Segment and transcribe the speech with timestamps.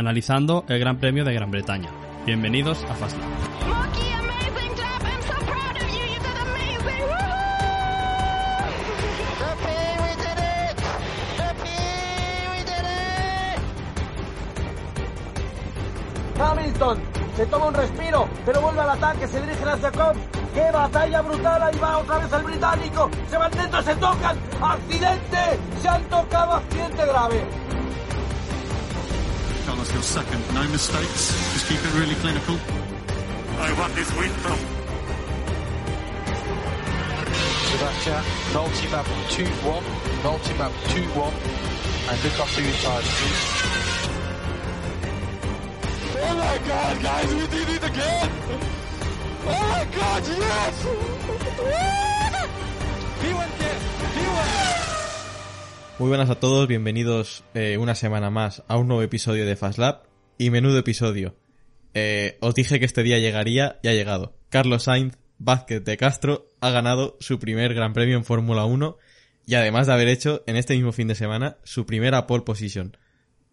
[0.00, 1.90] analizando el Gran Premio de Gran Bretaña.
[2.26, 3.30] Bienvenidos a Fastlane.
[16.40, 16.98] Hamilton
[17.36, 20.16] se toma un respiro, pero vuelve al ataque, se dirige hacia Cobb.
[20.54, 21.62] ¡Qué batalla brutal!
[21.62, 23.10] Ahí va otra vez el británico.
[23.28, 24.36] Se van dentro, se tocan.
[24.60, 25.38] ¡Accidente!
[25.80, 27.59] Se han tocado, accidente grave.
[29.90, 30.54] Carlos, your second.
[30.54, 31.32] No mistakes.
[31.52, 32.58] Just keep it really clinical.
[33.58, 34.58] I want this win from
[37.70, 39.82] Sebastian, multi-map 2-1,
[40.24, 41.32] multi-map 2-1,
[42.08, 43.44] and look after your tires, please.
[46.22, 48.30] Oh my god, guys, we did it again!
[49.46, 52.19] Oh my god, yes!
[56.00, 59.78] Muy buenas a todos, bienvenidos eh, una semana más a un nuevo episodio de Fast
[59.78, 60.04] Lab
[60.38, 61.36] y menudo episodio.
[61.92, 64.34] Eh, os dije que este día llegaría y ha llegado.
[64.48, 68.96] Carlos Sainz Vázquez de Castro ha ganado su primer Gran Premio en Fórmula 1
[69.44, 72.96] y además de haber hecho en este mismo fin de semana su primera pole position.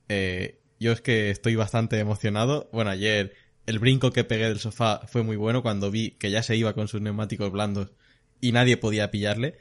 [0.08, 2.70] Eh, yo es que estoy bastante emocionado.
[2.72, 3.34] Bueno, ayer
[3.66, 6.72] el brinco que pegué del sofá fue muy bueno cuando vi que ya se iba
[6.72, 7.92] con sus neumáticos blandos
[8.40, 9.58] y nadie podía pillarle.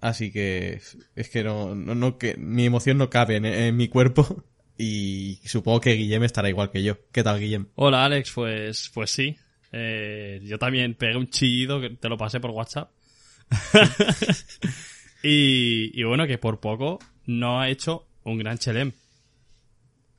[0.00, 0.80] Así que
[1.14, 4.44] es que no, no, no que mi emoción no cabe en, en mi cuerpo
[4.78, 6.96] y supongo que Guillem estará igual que yo.
[7.12, 7.66] ¿Qué tal, Guillem?
[7.74, 9.36] Hola Alex, pues, pues sí.
[9.72, 12.90] Eh, yo también pegué un chillido que te lo pasé por WhatsApp.
[15.22, 18.92] y, y bueno, que por poco no ha hecho un gran chelem.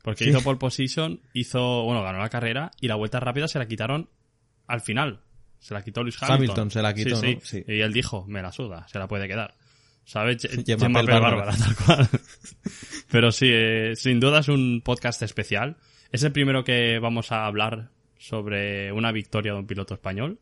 [0.03, 0.29] Porque Sí.
[0.31, 4.09] hizo pole position, hizo, bueno, ganó la carrera y la vuelta rápida se la quitaron
[4.67, 5.21] al final.
[5.59, 6.35] Se la quitó Luis Hamilton.
[6.37, 7.41] Hamilton se la quitó, Sí, ¿no?
[7.41, 7.63] sí.
[7.63, 7.63] Sí.
[7.67, 9.53] Y él dijo, me la suda, se la puede quedar.
[10.05, 10.47] ¿Sabes?
[10.65, 11.53] Gemma Bárbara.
[11.55, 12.09] Tal cual.
[13.09, 15.77] Pero sí, eh, sin duda es un podcast especial.
[16.11, 20.39] Es el primero que vamos a hablar sobre una victoria de un piloto español.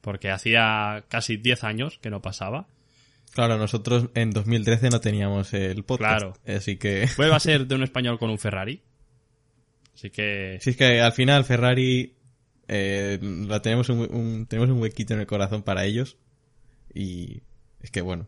[0.00, 2.66] Porque hacía casi 10 años que no pasaba.
[3.32, 6.18] Claro, nosotros en 2013 no teníamos el podcast.
[6.20, 6.34] Claro.
[6.46, 7.08] Así que...
[7.16, 8.82] Vuelve a ser de un español con un Ferrari.
[9.94, 10.58] Así que...
[10.60, 12.14] Si es que al final Ferrari
[12.68, 16.16] eh, la tenemos un, un- tenemos un huequito en el corazón para ellos
[16.92, 17.42] y
[17.80, 18.26] es que bueno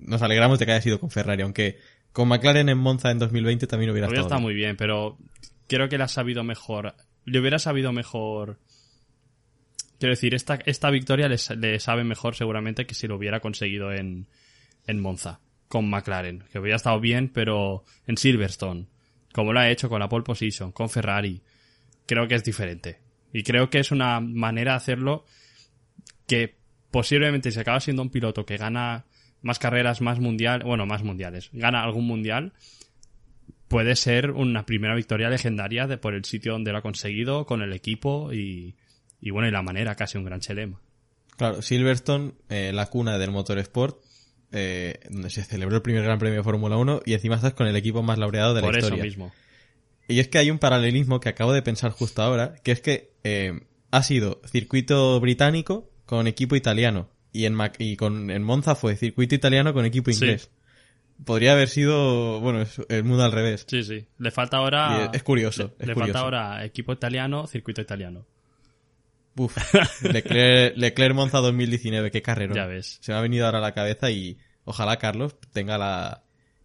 [0.00, 1.78] nos alegramos de que haya sido con Ferrari aunque
[2.12, 4.46] con McLaren en Monza en 2020 también hubiera Hubiera estado estado bien.
[4.46, 5.18] muy bien, pero
[5.68, 6.94] creo que le ha sabido mejor.
[7.24, 8.58] Le hubiera sabido mejor.
[9.98, 14.26] Quiero decir, esta, esta victoria le sabe mejor seguramente que si lo hubiera conseguido en,
[14.86, 16.44] en Monza, con McLaren.
[16.50, 18.86] Que hubiera estado bien, pero en Silverstone,
[19.32, 21.42] como lo ha hecho con la pole position, con Ferrari,
[22.06, 22.98] creo que es diferente.
[23.32, 25.24] Y creo que es una manera de hacerlo
[26.26, 26.56] que
[26.90, 29.04] posiblemente si acaba siendo un piloto que gana
[29.42, 32.52] más carreras, más mundial, bueno, más mundiales, gana algún mundial,
[33.68, 37.62] puede ser una primera victoria legendaria de por el sitio donde lo ha conseguido, con
[37.62, 38.74] el equipo y,
[39.20, 40.74] y bueno, y la manera, casi un gran chelem.
[41.36, 43.98] claro Silverstone eh, la cuna del motorsport
[44.52, 47.68] eh, donde se celebró el primer Gran Premio de Fórmula 1 y encima estás con
[47.68, 49.32] el equipo más laureado de Por la eso historia mismo.
[50.08, 53.12] Y es que hay un paralelismo que acabo de pensar justo ahora, que es que
[53.22, 53.60] eh,
[53.92, 58.96] ha sido circuito británico con equipo italiano y en Mac- y con en Monza fue
[58.96, 60.18] circuito italiano con equipo Sí.
[60.18, 60.50] inglés.
[61.24, 63.66] Podría haber sido, bueno, es el mundo al revés.
[63.68, 64.06] Sí, sí.
[64.18, 65.04] Le falta ahora.
[65.04, 66.12] Es- es curioso, Le, es le curioso.
[66.14, 68.24] falta ahora equipo italiano, circuito italiano.
[69.36, 69.56] Uf,
[70.02, 72.54] Leclerc, Leclerc Monza 2019, qué carrero.
[72.54, 72.98] Ya ves.
[73.00, 76.22] Se me ha venido ahora a la cabeza y ojalá Carlos tenga la,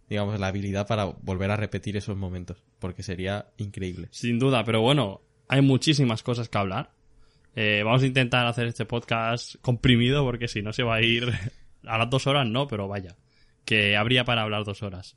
[0.08, 4.08] digamos, la habilidad para volver a repetir esos momentos, porque sería increíble.
[4.10, 6.90] Sin duda, pero bueno, hay muchísimas cosas que hablar.
[7.56, 11.32] Eh, vamos a intentar hacer este podcast comprimido porque si no se va a ir
[11.86, 13.16] a las dos horas, no, pero vaya,
[13.64, 15.16] que habría para hablar dos horas.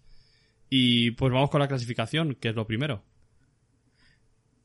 [0.69, 3.03] Y pues vamos con la clasificación, que es lo primero.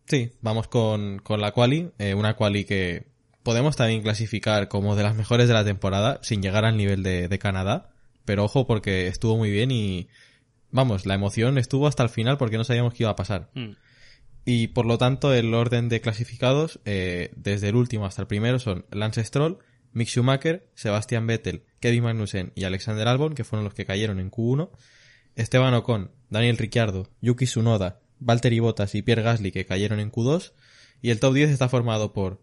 [0.06, 3.06] Sí, vamos con, con la quali, eh, una quali que
[3.42, 7.26] podemos también clasificar como de las mejores de la temporada, sin llegar al nivel de,
[7.26, 7.90] de Canadá,
[8.24, 10.08] pero ojo porque estuvo muy bien y,
[10.70, 13.48] vamos, la emoción estuvo hasta el final porque no sabíamos qué iba a pasar.
[13.54, 13.72] Hmm.
[14.44, 18.58] Y por lo tanto, el orden de clasificados, eh, desde el último hasta el primero,
[18.58, 19.58] son Lance Stroll,
[19.92, 24.30] Mick Schumacher, Sebastian Vettel, Kevin Magnussen y Alexander Albon, que fueron los que cayeron en
[24.30, 24.70] Q1,
[25.36, 30.52] Esteban Ocon, Daniel Ricciardo, Yuki Tsunoda, Valtteri Bottas y Pierre Gasly, que cayeron en Q2,
[31.00, 32.42] y el top 10 está formado por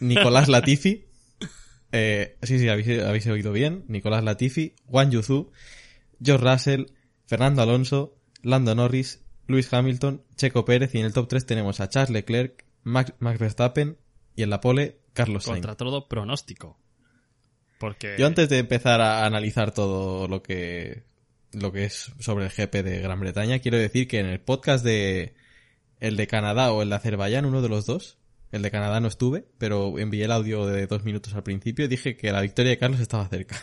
[0.00, 1.06] Nicolás Latifi,
[1.92, 5.50] eh, sí, sí, habéis, habéis oído bien, Nicolás Latifi, Juan Yuzu,
[6.22, 6.86] George Russell,
[7.26, 11.88] Fernando Alonso, Lando Norris, Lewis Hamilton, Checo Pérez y en el top 3 tenemos a
[11.88, 13.96] Charles Leclerc, Max, Max Verstappen
[14.34, 15.58] y en la pole Carlos Sainz.
[15.58, 16.78] Contra todo pronóstico.
[17.78, 18.16] Porque...
[18.18, 21.04] Yo antes de empezar a analizar todo lo que
[21.52, 24.84] lo que es sobre el GP de Gran Bretaña, quiero decir que en el podcast
[24.84, 25.34] de
[26.00, 28.18] el de Canadá o el de Azerbaiyán, uno de los dos.
[28.52, 31.88] El de Canadá no estuve, pero envié el audio de dos minutos al principio y
[31.88, 33.56] dije que la victoria de Carlos estaba cerca.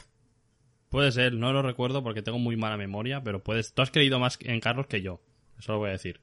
[0.90, 3.74] Puede ser, no lo recuerdo porque tengo muy mala memoria, pero puedes.
[3.74, 5.22] Tú has creído más en Carlos que yo.
[5.64, 6.20] Eso lo voy a decir.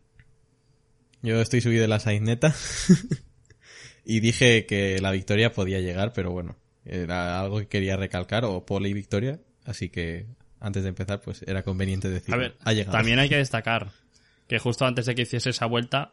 [1.22, 2.54] Yo estoy subido de la saineta
[4.04, 8.66] y dije que la victoria podía llegar, pero bueno, era algo que quería recalcar, o
[8.66, 10.26] pole y victoria, así que
[10.60, 12.34] antes de empezar, pues era conveniente decir.
[12.34, 12.98] A ver, ha llegado.
[12.98, 13.92] también hay que destacar
[14.46, 16.12] que justo antes de que hiciese esa vuelta,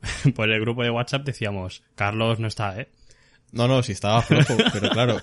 [0.34, 2.88] por el grupo de WhatsApp decíamos, Carlos no está, ¿eh?
[3.50, 5.20] No, no, sí estaba flojo, pero claro,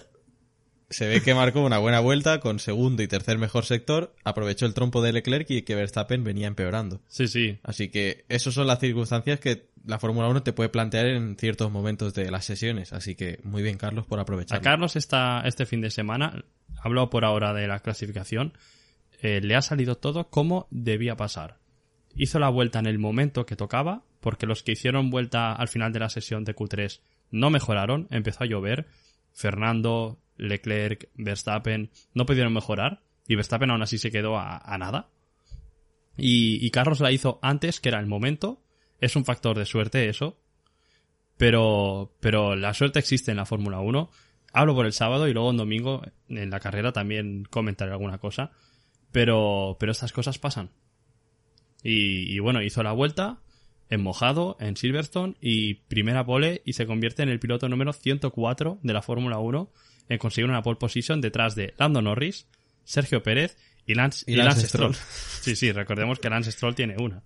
[0.90, 4.74] se ve que marcó una buena vuelta con segundo y tercer mejor sector, aprovechó el
[4.74, 7.02] trompo de Leclerc y que Verstappen venía empeorando.
[7.08, 7.60] Sí, sí.
[7.64, 11.72] Así que esas son las circunstancias que la Fórmula 1 te puede plantear en ciertos
[11.72, 12.94] momentos de las sesiones.
[12.94, 14.62] Así que muy bien, Carlos, por A aprovechar.
[14.62, 16.44] Carlos está este fin de semana,
[16.82, 18.54] hablo por ahora de la clasificación,
[19.22, 21.58] eh, le ha salido todo como debía pasar.
[22.16, 25.94] Hizo la vuelta en el momento que tocaba, porque los que hicieron vuelta al final
[25.94, 27.00] de la sesión de Q3
[27.32, 28.88] no mejoraron, empezó a llover.
[29.32, 35.10] Fernando, Leclerc, Verstappen no pudieron mejorar y Verstappen aún así se quedó a, nada.
[36.18, 38.62] Y, Carlos la hizo antes, que era el momento.
[39.00, 40.38] Es un factor de suerte eso,
[41.38, 44.10] pero, pero la suerte existe en la Fórmula 1.
[44.52, 48.52] Hablo por el sábado y luego en domingo en la carrera también comentaré alguna cosa.
[49.12, 50.72] Pero, pero estas cosas pasan.
[51.84, 53.42] Y, y bueno, hizo la vuelta
[53.90, 58.80] en mojado, en Silverstone y primera pole y se convierte en el piloto número 104
[58.82, 59.72] de la Fórmula 1
[60.10, 62.48] en conseguir una pole position detrás de Lando Norris,
[62.84, 64.96] Sergio Pérez y Lance, Y y Lance Lance Stroll.
[64.96, 65.10] Stroll.
[65.42, 67.24] Sí, sí, recordemos que Lance Stroll tiene una.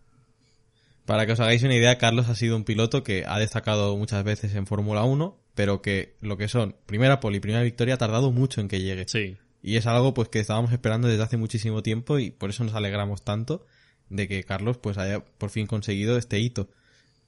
[1.05, 4.23] Para que os hagáis una idea, Carlos ha sido un piloto que ha destacado muchas
[4.23, 7.97] veces en Fórmula 1, pero que lo que son primera pole y primera victoria ha
[7.97, 9.05] tardado mucho en que llegue.
[9.07, 9.37] Sí.
[9.61, 12.73] Y es algo pues que estábamos esperando desde hace muchísimo tiempo y por eso nos
[12.73, 13.65] alegramos tanto
[14.09, 16.69] de que Carlos pues haya por fin conseguido este hito.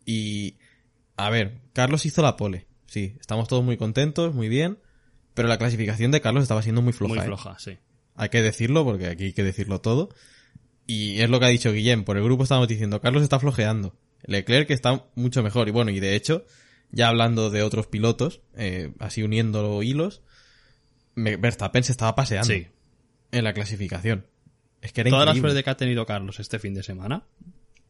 [0.06, 0.56] Y
[1.18, 2.68] a ver, Carlos hizo la pole.
[2.88, 4.78] Sí, estamos todos muy contentos, muy bien,
[5.36, 7.14] pero la clasificación de Carlos estaba siendo muy floja.
[7.14, 7.26] muy ¿eh?
[7.26, 7.78] floja, sí.
[8.16, 10.10] Hay que decirlo porque aquí hay que decirlo todo.
[10.88, 13.96] Y es lo que ha dicho Guillem, por el grupo estamos diciendo, Carlos está flojeando.
[14.24, 15.68] Leclerc está mucho mejor.
[15.68, 16.46] Y bueno, y de hecho,
[16.92, 20.22] ya hablando de otros pilotos, eh, así uniendo hilos,
[21.16, 22.68] Verstappen se estaba paseando Sí.
[23.31, 24.26] en la clasificación.
[24.81, 27.24] Es que era Toda la suerte que ha tenido Carlos este fin de semana.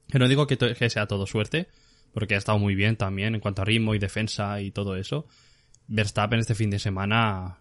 [0.07, 1.68] Que no digo que, que sea todo suerte,
[2.13, 5.27] porque ha estado muy bien también en cuanto a ritmo y defensa y todo eso.
[5.87, 7.57] Verstappen este fin de semana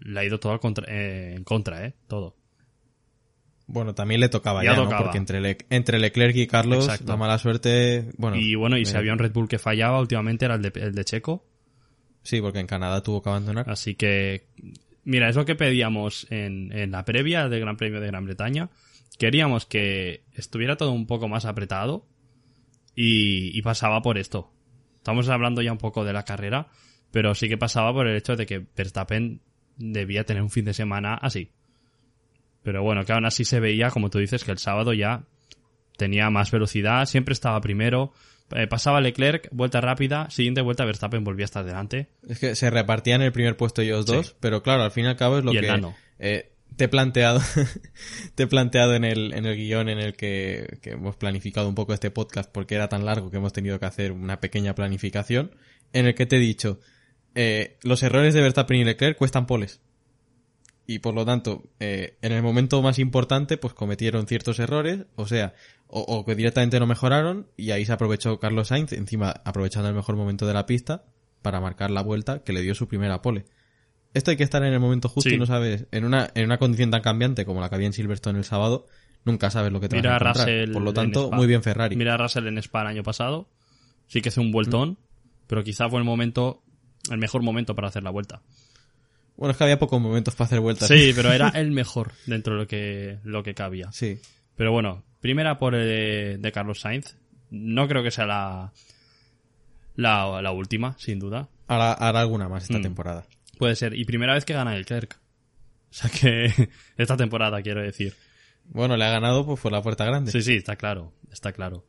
[0.00, 1.94] le ha ido todo al contra- eh, en contra, ¿eh?
[2.08, 2.36] Todo.
[3.66, 4.88] Bueno, también le tocaba Ya ya, ¿no?
[4.98, 7.06] Porque entre, Le- entre Leclerc y Carlos, Exacto.
[7.12, 8.36] la mala suerte, bueno.
[8.36, 10.72] y bueno, y si eh, había un Red Bull que fallaba, últimamente era el de,
[10.74, 11.46] el de Checo.
[12.22, 13.68] Sí, porque en Canadá tuvo que abandonar.
[13.70, 14.46] Así que,
[15.04, 18.68] mira, es lo que pedíamos en, en la previa del Gran Premio de Gran Bretaña.
[19.18, 22.06] Queríamos que estuviera todo un poco más apretado
[22.94, 24.50] y, y pasaba por esto.
[24.96, 26.68] Estamos hablando ya un poco de la carrera,
[27.14, 29.40] pero sí que pasaba por el hecho de que Verstappen
[29.76, 31.48] debía tener un fin de semana así.
[32.64, 35.22] Pero bueno, que aún así se veía, como tú dices, que el sábado ya
[35.96, 38.12] tenía más velocidad, siempre estaba primero,
[38.50, 42.08] eh, pasaba Leclerc, vuelta rápida, siguiente vuelta Verstappen volvía a estar delante.
[42.28, 44.32] Es que se repartían el primer puesto ellos dos, Sí.
[44.40, 45.82] pero claro, al fin y al cabo es lo Y que
[46.18, 47.40] eh, te he planteado,
[48.34, 51.76] te he planteado en el, en el guion en el que, que hemos planificado un
[51.76, 55.52] poco este podcast porque era tan largo que hemos tenido que hacer una pequeña planificación,
[55.92, 56.80] en el que te he dicho,
[57.34, 59.80] eh, los errores de Verstappen y Leclerc cuestan poles.
[60.86, 65.26] Y por lo tanto, eh, en el momento más importante, pues cometieron ciertos errores, o
[65.26, 65.54] sea,
[65.86, 69.94] o, o que directamente no mejoraron, y ahí se aprovechó Carlos Sainz, encima aprovechando el
[69.94, 71.04] mejor momento de la pista,
[71.40, 73.44] para marcar la vuelta que le dio su primera pole.
[74.12, 75.36] Esto hay que estar en el momento justo Sí.
[75.36, 77.92] y no sabes, en una, en una condición tan cambiante como la que había en
[77.94, 78.86] Silverstone el sábado,
[79.24, 80.48] nunca sabes lo que te Mira vas a a encontrar.
[80.48, 81.96] Russell por lo tanto, muy bien Ferrari.
[81.96, 83.48] Mira a Russell en Spa el año pasado.
[84.06, 84.98] Sí que hace un vueltón,
[85.46, 86.62] pero quizá fue el momento,
[87.10, 88.42] el mejor momento para hacer la vuelta.
[89.36, 90.88] Bueno, es que había pocos momentos para hacer vueltas.
[90.88, 93.90] Sí, pero era el mejor dentro de lo que, lo que cabía.
[93.92, 94.18] Sí.
[94.56, 97.16] Pero bueno, primera por de, de Carlos Sainz.
[97.50, 98.72] No creo que sea la,
[99.96, 101.48] la, la última, sin duda.
[101.68, 102.82] Hará, hará alguna más esta Mm.
[102.82, 103.26] temporada.
[103.58, 103.94] Puede ser.
[103.96, 105.14] Y primera vez que gana el Clerc.
[105.90, 106.52] O sea que
[106.96, 108.14] esta temporada, quiero decir.
[108.66, 110.32] Bueno, le ha ganado pues por la puerta grande.
[110.32, 111.84] Sí, sí, está claro, está claro.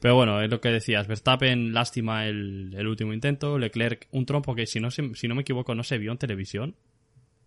[0.00, 4.54] Pero bueno, es lo que decías, Verstappen lástima el, el último intento, Leclerc un trompo
[4.54, 6.74] que si no, se- si no me equivoco no se vio en televisión.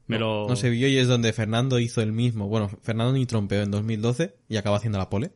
[0.05, 0.47] Me lo...
[0.47, 2.47] No se vio y es donde Fernando hizo el mismo.
[2.47, 5.31] Bueno, Fernando ni trompeó en 2012 y acaba haciendo la pole.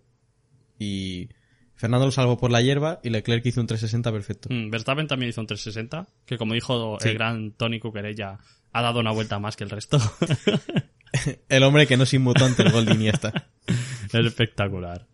[0.77, 1.29] Y
[1.75, 4.49] Fernando lo salvó por la hierba y Leclerc hizo un 360 perfecto.
[4.51, 7.09] Mm, Verstappen también hizo un 360, que como dijo Sí.
[7.09, 8.39] el gran Tony Cuquerella,
[8.73, 9.97] ha dado una vuelta más que el resto.
[11.49, 13.47] El hombre que no se inmutó ante el gol de Iniesta.
[13.67, 15.07] es espectacular.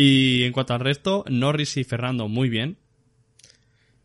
[0.00, 2.78] Y en cuanto al resto, Norris y Fernando muy bien.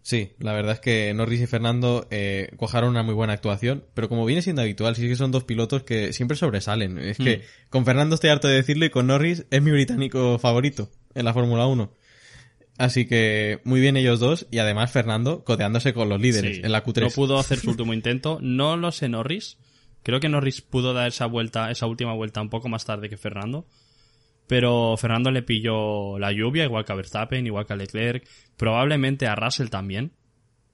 [0.01, 4.09] Sí, la verdad es que Norris y Fernando eh, cojaron una muy buena actuación, pero
[4.09, 6.97] como viene siendo habitual, sí que son dos pilotos que siempre sobresalen.
[6.97, 7.41] Es que Mm.
[7.69, 11.33] con Fernando estoy harto de decirlo y con Norris es mi británico favorito en la
[11.33, 11.93] Fórmula 1.
[12.79, 16.71] Así que muy bien ellos dos y además Fernando codeándose con los líderes Sí, en
[16.71, 17.01] la Q3.
[17.01, 18.39] No pudo hacer su último intento.
[18.41, 19.57] No lo sé Norris.
[20.01, 23.15] Creo que Norris pudo dar esa vuelta, esa última vuelta un poco más tarde que
[23.17, 23.67] Fernando.
[24.47, 28.27] Pero Fernando le pilló la lluvia, igual que a Verstappen, igual que a Leclerc.
[28.57, 30.11] Probablemente a Russell también.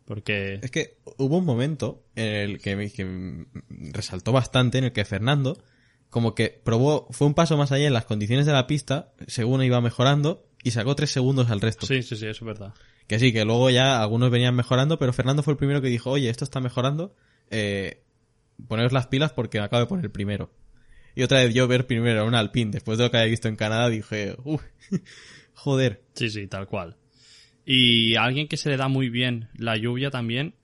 [0.06, 0.60] Porque...
[0.64, 3.46] Es que hubo un momento en el que, me- que
[3.92, 5.62] resaltó bastante en el que Fernando
[6.10, 9.62] como que probó, fue un paso más allá en las condiciones de la pista, según
[9.62, 11.86] iba mejorando, y sacó tres segundos al resto.
[11.86, 12.74] Sí, sí, sí, eso es verdad.
[13.06, 16.10] Que sí, que luego ya algunos venían mejorando, pero Fernando fue el primero que dijo,
[16.10, 17.16] oye, esto está mejorando,
[17.52, 18.02] eh,
[18.68, 20.50] poneros las pilas porque me acabo de poner el primero.
[21.16, 23.48] Y otra vez yo ver primero a un Alpine, después de lo que había visto
[23.48, 24.62] en Canadá, dije, uff,
[25.54, 26.02] joder.
[26.14, 26.96] Sí, sí, tal cual.
[27.66, 30.56] Y a alguien que se le da muy bien la lluvia también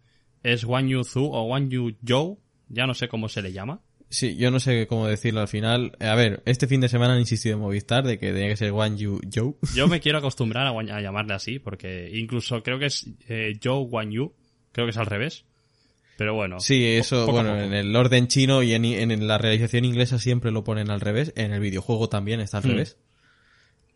[0.43, 2.39] es Wang Yu Zhu o Wang Yu Zhou.
[2.69, 3.81] Ya no sé cómo se le llama.
[4.09, 5.91] Sí, yo no sé cómo decirlo al final.
[5.99, 8.71] A ver, este fin de semana han insistido en Movistar de que tenía que ser
[8.71, 9.53] One Yu Joe.
[9.75, 13.53] Yo me quiero acostumbrar a, Wang- a llamarle así, porque incluso creo que es eh,
[13.61, 14.33] Zhou Wang Yu.
[14.71, 15.45] Creo que es al revés.
[16.17, 16.59] Pero bueno.
[16.59, 17.61] Sí, eso, poco bueno, poco.
[17.63, 21.33] en el orden chino y en, en la realización inglesa siempre lo ponen al revés.
[21.35, 22.69] En el videojuego también está al Hmm.
[22.69, 22.97] revés.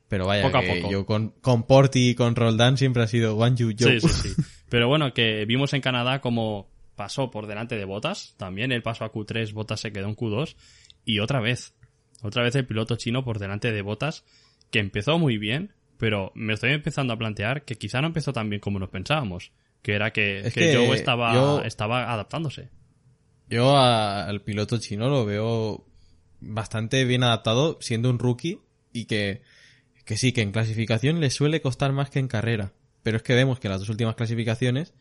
[0.09, 0.91] Pero vaya, Poco a que poco.
[0.91, 3.99] yo con, con Porty y con Roldán siempre ha sido One Yu Joe.
[4.01, 4.41] Sí, sí, sí.
[4.69, 8.33] Pero bueno, que vimos en Canadá como pasó por delante de Botas.
[8.37, 10.55] También él pasó a Q3, Botas se quedó en Q2.
[11.05, 11.73] Y otra vez,
[12.23, 14.25] otra vez el piloto chino por delante de Botas,
[14.71, 18.49] que empezó muy bien, pero me estoy empezando a plantear que quizá no empezó tan
[18.49, 19.51] bien como nos pensábamos.
[19.81, 22.69] Que era que, Es que que Joe estaba, yo- estaba adaptándose.
[23.49, 25.85] Yo a- al piloto chino lo veo
[26.41, 28.59] bastante bien adaptado siendo un rookie
[28.93, 29.41] y que,
[30.05, 32.73] que sí, que en clasificación le suele costar más que en carrera.
[33.03, 34.93] Pero es que vemos que las dos últimas clasificaciones,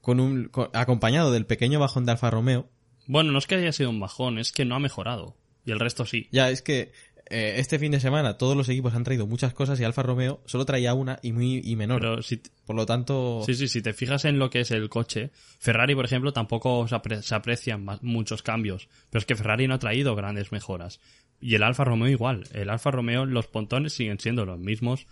[0.00, 2.68] con un, con- acompañado del pequeño bajón de Alfa Romeo,
[3.06, 5.36] Bueno, no es que haya sido un bajón, es que no ha mejorado.
[5.64, 6.28] Y el resto sí.
[6.32, 6.92] ya es que
[7.28, 10.40] eh, este fin de semana todos los equipos han traído muchas cosas y Alfa Romeo
[10.46, 12.00] solo traía una y muy y menor.
[12.00, 14.88] Pero si, Por lo tanto, Sí, sí, si te fijas en lo que es el
[14.88, 19.66] coche, Ferrari, por ejemplo, tampoco se, apre- se aprecian muchos cambios, pero es que Ferrari
[19.68, 21.00] no ha traído grandes mejoras.
[21.40, 25.06] Y el Alfa Romeo igual, el Alfa Romeo, los pontones siguen siendo los mismos.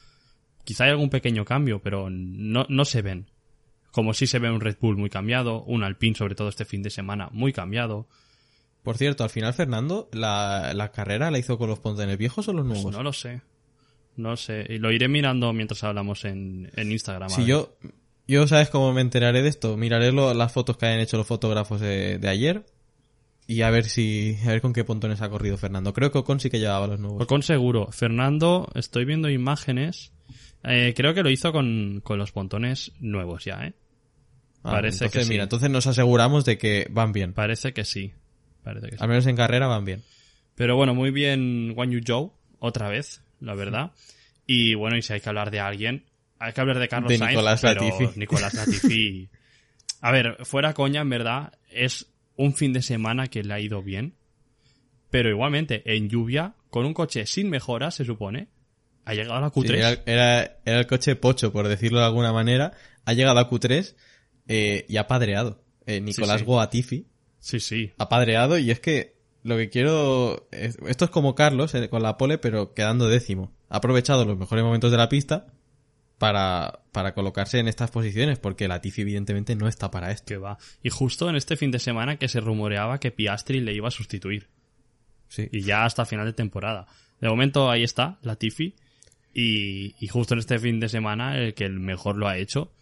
[0.65, 3.27] Quizá hay algún pequeño cambio, pero no, no se ven.
[3.91, 6.83] Como si se ve un Red Bull muy cambiado, un Alpine, sobre todo este fin
[6.83, 8.09] de semana, muy cambiado.
[8.85, 12.53] Por cierto, al final Fernando, la, la carrera la hizo con los pontones viejos o
[12.53, 12.85] los nuevos.
[12.85, 13.41] Pues no lo sé.
[14.17, 14.65] No sé.
[14.69, 17.29] Y lo iré mirando mientras hablamos en, en Instagram.
[17.31, 17.77] Si yo,
[18.29, 21.27] yo sabes cómo me enteraré de esto, miraré lo- las fotos que hayan hecho los
[21.27, 22.65] fotógrafos de, de ayer
[23.47, 25.93] y a ver si, a ver con qué pontones ha corrido Fernando.
[25.93, 27.23] Creo que Ocon sí que llevaba los nuevos.
[27.23, 27.89] Ocon seguro.
[27.91, 30.13] Fernando, estoy viendo imágenes.
[30.63, 33.75] Eh, creo que lo hizo con, con los pontones nuevos ya, ¿eh?
[34.63, 35.31] Ah, parece entonces, que sí.
[35.31, 37.35] mira, entonces nos aseguramos de que van bien.
[37.35, 38.15] Parece que sí.
[38.65, 39.03] Parece que sí.
[39.03, 40.03] Al menos en carrera van bien.
[40.57, 43.93] Pero bueno, muy bien Wang Yu Zhou, otra vez, la verdad.
[44.47, 46.05] Y bueno, y si hay que hablar de alguien,
[46.39, 48.09] hay que hablar de Carlos De Sainz, Nicolás pero Latifi.
[48.19, 49.29] Nicolás Latifi.
[50.01, 52.07] A ver, fuera coña, en verdad, es
[52.37, 54.15] un fin de semana que le ha ido bien.
[55.11, 58.49] Pero igualmente, en lluvia, con un coche sin mejoras, se supone,
[59.05, 59.77] ha llegado a la Sí, Q3.
[59.77, 62.73] era, era, era el coche pocho, por decirlo de alguna manera.
[63.05, 63.95] Ha llegado a Q3
[64.49, 65.63] eh, y ha padreado.
[65.87, 66.47] Eh, Nicolás sí.
[66.47, 67.07] Goatifi
[67.45, 67.93] Sí, sí.
[67.99, 70.49] ha padreado y es que lo que quiero...
[70.51, 73.53] es- esto es como Carlos eh, con la pole, pero quedando décimo.
[73.69, 75.47] Ha aprovechado los mejores momentos de la pista
[76.17, 80.25] para, para colocarse en estas posiciones, porque la Tifi evidentemente no está para esto.
[80.27, 80.57] Que va.
[80.83, 83.91] Y justo en este fin de semana que se rumoreaba que Piastri le iba a
[83.91, 84.49] sustituir.
[85.29, 85.49] Sí.
[85.53, 86.87] y ya hasta final de temporada.
[87.21, 88.75] De momento ahí está, la Tifi.
[89.35, 92.73] Y, y justo en este fin de semana el que el mejor lo ha hecho.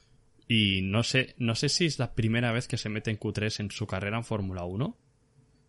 [0.52, 3.60] Y no sé, no sé si es la primera vez que se mete en Q3
[3.60, 4.96] en su carrera en Fórmula 1.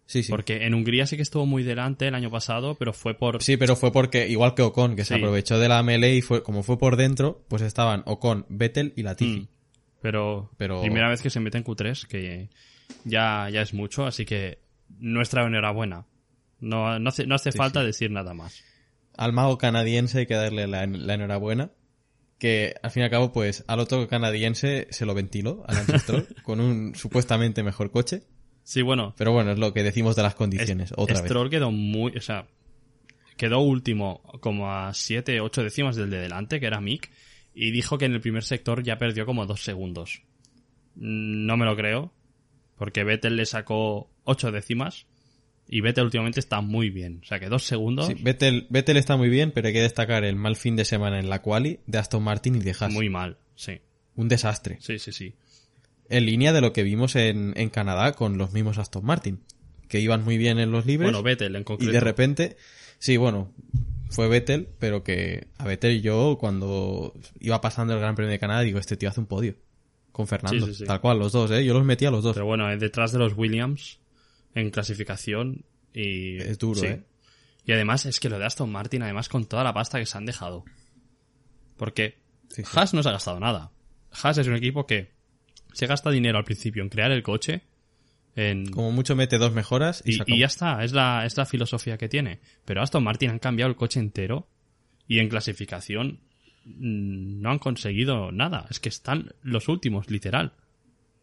[0.06, 0.30] Sí, sí.
[0.30, 3.42] Porque en Hungría sí que estuvo muy delante el año pasado, pero fue por...
[3.42, 6.44] Sí, pero fue porque, igual que Ocon, que se aprovechó de la melee y fue,
[6.44, 9.40] como fue por dentro, pues estaban Ocon, Vettel y Latifi.
[9.42, 9.48] Mm.
[10.02, 12.50] Pero, Pero- primera vez que se mete en Q3, que
[13.06, 14.60] ya, ya es mucho, así que
[15.00, 16.06] nuestra enhorabuena.
[16.60, 18.62] No, no hace, no hace Sí, falta decir nada más.
[19.16, 21.72] Al mago canadiense hay que darle la, la enhorabuena.
[22.40, 25.78] Que al fin y al cabo, pues al otro canadiense se lo ventiló, al
[26.44, 28.24] con un supuestamente mejor coche.
[28.64, 31.26] Sí, bueno, Pero bueno, es lo que decimos de las condiciones, Est- otra vez.
[31.30, 32.48] Stroll quedó muy, o sea,
[33.38, 37.12] quedó último como a 7, 8 décimas del de delante, que era Mick,
[37.54, 40.22] y dijo que en el primer sector ya perdió como 2 segundos.
[40.96, 42.14] No me lo creo,
[42.78, 45.06] porque Vettel le sacó 8 décimas
[45.70, 47.22] Y Vettel últimamente está muy bien.
[47.24, 50.24] O sea que dos segundos, Sí, Vettel, Vettel está muy bien, pero hay que destacar
[50.24, 52.92] el mal fin de semana en la quali de Aston Martin y de Haas.
[52.94, 53.38] muy mal.
[53.56, 53.80] Sí,
[54.16, 54.78] Un desastre.
[54.82, 55.34] sí, sí, sí.
[56.10, 59.40] En línea de lo que vimos en, en Canadá con los mismos Aston Martin,
[59.88, 61.08] que iban muy bien en los libres.
[61.08, 61.92] Bueno, Vettel en y concreto.
[61.94, 62.58] de repente,
[63.00, 63.52] sí, bueno,
[64.10, 68.62] fue Vettel, pero que a Vettel yo cuando iba pasando el Gran Premio de Canadá
[68.62, 69.56] digo, este tío hace un podio
[70.12, 70.86] con Fernando, Sí, sí, sí.
[70.86, 71.66] tal cual, los dos, ¿eh?
[71.66, 72.34] Yo los metí a los dos.
[72.36, 73.98] Pero bueno, eh, detrás de los Williams
[74.56, 76.38] en clasificación y...
[76.38, 76.88] Es duro, sí.
[76.88, 77.04] ¿eh?
[77.66, 80.18] Y además es que lo de Aston Martin, además con toda la pasta que se
[80.18, 80.66] han dejado.
[81.78, 82.72] Porque Sí, sí.
[82.78, 83.72] Haas no se ha gastado nada.
[84.12, 85.12] Haas es un equipo que
[85.74, 87.64] se gasta dinero al principio en crear el coche,
[88.36, 88.70] en...
[88.70, 92.10] Como mucho mete dos mejoras y, y ya está, es la, es la filosofía que
[92.10, 92.40] tiene.
[92.64, 94.48] Pero Aston Martin han cambiado el coche entero
[95.08, 96.20] y en clasificación
[96.66, 98.68] mm, no han conseguido nada.
[98.70, 100.54] Es que están los últimos, literal.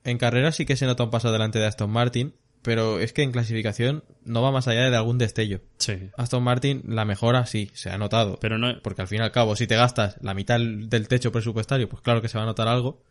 [0.02, 3.22] En carrera sí que se nota un paso adelante de Aston Martin, pero es que
[3.22, 5.60] en clasificación no va más allá de algún destello.
[5.78, 6.10] Sí.
[6.16, 8.38] Aston Martin, la mejora sí, se ha notado.
[8.40, 11.32] Pero no, Porque al fin y al cabo, si te gastas la mitad del techo
[11.32, 13.02] presupuestario, pues claro que se va a notar algo,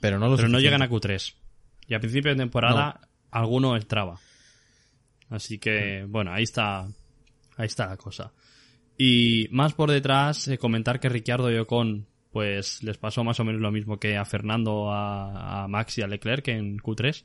[0.00, 1.34] pero no lo pero no llegan a Q3.
[1.88, 3.00] Y a principio de temporada
[3.30, 4.20] alguno entraba.
[5.28, 6.86] Así que, bueno, ahí está,
[7.56, 8.32] ahí está la cosa.
[8.96, 13.44] Y más por detrás, eh, comentar que Ricciardo y Ocon, pues les pasó más o
[13.44, 17.24] menos lo mismo que a Fernando, a, a Max y a Leclerc en Q3,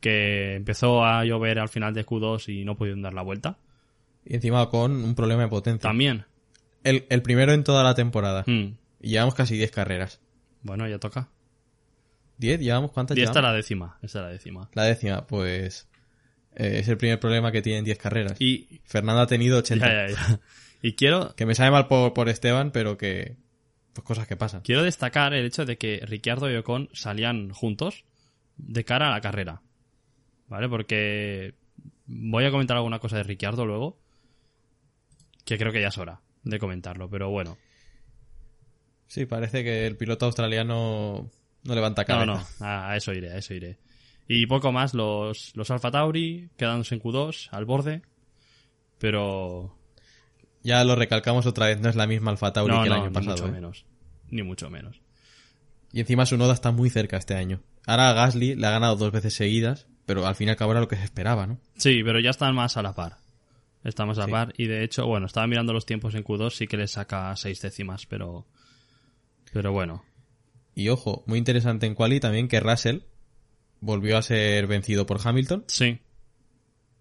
[0.00, 3.58] que empezó a llover al final de Q2 y no pudieron dar la vuelta.
[4.24, 5.88] Y encima con un problema de potencia.
[5.88, 6.24] También.
[6.84, 8.44] El, el primero en toda la temporada.
[8.46, 8.74] Hmm.
[9.00, 10.20] Y llevamos casi 10 carreras.
[10.62, 11.28] Bueno, ya toca.
[12.38, 12.58] ¿10?
[12.58, 13.98] ¿Llevamos cuántas Y esta la décima.
[14.02, 14.70] Esta es la décima.
[14.74, 15.88] La décima, pues...
[16.54, 18.40] eh, es el primer problema que tienen 10 carreras.
[18.40, 18.80] Y.
[18.84, 19.86] Fernando ha tenido 80.
[19.86, 20.40] Ya, ya, ya.
[20.82, 23.36] Y quiero, Que me sabe mal por, por Esteban, pero que...
[23.92, 24.62] Pues cosas que pasan.
[24.62, 28.04] Quiero destacar el hecho de que Ricciardo y Ocon salían juntos
[28.56, 29.60] de cara a la carrera.
[30.50, 30.68] ¿Vale?
[30.68, 31.54] Porque
[32.06, 33.98] voy a comentar alguna cosa de Ricciardo luego.
[35.46, 37.56] Que creo que ya es hora de comentarlo, pero bueno.
[39.06, 41.30] Sí, parece que el piloto australiano
[41.64, 42.26] no levanta cabeza.
[42.26, 43.78] No, no, a, eso iré, a eso iré.
[44.28, 48.02] Y poco más, los, los Alfa Tauri quedándose en Q2 al borde.
[48.98, 49.76] Pero.
[50.62, 52.94] Ya lo recalcamos otra vez, no es la misma Alfa Tauri no, que el no,
[52.96, 53.36] año ni pasado.
[53.36, 53.52] mucho ¿eh?
[53.52, 53.86] menos.
[54.30, 55.00] Ni mucho menos.
[55.92, 57.62] Y encima su noda está muy cerca este año.
[57.86, 60.80] Ahora Gasly le ha ganado dos veces seguidas, pero al fin y al cabo era
[60.80, 61.58] lo que se esperaba, ¿no?
[61.76, 63.16] Sí, pero ya están más a la par.
[63.84, 64.32] Está más a la Sí.
[64.32, 64.54] par.
[64.58, 67.60] Y de hecho, bueno, estaba mirando los tiempos en Q2, sí que le saca seis
[67.62, 68.46] décimas, pero.
[69.52, 70.04] Pero bueno.
[70.74, 73.00] Y ojo, muy interesante en quali también que Russell
[73.80, 75.98] volvió a ser vencido por Hamilton Sí,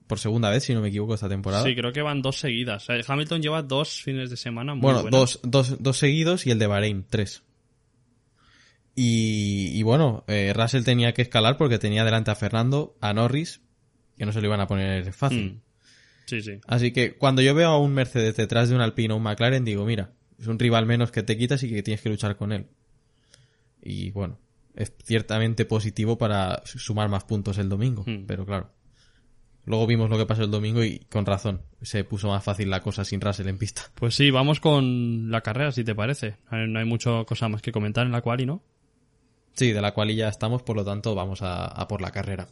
[0.07, 1.63] por segunda vez, si no me equivoco, esta temporada.
[1.65, 2.85] sí, creo que van dos seguidas.
[2.85, 6.57] Sea, Hamilton lleva dos fines de semana muy bueno, dos, dos, dos seguidos y el
[6.57, 7.43] de Bahrein, tres.
[9.01, 13.61] Y, y bueno, eh, Russell tenía que escalar porque tenía delante a Fernando, a Norris,
[14.17, 15.53] que no se lo iban a poner fácil.
[15.53, 15.61] Mm.
[16.25, 16.59] Sí, sí.
[16.67, 19.63] Así que cuando yo veo a un Mercedes detrás de un Alpine o un McLaren,
[19.63, 22.51] digo, mira, es un rival menos que te quitas y que tienes que luchar con
[22.51, 22.67] él.
[23.81, 24.37] Y bueno,
[24.75, 28.25] es ciertamente positivo para sumar más puntos el domingo, Hmm.
[28.27, 28.69] pero claro.
[29.63, 32.81] Luego vimos lo que pasó el domingo y con razón, se puso más fácil la
[32.81, 33.83] cosa sin Russell en pista.
[33.95, 36.35] Pues sí, vamos con la carrera, si te parece.
[36.51, 38.61] No hay mucha cosa más que comentar en la quali, ¿no?
[39.59, 42.47] Sí, de la cual ya estamos, por lo tanto vamos a, a por la carrera.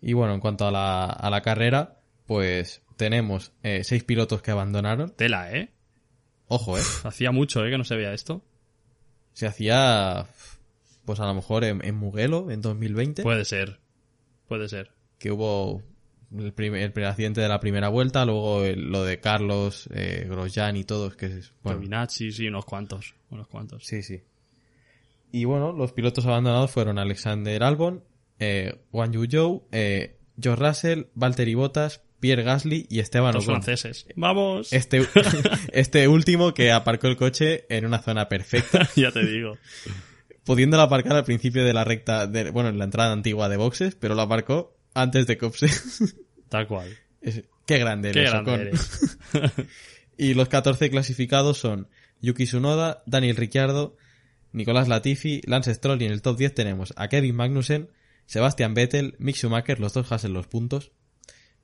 [0.00, 4.52] Y bueno, en cuanto a la, a la carrera, pues tenemos eh, seis pilotos que
[4.52, 5.10] abandonaron.
[5.16, 5.72] Tela, ¿eh?
[6.46, 6.82] Ojo, eh.
[7.02, 7.70] Hacía mucho, ¿eh?
[7.70, 8.44] Que no se veía esto.
[9.32, 10.26] se hacía
[11.04, 13.80] pues a lo mejor en, en Mugello en 2020 Puede ser.
[14.46, 14.92] Puede ser.
[15.18, 15.82] que hubo
[16.38, 20.26] el primer, el primer accidente de la primera vuelta luego el- lo de Carlos eh,
[20.28, 23.14] Grosjean y todos que es bueno, Giovinazzi, sí, unos cuantos.
[23.30, 23.84] Unos cuantos.
[23.84, 24.22] sí sí
[25.32, 28.04] y bueno los pilotos abandonados fueron Alexander Albon
[28.38, 33.62] eh, Wang Yu Zhou eh, George Russell Valtteri Bottas Pierre Gasly y Esteban Los Ocon
[33.62, 34.06] franceses.
[34.16, 34.72] ¡Vamos!
[34.72, 35.06] este
[35.72, 39.58] este último que aparcó el coche en una zona perfecta ya te digo.
[40.44, 43.94] pudiéndolo aparcar al principio de la recta, de, bueno, en la entrada antigua de boxes,
[43.96, 45.66] pero lo aparcó antes de Copse.
[46.48, 46.88] Tal cual.
[47.20, 48.60] Es- Qué grande Qué eres, grande Ocon.
[48.66, 49.18] eres.
[50.16, 51.88] Y los 14 clasificados son
[52.20, 53.96] Yuki Tsunoda, Daniel Ricciardo,
[54.52, 57.90] Nicolás Latifi, Lance Stroll y en el top 10 tenemos a Kevin Magnussen,
[58.26, 60.92] Sebastian Vettel, Mick Schumacher, los dos en los puntos,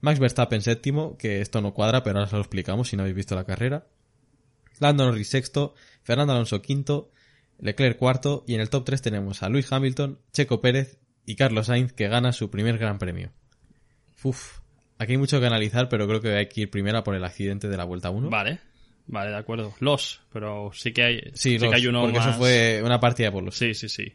[0.00, 3.14] Max Verstappen séptimo, que esto no cuadra, pero ahora se lo explicamos si no habéis
[3.16, 3.86] visto la carrera,
[4.80, 7.12] Lando Norris sexto, Fernando Alonso quinto,
[7.58, 11.66] Leclerc cuarto y en el top 3 tenemos a Luis Hamilton, Checo Pérez y Carlos
[11.66, 13.30] Sainz que gana su primer gran premio.
[14.24, 14.59] Uf,
[15.00, 17.24] aquí hay mucho que analizar, pero creo que hay que ir primero a por el
[17.24, 18.30] accidente de la vuelta 1.
[18.30, 18.60] Vale.
[19.06, 19.74] Vale, de acuerdo.
[19.80, 22.28] Los, pero sí que hay, Sí, sí los, que hay uno porque más...
[22.28, 23.56] eso fue una partida de polos.
[23.56, 24.12] Sí, sí, sí.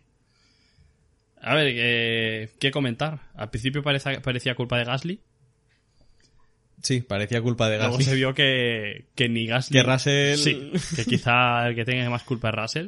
[1.41, 3.19] A ver, eh, ¿qué comentar?
[3.35, 5.19] Al principio parecía, parecía culpa de Gasly.
[6.81, 8.05] Sí, parecía culpa de Luego Gasly.
[8.05, 9.77] se vio que, que ni Gasly.
[9.77, 12.87] Que Russell- Sí, que quizá el que tenga más culpa es Russell.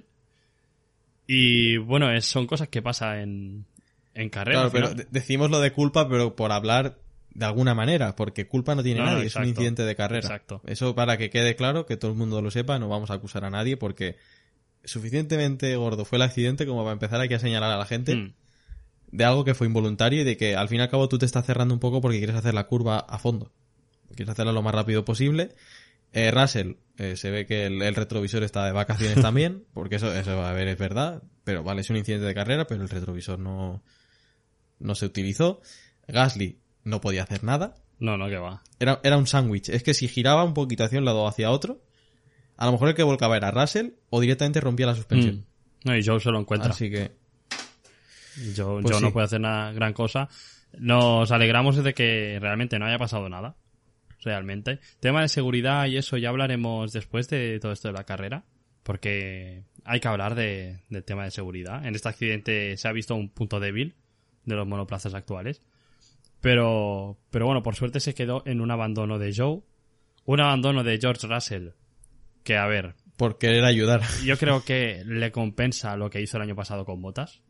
[1.28, 3.66] Y bueno, es- son cosas que pasan en,
[4.14, 4.70] en carrera.
[4.70, 6.98] Claro, pero decimos lo de culpa, pero por hablar
[7.38, 10.26] de alguna manera, porque culpa no tiene No, nadie, es un incidente de carrera.
[10.28, 10.60] Exacto.
[10.66, 13.46] Eso para que quede claro, que todo el mundo lo sepa, no vamos a acusar
[13.46, 14.18] a nadie, porque
[14.84, 18.34] suficientemente gordo fue el accidente como para empezar aquí a señalar a la gente Mm.
[19.12, 21.28] de algo que fue involuntario y de que al fin y al cabo tú te
[21.28, 23.52] estás cerrando un poco porque quieres hacer la curva a fondo.
[24.16, 25.52] Quieres hacerla lo más rápido posible.
[26.14, 30.12] Eh, Russell, eh, se ve que el, el retrovisor está de vacaciones también, porque eso,
[30.12, 33.38] eso a ver es verdad, pero vale, es un incidente de carrera, pero el retrovisor
[33.38, 33.84] no,
[34.80, 35.62] no se utilizó.
[36.08, 37.76] Gasly no podía hacer nada.
[38.00, 38.64] No, no, que va.
[38.80, 39.70] Era, era un sándwich.
[39.70, 41.82] Es que si giraba un poquito hacia un lado o hacia otro,
[42.56, 45.36] a lo mejor el que volcaba era Russell o directamente rompía la suspensión.
[45.36, 45.44] Mm.
[45.90, 46.72] No, y Joe se lo encuentra.
[46.72, 47.12] Así que,
[48.56, 49.04] Joe, Pues Joe sí.
[49.06, 50.30] no puede hacer una gran cosa.
[50.78, 53.56] Nos alegramos de que realmente no haya pasado nada.
[54.24, 54.80] Realmente.
[55.00, 58.44] Tema de seguridad y eso ya hablaremos después de todo esto de la carrera.
[58.84, 61.86] Porque hay que hablar de, del tema de seguridad.
[61.86, 63.96] En este accidente se ha visto un punto débil
[64.46, 65.62] de los monoplazas actuales.
[66.42, 69.62] Pero, pero bueno, por suerte se quedó en un abandono de Joe.
[70.26, 71.70] Un abandono de George Russell.
[72.44, 74.02] Que a ver, por querer ayudar.
[74.24, 77.42] yo creo que le compensa lo que hizo el año pasado con Botas.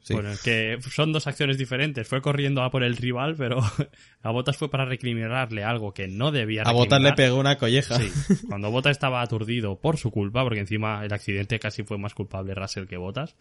[0.00, 0.12] Sí.
[0.12, 2.06] Bueno, que son dos acciones diferentes.
[2.06, 3.58] Fue corriendo a por el rival, pero
[4.22, 7.98] a Botas fue para recriminarle algo que no debía a Botas le pegó una colleja.
[7.98, 8.10] Sí,
[8.48, 12.54] cuando Botas estaba aturdido por su culpa, porque encima el accidente casi fue más culpable
[12.54, 13.34] Russell que Botas.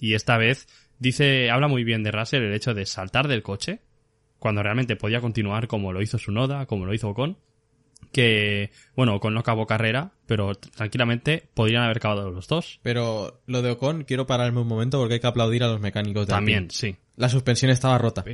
[0.00, 0.66] Y esta vez
[0.98, 3.80] dice, habla muy bien de Russell el hecho de saltar del coche,
[4.38, 7.38] cuando realmente podía continuar como lo hizo Sunoda, como lo hizo Ocon,
[8.10, 12.80] que, bueno, Ocon no acabó carrera, pero tranquilamente podrían haber acabado los dos.
[12.82, 16.26] Pero lo de Ocon, quiero pararme un momento porque hay que aplaudir a los mecánicos
[16.26, 16.94] de También, Alpine.
[16.94, 16.96] sí.
[17.16, 18.24] La suspensión estaba rota.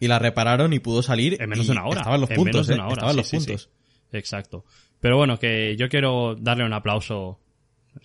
[0.00, 1.40] Y la repararon y pudo salir.
[1.40, 2.00] En menos de una hora.
[2.00, 3.46] Estaban los En puntos, menos de eh, una hora, Estaban sí, los sí, sí.
[3.46, 3.70] puntos.
[4.12, 4.64] Exacto.
[5.00, 7.38] Pero bueno, que yo quiero darle un aplauso,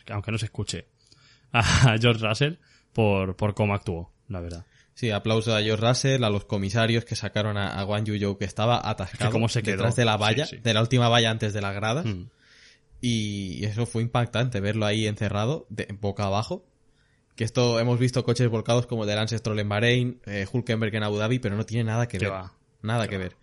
[0.10, 0.86] aunque no se escuche,
[1.54, 2.56] a George Russell
[2.94, 4.66] por, por cómo actuó, la verdad.
[4.94, 8.38] Sí, aplauso a George Russell, a los comisarios que sacaron a, a Guan Yu Zhou,
[8.38, 9.78] que estaba atascado cómo se quedó.
[9.78, 10.62] detrás de la valla, Sí, sí.
[10.62, 12.06] de la última valla antes de las gradas.
[12.06, 12.26] Mm.
[13.00, 16.66] Y eso fue impactante, verlo ahí encerrado, de, boca abajo.
[17.36, 20.94] Que esto, hemos visto coches volcados como el de Lance Stroll en Bahrein, eh, Hulkenberg
[20.94, 22.32] en Abu Dhabi, pero no tiene nada que ver.
[22.32, 22.54] va.
[22.84, 23.38] Nada que ver.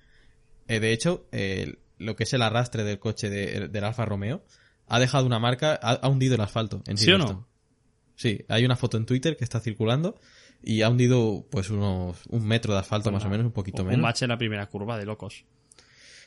[0.69, 4.45] Eh, de hecho, eh, lo que es el arrastre del coche de- del Alfa Romeo
[4.87, 6.83] ha dejado una marca, ha, ha hundido el asfalto.
[6.87, 7.48] En ¿Sí o no?
[8.19, 10.19] Sí, hay una foto en Twitter que está circulando
[10.61, 13.89] y ha hundido pues unos un metro de asfalto más o menos, un poquito Un
[13.91, 14.03] menos.
[14.03, 15.45] bache en la primera curva de locos.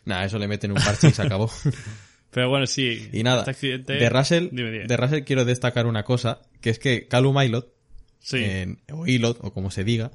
[0.06, 1.52] Nada, eso le meten un parche y se acabó.
[2.32, 3.10] Pero bueno, sí.
[3.12, 3.94] y nada, Este accidente...
[3.96, 4.88] de Russell, Dime, dime.
[4.88, 7.74] de Russell quiero destacar una cosa, que es que Calum Aylot,
[8.20, 8.38] Sí.
[8.38, 10.12] en- o Ilot, o como se diga,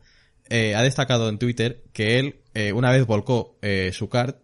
[0.49, 4.39] eh, ha destacado en Twitter que él eh, una vez volcó eh, su kart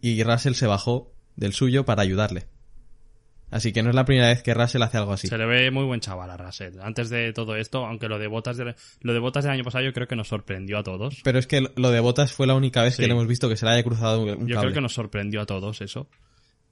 [0.00, 2.46] y Russell se bajó del suyo para ayudarle.
[3.50, 5.26] Así que no es la primera vez que Russell hace algo así.
[5.28, 6.78] Se le ve muy buen chaval a Russell.
[6.82, 9.84] Antes de todo esto, aunque lo de botas de, lo de botas del año pasado
[9.84, 11.20] yo creo que nos sorprendió a todos.
[11.24, 13.02] Pero es que lo de Botas fue la única vez Sí.
[13.02, 14.60] que le hemos visto que se le haya cruzado un Yo cable.
[14.60, 16.10] creo que nos sorprendió a todos eso.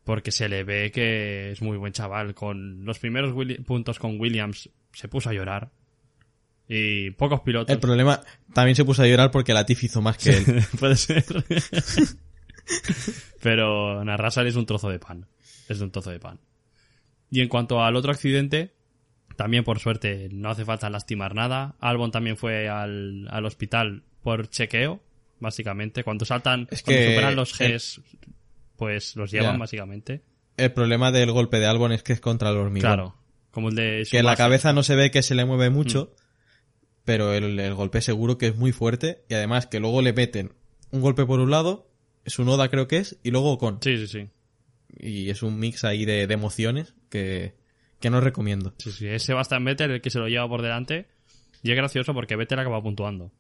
[0.05, 2.35] Porque se le ve que es muy buen chaval.
[2.35, 5.71] Con los primeros Willi- puntos con Williams se puso a llorar.
[6.69, 7.73] Y pocos pilotos.
[7.73, 8.21] El problema
[8.53, 10.45] también se puso a llorar porque Latifi hizo más que él.
[10.79, 11.25] Puede ser.
[13.43, 15.27] Pero Narrasal es un trozo de pan.
[15.69, 16.39] Es un trozo de pan.
[17.31, 18.73] Y en cuanto al otro accidente,
[19.37, 21.77] también por suerte no hace falta lastimar nada.
[21.81, 25.01] Albon también fue al, al hospital por chequeo,
[25.41, 26.05] básicamente.
[26.05, 28.01] Cuando saltan, Es cuando superan los el- Gs,
[28.77, 30.23] pues los llevan, básicamente.
[30.57, 32.89] El problema del golpe de Albon es que es contra el hormigón.
[32.89, 33.17] Claro.
[33.51, 36.23] Como el de Que la cabeza no se ve que se le mueve mucho, Mm.
[37.05, 40.53] pero el, el golpe seguro que es muy fuerte y además que luego le meten
[40.91, 41.91] un golpe por un lado,
[42.25, 43.79] es un Oda creo que es, y luego con.
[43.83, 44.29] Sí, sí, sí.
[44.99, 47.55] Y es un mix ahí de, de emociones que,
[48.01, 48.73] que no recomiendo.
[48.79, 49.07] Sí, sí.
[49.09, 51.07] Es Sebastian Vettel el que se lo lleva por delante.
[51.63, 53.33] Y es gracioso porque Vettel acaba puntuando.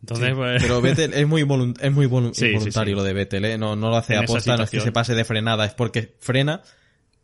[0.00, 0.62] Entonces, Sí, pues...
[0.62, 1.42] Pero Vettel es muy,
[1.80, 2.98] es muy Sí, sí, voluntario sí.
[2.98, 3.58] lo de Vettel, ¿eh?
[3.58, 6.14] no, no lo hace En aposta, no es que se pase de frenada, es porque
[6.20, 6.62] frena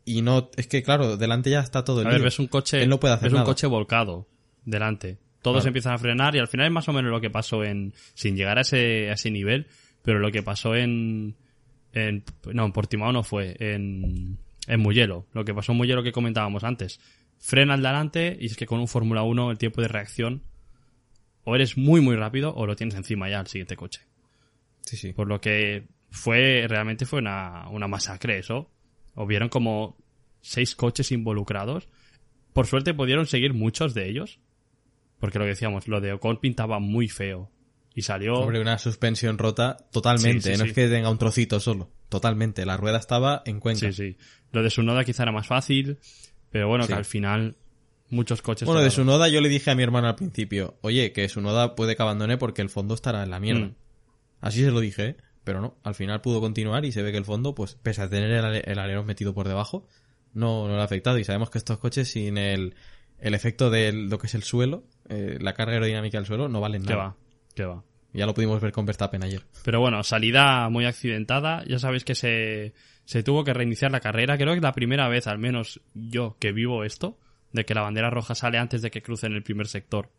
[0.04, 2.24] y no, es que claro, delante ya está todo el A ver, lío.
[2.24, 4.26] ves un coche, Él no puede hacer ves un coche volcado
[4.64, 5.18] delante.
[5.42, 5.68] Todos Claro.
[5.68, 8.36] empiezan a frenar y al final es más o menos lo que pasó en, sin
[8.36, 9.66] llegar a ese, a ese nivel,
[10.02, 11.34] pero lo que pasó en,
[11.92, 15.26] en no, en Portimao no fue, en, en Mugello.
[15.32, 17.00] Lo que pasó en Mugello que comentábamos antes.
[17.38, 20.42] Frena al delante y es que con un Fórmula 1 el tiempo de reacción
[21.44, 24.02] o eres muy muy rápido o lo tienes encima ya al siguiente coche.
[24.82, 25.12] Sí, sí.
[25.12, 28.70] Por lo que fue, realmente fue una, una masacre eso.
[29.14, 29.96] Hubieron como
[30.40, 31.88] seis coches involucrados.
[32.52, 34.40] Por suerte pudieron seguir muchos de ellos.
[35.18, 37.50] Porque lo que decíamos, lo de Ocon pintaba muy feo.
[37.94, 38.36] Y salió...
[38.36, 40.70] Sobre una suspensión rota totalmente, Sí, sí, no sí.
[40.70, 42.64] es que tenga un trocito solo, totalmente.
[42.64, 43.90] La rueda estaba en cuenca.
[43.90, 44.16] Sí, sí.
[44.52, 45.98] Lo de Sunoda quizá era más fácil,
[46.50, 47.56] pero bueno, que al final
[48.10, 48.66] muchos coches...
[48.66, 49.06] Bueno, de tocaron.
[49.06, 52.38] Sunoda yo le dije a mi hermano al principio, oye, que Sunoda puede que abandone
[52.38, 53.66] porque el fondo estará en la mierda.
[53.66, 53.74] Mm.
[54.40, 55.16] Así se lo dije, ¿eh?
[55.44, 58.08] pero no, al final pudo continuar y se ve que el fondo, pues pese a
[58.08, 59.86] tener el, ale- el alerón metido por debajo,
[60.34, 61.18] no, no le ha afectado.
[61.18, 62.74] Y sabemos que estos coches sin el,
[63.18, 66.60] el efecto de lo que es el suelo, eh, la carga aerodinámica del suelo, no
[66.60, 66.96] valen nada.
[66.96, 67.16] va,
[67.58, 67.84] que va.
[68.12, 69.42] Ya lo pudimos ver con Verstappen ayer.
[69.64, 71.62] Pero bueno, salida muy accidentada.
[71.66, 72.72] Ya sabéis que se,
[73.04, 74.36] se tuvo que reiniciar la carrera.
[74.36, 77.18] Creo que es la primera vez, al menos yo, que vivo esto,
[77.52, 80.10] de que la bandera roja sale antes de que crucen el primer sector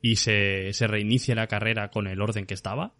[0.00, 2.94] y se, se reinicie la carrera con el orden que estaba.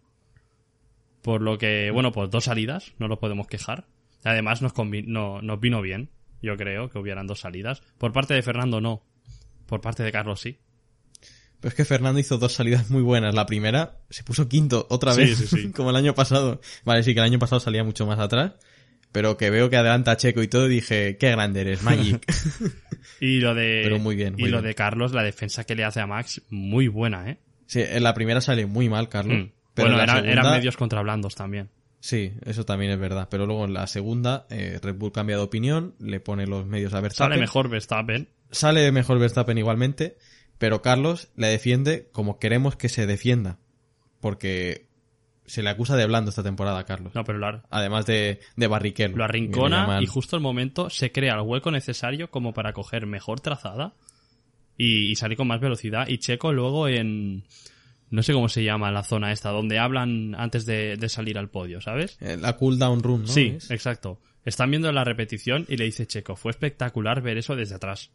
[1.21, 3.85] Por lo que, bueno, pues dos salidas, no lo podemos quejar.
[4.23, 4.73] Además, nos,
[5.05, 6.09] no, nos vino bien,
[6.41, 7.81] yo creo, que hubieran dos salidas.
[7.97, 9.03] Por parte de Fernando, no.
[9.67, 10.59] Por parte de Carlos, sí.
[11.59, 13.33] Pero es que Fernando hizo dos salidas muy buenas.
[13.33, 15.71] La primera se puso quinto otra vez, sí, sí.
[15.75, 16.61] como el año pasado.
[16.85, 18.53] Vale, sí que el año pasado salía mucho más atrás,
[19.11, 22.23] pero que veo que adelanta a Checo y todo dije, qué grande eres, Magic.
[23.19, 25.99] Y lo de, Pero muy bien, y lo de Carlos, la defensa que le hace
[25.99, 27.37] a Max, muy buena, ¿eh?
[27.65, 29.37] sí, en la primera sale muy mal, Carlos.
[29.45, 29.51] Mm.
[29.73, 31.69] Pero bueno, eran, segunda- eran medios contra blandos también.
[31.99, 33.27] Sí, eso también es verdad.
[33.29, 36.93] Pero luego en la segunda, eh, Red Bull cambia de opinión, le pone los medios
[36.93, 37.31] a Verstappen.
[37.33, 38.27] Sale mejor Verstappen.
[38.51, 40.17] Sale mejor Verstappen igualmente,
[40.57, 43.59] pero Carlos le defiende como queremos que se defienda.
[44.19, 44.87] Porque
[45.45, 47.15] se le acusa de blando esta temporada a Carlos.
[47.15, 51.41] No, pero lo, Además de, de lo arrincona y justo el momento se crea el
[51.41, 53.93] hueco necesario como para coger mejor trazada
[54.77, 56.07] y, y salir con más velocidad.
[56.07, 57.43] Y Checo luego en...
[58.09, 61.49] No sé cómo se llama la zona esta, donde hablan antes de, de salir al
[61.49, 62.17] podio, ¿sabes?
[62.21, 63.27] Eh, La cooldown room, ¿no?
[63.27, 64.21] sí, exacto.
[64.45, 68.11] Están viendo la repetición y le dice Checo, fue espectacular ver eso desde atrás.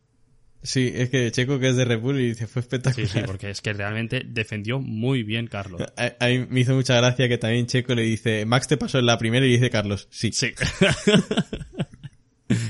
[0.65, 3.11] Sí, es que Checo que es de Red Bull y dice, fue Sí, espectacular.
[3.11, 5.83] sí, porque es que realmente defendió muy bien Carlos.
[5.97, 8.99] A, a mí me hizo mucha gracia que también Checo le dice, Max te pasó
[9.01, 10.31] en la primera y dice Carlos, sí.
[10.33, 10.53] Sí.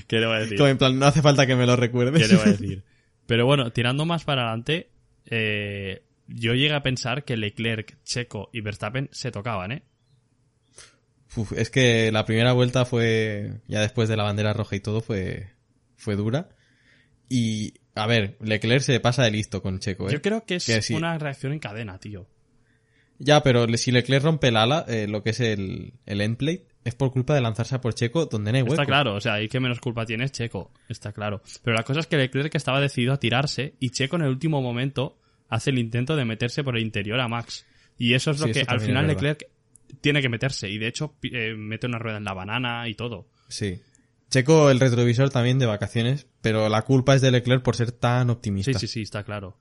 [0.07, 0.59] ¿Qué le voy a decir?
[0.59, 2.23] Como en plan, no hace falta que me lo recuerdes.
[2.23, 2.85] ¿Qué le voy a decir?
[3.27, 4.91] Pero bueno, tirando más para adelante,
[5.27, 9.83] eh, yo llegué a pensar que Leclerc, Checo y Verstappen se tocaban, ¿eh?
[11.37, 15.01] Uf, es que la primera vuelta fue, ya después de la bandera roja y todo,
[15.01, 15.49] fue,
[15.97, 16.51] fue dura.
[17.29, 20.13] Y, a ver, Leclerc se pasa de listo con Checo, ¿eh?
[20.13, 20.95] Yo creo que es Que sí.
[20.95, 22.27] una reacción en cadena, tío.
[23.19, 26.95] Ya, pero si Leclerc rompe el ala, eh, lo que es el, el endplate, es
[26.95, 28.75] por culpa de lanzarse a por Checo donde no hay hueco.
[28.75, 31.43] Está claro, o sea, ahí que menos culpa tiene Checo, está claro.
[31.63, 34.61] Pero la cosa es que Leclerc estaba decidido a tirarse y Checo en el último
[34.61, 37.65] momento hace el intento de meterse por el interior a Max.
[37.99, 39.07] Y eso es lo Sí, que al final.
[39.07, 39.47] Leclerc
[40.01, 40.69] tiene que meterse.
[40.69, 43.29] Y de hecho eh, mete una rueda en la banana y todo.
[43.49, 43.79] Sí.
[44.33, 48.31] Checo el retrovisor también de vacaciones, pero la culpa es de Leclerc por ser tan
[48.31, 48.73] optimista.
[48.79, 49.57] Sí, sí, sí, está claro.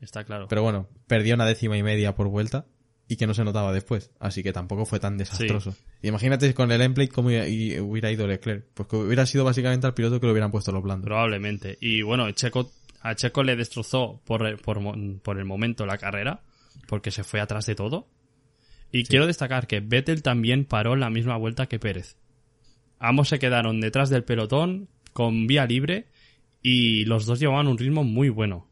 [0.00, 0.46] Está claro.
[0.48, 2.66] Pero bueno, perdió una décima y media por vuelta
[3.08, 4.10] y que no se notaba después.
[4.20, 5.74] Así que tampoco fue tan desastroso.
[6.02, 8.66] Imagínate con el endplate cómo hubiera- ido Leclerc.
[8.74, 11.06] Pues que hubiera sido básicamente al piloto que lo hubieran puesto los blandos.
[11.06, 11.76] Probablemente.
[11.80, 12.70] Y bueno, Checo,
[13.02, 16.42] a Checo le destrozó por, por, mo- por el momento la carrera,
[16.86, 18.06] porque se fue atrás de todo.
[18.92, 22.16] Y quiero destacar que Vettel también paró la misma vuelta que Pérez.
[23.00, 26.06] Ambos se quedaron detrás del pelotón, con vía libre,
[26.62, 28.68] y los dos llevaban un ritmo muy bueno.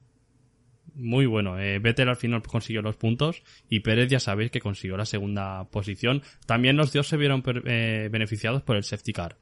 [0.94, 1.58] Muy bueno.
[1.58, 5.64] Eh, Vettel al final consiguió los puntos y Pérez ya sabéis que consiguió la segunda
[5.70, 6.22] posición.
[6.44, 9.36] También los dos se vieron eh, beneficiados por el safety car.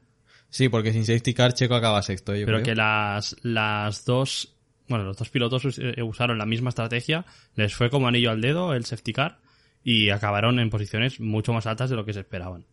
[0.49, 2.65] Sí, porque sin safety car Checo acaba sexto, yo Pero creo.
[2.65, 4.55] que las, las dos,
[4.87, 8.73] bueno, los dos pilotos eh, usaron la misma estrategia, les fue como anillo al dedo
[8.73, 9.39] el safety car
[9.83, 12.65] y acabaron en posiciones mucho más altas de lo que se esperaban.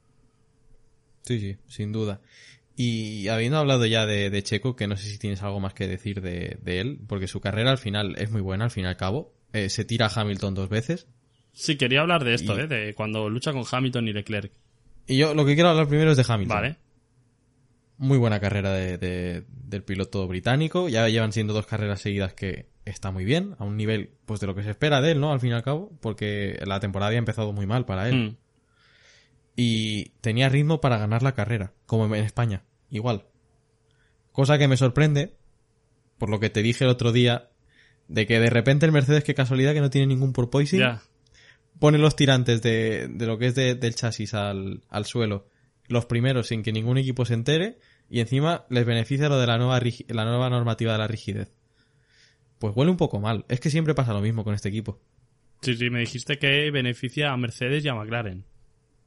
[1.25, 2.21] Sí, sí, sin duda.
[2.77, 5.87] Y habiendo hablado ya de, de Checo, que no sé si tienes algo más que
[5.87, 8.89] decir de, de él, porque su carrera al final es muy buena, al fin y
[8.89, 9.33] al cabo.
[9.53, 11.07] Eh, se tira a Hamilton dos veces.
[11.53, 12.67] Sí, quería hablar de esto, Y- ¿eh?
[12.67, 14.53] De cuando lucha con Hamilton y Leclerc.
[15.07, 16.57] Y yo lo que quiero hablar primero es de Hamilton.
[16.57, 16.77] Vale.
[17.97, 20.89] Muy buena carrera de, de- del piloto británico.
[20.89, 24.49] Ya llevan siendo dos carreras seguidas que está muy bien, a un nivel pues de
[24.49, 25.33] lo que se espera de él, ¿no?
[25.33, 28.15] Al fin y al cabo, porque la temporada había empezado muy mal para él.
[28.17, 28.37] Mm.
[29.57, 33.25] Y tenía ritmo para ganar la carrera, como en España, igual.
[34.33, 35.37] Cosa que me sorprende,
[36.19, 37.51] por lo que te dije el otro día,
[38.09, 40.81] de que de repente el Mercedes, qué casualidad que no tiene ningún porpoising,
[41.79, 45.47] pone los tirantes de, de lo que es de- del chasis al, al suelo,
[45.89, 47.79] los primeros sin que ningún equipo se entere,
[48.11, 51.53] y encima les beneficia lo de la nueva, la nueva normativa de la rigidez.
[52.59, 53.45] Pues huele un poco mal.
[53.49, 55.01] Es que siempre pasa lo mismo con este equipo.
[55.63, 58.45] Sí, sí, me dijiste que beneficia a Mercedes y a McLaren.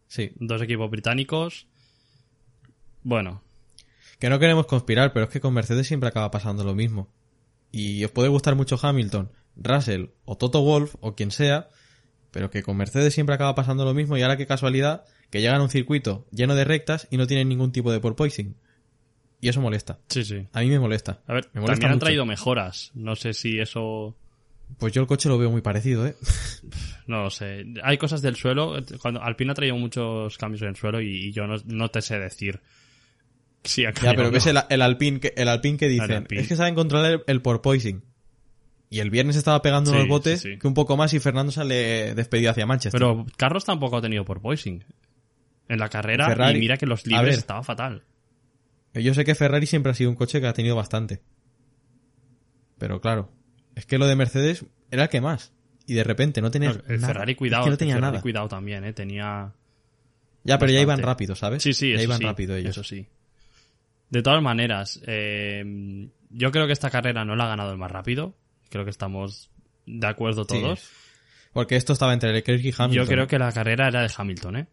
[0.08, 0.32] Sí.
[0.36, 1.68] Dos equipos británicos.
[3.04, 3.42] Bueno,
[4.20, 7.08] Que no queremos conspirar, pero es que con Mercedes siempre acaba pasando lo mismo.
[7.72, 11.70] Y os puede gustar mucho Hamilton, Russell o Toto Wolf o quien sea,
[12.32, 15.60] pero que con Mercedes siempre acaba pasando lo mismo y ahora qué casualidad que llegan
[15.62, 18.56] a un circuito lleno de rectas y no tienen ningún tipo de porpoising.
[19.40, 20.00] Y eso molesta.
[20.08, 20.48] Sí, sí.
[20.52, 21.22] A mí me molesta.
[21.28, 22.06] A ver, me molesta también han mucho.
[22.06, 22.92] traído mejoras.
[22.96, 24.16] No sé si eso...
[24.80, 26.16] Pues yo el coche lo veo muy parecido, ¿eh?
[27.08, 27.66] No lo sé.
[27.84, 28.76] Hay cosas del suelo.
[29.02, 32.02] Cuando Alpine ha traído muchos cambios en el suelo y, y yo no, no te
[32.02, 32.60] sé decir
[33.64, 34.52] si ha Ya, pero o ves no.
[34.52, 36.42] el, el Alpine que, el Alpine que dicen, Alpine.
[36.42, 38.04] es que saben controlar el, el porpoising.
[38.90, 40.60] Y el viernes estaba pegando Sí, unos botes sí, sí.
[40.60, 43.00] que un poco más y Fernando sale despedido hacia Manchester.
[43.00, 44.84] Pero Carlos tampoco ha tenido por poising.
[45.70, 46.58] En la carrera, Ferrari.
[46.58, 48.04] y mira que los libres estaba fatal.
[48.94, 51.22] Yo sé que Ferrari siempre ha sido un coche que ha tenido bastante.
[52.78, 53.30] Pero claro,
[53.78, 55.54] es que lo de Mercedes era el que más.
[55.86, 57.14] Y de repente no tenía No, el nada.
[57.14, 58.22] Ferrari Es cuidado, que no tenía el Ferrari nada.
[58.22, 59.54] cuidado también, eh, tenía
[60.44, 61.64] Ya, pero ya iban rápido, ¿sabes?
[61.64, 62.72] Sí, sí, ya eso iban sí, rápido ellos.
[62.72, 63.08] Eso sí.
[64.10, 65.64] De todas maneras, eh,
[66.30, 68.36] yo creo que esta carrera no la ha ganado el más rápido.
[68.70, 69.50] Creo que estamos
[69.86, 70.60] de acuerdo Sí.
[70.62, 70.90] todos.
[71.54, 72.92] Porque esto estaba entre Leclerc y Hamilton.
[72.92, 74.68] yo creo que la carrera era de Hamilton, ¿eh?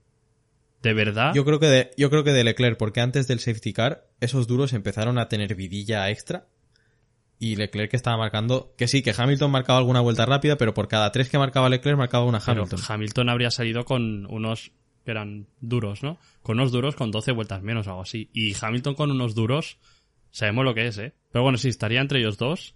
[0.83, 1.33] De verdad.
[1.35, 4.47] Yo creo que de, yo creo que de Leclerc, porque antes del safety car, esos
[4.47, 6.47] duros empezaron a tener vidilla extra.
[7.39, 11.11] Y Leclerc estaba marcando, que sí, que Hamilton marcaba alguna vuelta rápida, pero por cada
[11.13, 12.81] tres que marcaba Leclerc marcaba una pero Hamilton.
[12.89, 14.73] Hamilton habría salido con unos
[15.05, 16.19] que eran duros, ¿no?
[16.43, 18.31] Con unos duros con 12 vueltas menos o algo así.
[18.33, 19.79] Y Hamilton con unos duros,
[20.31, 21.13] sabemos lo que es, ¿eh?
[21.31, 22.75] Pero bueno, sí, estaría entre ellos dos.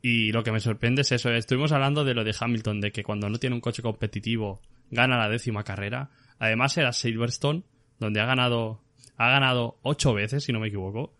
[0.00, 1.30] Y lo que me sorprende es eso.
[1.30, 5.18] Estuvimos hablando de lo de Hamilton, de que cuando no tiene un coche competitivo gana
[5.18, 6.10] la décima carrera.
[6.38, 7.64] Además era Silverstone,
[7.98, 8.82] donde ha ganado,
[9.16, 11.14] ha ganado ocho veces, si no me equivoco.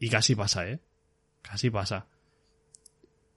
[0.00, 0.80] Y casi pasa, ¿eh?
[1.42, 2.06] Casi pasa.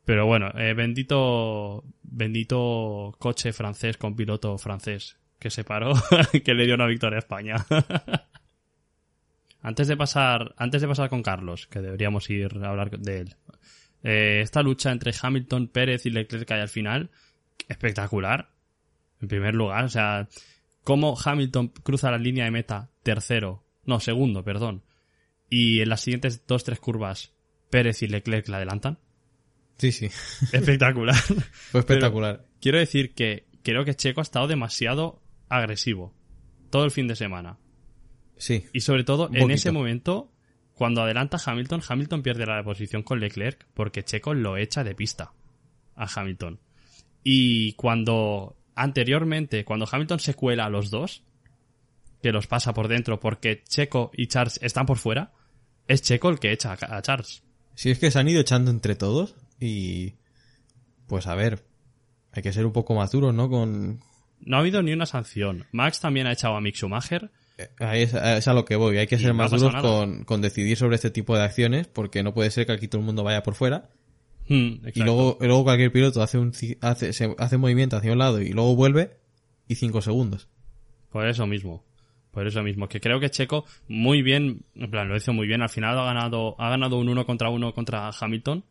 [0.05, 5.93] Pero bueno, eh, bendito, bendito coche francés con piloto francés que se paró,
[6.43, 7.65] que le dio una victoria a España.
[9.61, 13.35] antes de pasar, antes de pasar con Carlos, que deberíamos ir a hablar de él.
[14.03, 17.09] Eh, esta lucha entre Hamilton, Pérez y Leclerc hay al final,
[17.67, 18.49] espectacular.
[19.21, 20.27] En primer lugar, o sea,
[20.83, 24.83] cómo Hamilton cruza la línea de meta tercero, no, segundo, perdón.
[25.49, 27.34] Y en las siguientes dos, tres curvas,
[27.69, 28.99] Pérez y Leclerc la adelantan.
[29.77, 30.05] Sí, sí.
[30.51, 31.15] Espectacular.
[31.15, 32.45] Fue espectacular.
[32.61, 36.13] Quiero decir que creo que Checo ha estado demasiado agresivo
[36.69, 37.57] todo el fin de semana.
[38.37, 38.65] Sí.
[38.73, 40.31] Y sobre todo en ese momento,
[40.73, 45.33] cuando adelanta Hamilton, Hamilton pierde la posición con Leclerc porque Checo lo echa de pista
[45.95, 46.59] a Hamilton.
[47.23, 51.23] Y cuando anteriormente, cuando Hamilton se cuela a los dos,
[52.21, 55.31] que los pasa por dentro porque Checo y Charles están por fuera,
[55.87, 57.44] es Checo el que echa a Charles.
[57.75, 60.13] Si es que se han ido echando entre todos y...
[61.07, 61.63] Pues a ver,
[62.31, 63.49] hay que ser un poco más duros, ¿no?
[63.49, 63.99] Con...
[64.39, 65.65] No ha habido ni una sanción.
[65.71, 67.29] Max también ha echado a Mick Schumacher.
[67.79, 70.75] Ahí es, es a lo que voy, hay que ser más duros con, con decidir
[70.77, 73.43] sobre este tipo de acciones porque no puede ser que aquí todo el mundo vaya
[73.43, 73.89] por fuera
[74.47, 78.17] Hmm, y luego, luego cualquier piloto hace un, hace, se- hace un movimiento hacia un
[78.19, 79.17] lado y luego vuelve
[79.69, 80.49] y cinco segundos.
[81.11, 81.84] Por eso mismo.
[82.35, 82.87] Por eso mismo.
[82.87, 85.63] Que creo que Checo muy bien, en plan, lo hizo muy bien.
[85.63, 88.63] Al final ha ganado, ha ganado un uno contra uno contra Hamilton.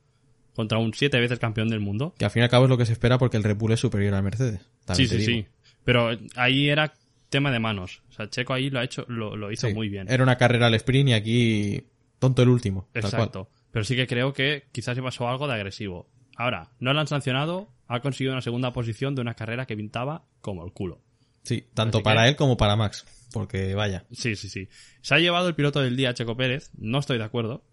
[0.54, 2.14] Contra un siete veces campeón del mundo.
[2.16, 3.72] Que al fin y al cabo es lo que se espera porque el Red Bull
[3.72, 4.60] es superior al Mercedes.
[4.92, 5.26] Sí, sí, digo.
[5.26, 5.46] sí.
[5.82, 6.92] Pero ahí era
[7.28, 8.02] tema de manos.
[8.10, 9.74] O sea, Checo ahí lo ha hecho, lo, lo hizo Sí.
[9.74, 10.06] muy bien.
[10.08, 11.84] Era una carrera al sprint y aquí
[12.20, 12.86] tonto el último.
[12.94, 13.48] Exacto.
[13.72, 16.06] Pero sí que creo que quizás se pasó algo de agresivo.
[16.36, 20.22] Ahora, no lo han sancionado, ha conseguido una segunda posición de una carrera que pintaba
[20.40, 21.00] como el culo.
[21.44, 23.04] Sí, tanto Así para que- él como para Max.
[23.32, 24.04] Porque vaya.
[24.12, 24.68] Sí, sí, sí.
[25.02, 27.64] Se ha llevado el piloto del día Checo Pérez, no estoy de acuerdo.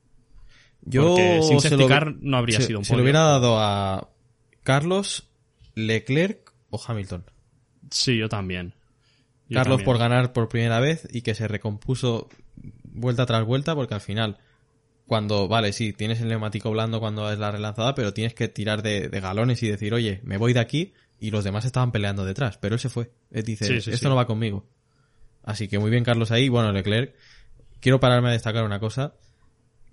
[0.83, 1.87] Yo Porque sin se lo,
[2.21, 4.09] no habría se- sido un Se lo hubiera dado a
[4.63, 5.29] Carlos,
[5.75, 7.25] Leclerc o Hamilton.
[7.91, 8.73] Sí, yo también.
[9.47, 9.85] Yo Carlos también.
[9.85, 12.29] por ganar por primera vez y que se recompuso
[12.83, 14.37] vuelta tras vuelta porque al final
[15.05, 18.81] cuando, vale, sí, tienes el neumático blando cuando es la relanzada, pero tienes que tirar
[18.81, 22.25] de, de galones y decir, oye, me voy de aquí y los demás estaban peleando
[22.25, 23.11] detrás, pero él se fue.
[23.31, 24.09] Él dice, Sí, sí, esto sí.
[24.09, 24.67] no va conmigo.
[25.43, 26.49] Así que muy bien Carlos ahí.
[26.49, 27.15] Bueno, Leclerc,
[27.79, 29.13] quiero pararme a destacar una cosa.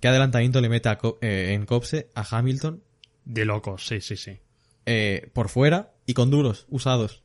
[0.01, 2.83] ¿Qué adelantamiento le mete a Co- eh, en Copse a Hamilton
[3.25, 4.39] De locos, sí, sí, sí.
[4.87, 7.23] eh, por fuera y con duros, usados?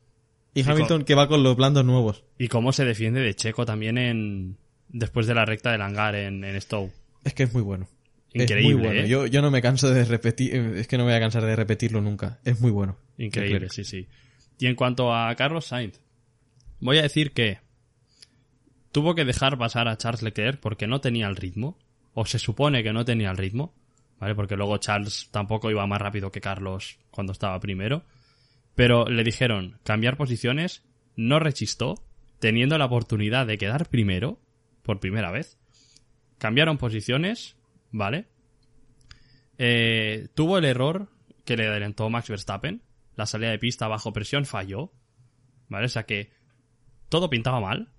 [0.53, 2.23] Y Hamilton que va con los blandos nuevos.
[2.37, 4.57] Y cómo se defiende de Checo también en
[4.89, 6.91] después de la recta del hangar en, en Stowe.
[7.23, 7.87] Es que es muy bueno.
[8.33, 9.01] Increíble, Es muy bueno.
[9.01, 9.07] ¿eh?
[9.07, 11.55] Yo, yo no me canso de repetir, es que no me voy a cansar de
[11.55, 12.39] repetirlo nunca.
[12.43, 12.97] Es muy bueno.
[13.17, 14.07] Increíble, sí, sí.
[14.59, 15.99] Y en cuanto a Carlos Sainz,
[16.79, 17.59] voy a decir que
[18.91, 21.77] tuvo que dejar pasar a Charles Leclerc porque no tenía el ritmo,
[22.13, 23.73] o se supone que no tenía el ritmo,
[24.19, 24.35] ¿vale?
[24.35, 28.03] Porque luego Charles tampoco iba más rápido que Carlos cuando estaba primero,
[28.75, 30.83] pero le dijeron cambiar posiciones,
[31.15, 31.95] no rechistó,
[32.39, 34.39] teniendo la oportunidad de quedar primero,
[34.83, 35.57] por primera vez.
[36.37, 37.55] Cambiaron posiciones,
[37.93, 38.27] ¿vale?
[39.57, 41.07] Eh, tuvo el error
[41.45, 42.81] que le adelantó Max Verstappen.
[43.15, 44.91] La salida de pista bajo presión falló.
[45.69, 45.85] ¿Vale?
[45.85, 46.31] O sea que
[47.07, 47.93] todo pintaba mal.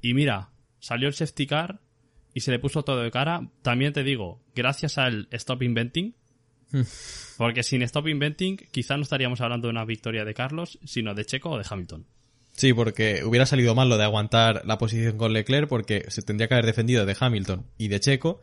[0.00, 0.50] Y mira,
[0.80, 1.80] salió el safety car
[2.34, 3.48] y se le puso todo de cara.
[3.62, 6.16] También te digo, gracias al Stop Inventing.
[7.36, 11.24] Porque sin Stop Inventing, quizá no estaríamos hablando de una victoria de Carlos, sino de
[11.26, 12.06] Checo o de Hamilton.
[12.54, 16.48] Sí, porque hubiera salido mal lo de aguantar la posición con Leclerc porque se tendría
[16.48, 18.42] que haber defendido de Hamilton y de Checo.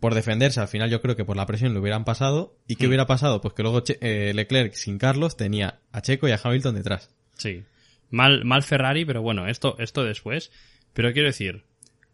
[0.00, 2.56] Por defenderse, al final yo creo que por la presión le hubieran pasado.
[2.68, 2.88] ¿Y qué Hmm.
[2.88, 3.40] hubiera pasado?
[3.40, 7.10] Pues que luego Che- eh, Leclerc sin Carlos tenía a Checo y a Hamilton detrás.
[7.34, 7.64] Sí.
[8.10, 10.52] Mal, mal Ferrari, pero bueno, esto, esto después.
[10.92, 11.64] Pero quiero decir,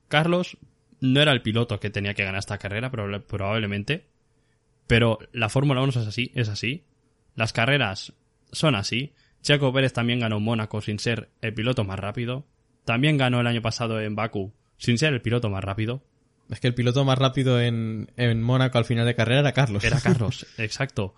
[0.09, 0.57] Carlos
[1.01, 4.07] no era el piloto que tenía que ganar esta carrera, proba- probablemente.
[4.87, 6.85] Pero la Fórmula 1 es así, es así.
[7.35, 8.13] Las carreras
[8.53, 9.13] son así.
[9.43, 12.47] Checo Pérez también ganó Mónaco sin ser el piloto más rápido.
[12.85, 16.03] También ganó el año pasado en Baku sin ser el piloto más rápido.
[16.51, 19.85] Es que el piloto más rápido en, en Mónaco al final de carrera era Carlos.
[19.85, 21.15] Era Carlos, exacto.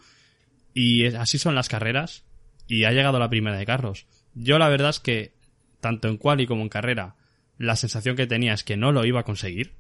[0.73, 2.25] Y así son las carreras.
[2.69, 4.07] Y ha llegado la primera de Carlos.
[4.35, 5.33] Yo la verdad es que,
[5.81, 7.17] tanto en quali como en carrera,
[7.59, 9.75] la sensación que tenía es que no lo iba a conseguir.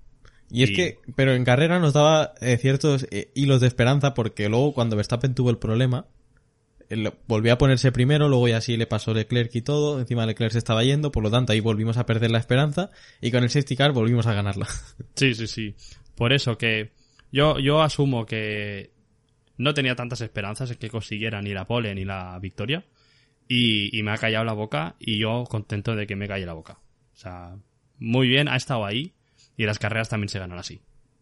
[0.51, 4.49] Y es que, pero en carrera nos daba eh, ciertos eh, hilos de esperanza porque
[4.49, 6.07] luego cuando Verstappen tuvo el problema,
[6.89, 10.53] él volvió a ponerse primero, luego ya sí le pasó Leclerc y todo, encima Leclerc
[10.53, 13.51] se estaba yendo, por lo tanto ahí volvimos a perder la esperanza y con el
[13.51, 14.67] safety car volvimos a ganarla.
[15.15, 15.75] Sí, sí, sí.
[16.15, 16.93] Por eso que
[17.33, 18.91] yo, yo asumo que
[19.59, 22.85] no tenía tantas esperanzas en que consiguiera ni la pole ni la victoria.
[23.49, 26.53] Y, y me ha callado la boca y yo contento de que me calle la
[26.55, 26.79] boca.
[27.15, 27.57] O sea,
[27.99, 29.13] muy bien, ha estado ahí
[29.57, 30.81] y las carreras también se ganan así.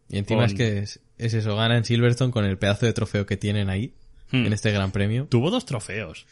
[0.09, 2.93] Y encima Con- es que es, es eso, gana en Silverstone con el pedazo de
[2.93, 3.93] trofeo que tienen ahí,
[4.41, 4.45] Hmm.
[4.47, 5.27] en este gran premio.
[5.29, 6.25] Tuvo dos trofeos.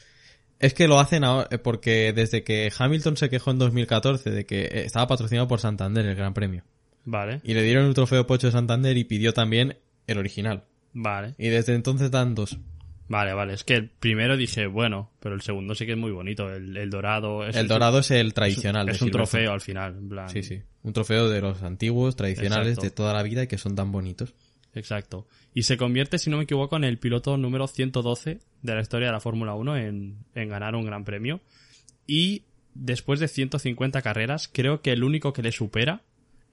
[0.59, 4.45] Es que lo hacen ahora, eh, porque desde que Hamilton se quejó en 2014 de
[4.45, 6.63] que eh, estaba patrocinado por Santander el gran premio.
[7.05, 9.77] Vale, Y le dieron el trofeo Pocho de Santander y pidió también
[10.07, 10.63] el original.
[10.93, 11.35] vale.
[11.37, 12.57] Y desde entonces dan dos.
[13.09, 13.53] Vale, vale.
[13.53, 16.49] Es que el primero dije, bueno, pero el segundo sí que es muy bonito.
[16.49, 17.45] El, el dorado.
[17.45, 18.87] Es, el dorado es el tradicional.
[18.87, 19.97] Es un trofeo al final.
[19.97, 20.29] en plan.
[20.29, 20.61] Sí, sí.
[20.83, 22.83] Un trofeo de los antiguos, tradicionales, Exacto.
[22.85, 24.33] de toda la vida y que son tan bonitos.
[24.75, 25.27] Exacto.
[25.53, 29.07] Y se convierte, si no me equivoco, en el piloto número 112 de la historia
[29.07, 31.41] de la Fórmula 1 en, en ganar un gran premio.
[32.07, 32.43] Y
[32.73, 36.01] después de 150 carreras, creo que el único que le supera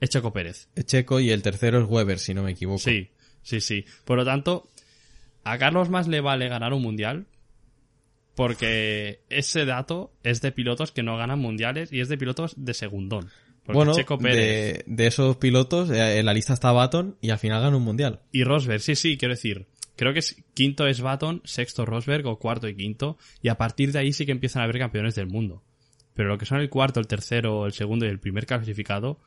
[0.01, 0.69] es Checo Pérez.
[0.75, 2.79] Es Checo y el tercero es Weber, si no me equivoco.
[2.79, 3.09] Sí,
[3.43, 3.85] sí, sí.
[4.05, 4.69] Por lo tanto,
[5.45, 7.27] a Carlos más le vale ganar un mundial
[8.35, 12.75] porque ese dato es de pilotos que no ganan mundiales y es de pilotos de
[12.75, 13.29] segundón.
[13.65, 17.31] Porque Bueno, Checo Pérez de, de esos pilotos, eh, en la lista está Baton y
[17.31, 18.21] al final gana un mundial.
[18.33, 22.39] y Rosberg, sí, sí, quiero decir, creo que es, quinto es Baton, sexto Rosberg o
[22.39, 25.27] cuarto y quinto y a partir de ahí sí que empiezan a haber campeones del
[25.27, 25.63] mundo.
[26.15, 29.21] Pero lo que son el cuarto, el tercero, el segundo y el primer clasificado,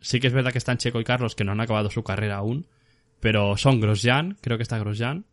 [0.00, 2.36] sí que es verdad que están Checo y Carlos que no han acabado su carrera
[2.36, 2.66] aún,
[3.20, 5.24] pero son Grosjean, creo que está Grosjean.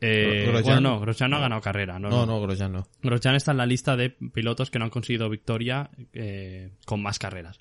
[0.00, 2.26] Eh, Grosjean- bueno, no, Grosjean no ha ganado carrera, no, No, no.
[2.26, 2.86] no, Grosjean no.
[3.02, 7.18] Grosjean está en la lista de pilotos que no han conseguido victoria eh, con más
[7.18, 7.58] carreras.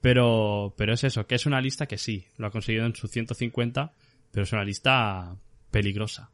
[0.00, 3.08] Pero, pero es eso, que es una lista que sí, lo ha conseguido en su
[3.08, 3.92] 150,
[4.30, 5.36] pero es una lista
[5.70, 6.30] peligrosa.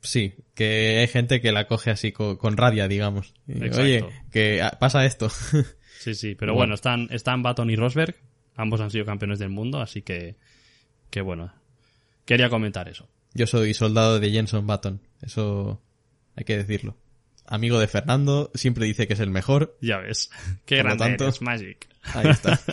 [0.00, 3.34] Sí, que hay gente que la coge así co- con, rabia, digamos.
[3.48, 3.80] Exacto.
[3.82, 5.28] Oye, que ah, pasa esto.
[5.98, 6.58] Sí, sí, pero Bueno.
[6.58, 8.14] bueno, están, están Baton y Rosberg,
[8.54, 10.36] ambos han sido campeones del mundo, así que,
[11.08, 11.52] que bueno,
[12.26, 13.08] quería comentar eso.
[13.36, 15.82] Yo soy soldado de Jenson Button, eso
[16.36, 16.96] hay que decirlo.
[17.46, 19.76] Amigo de Fernando, siempre dice que es el mejor.
[19.80, 20.30] Ya ves,
[20.66, 21.86] qué grande tanto- eres, Magic.
[22.14, 22.60] Ahí está.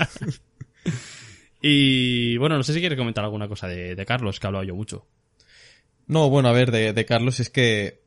[1.61, 4.65] Y bueno, no sé si quieres comentar alguna cosa de, de Carlos, que he hablado
[4.65, 5.07] yo mucho.
[6.07, 8.01] No, bueno, a ver, de, de Carlos es que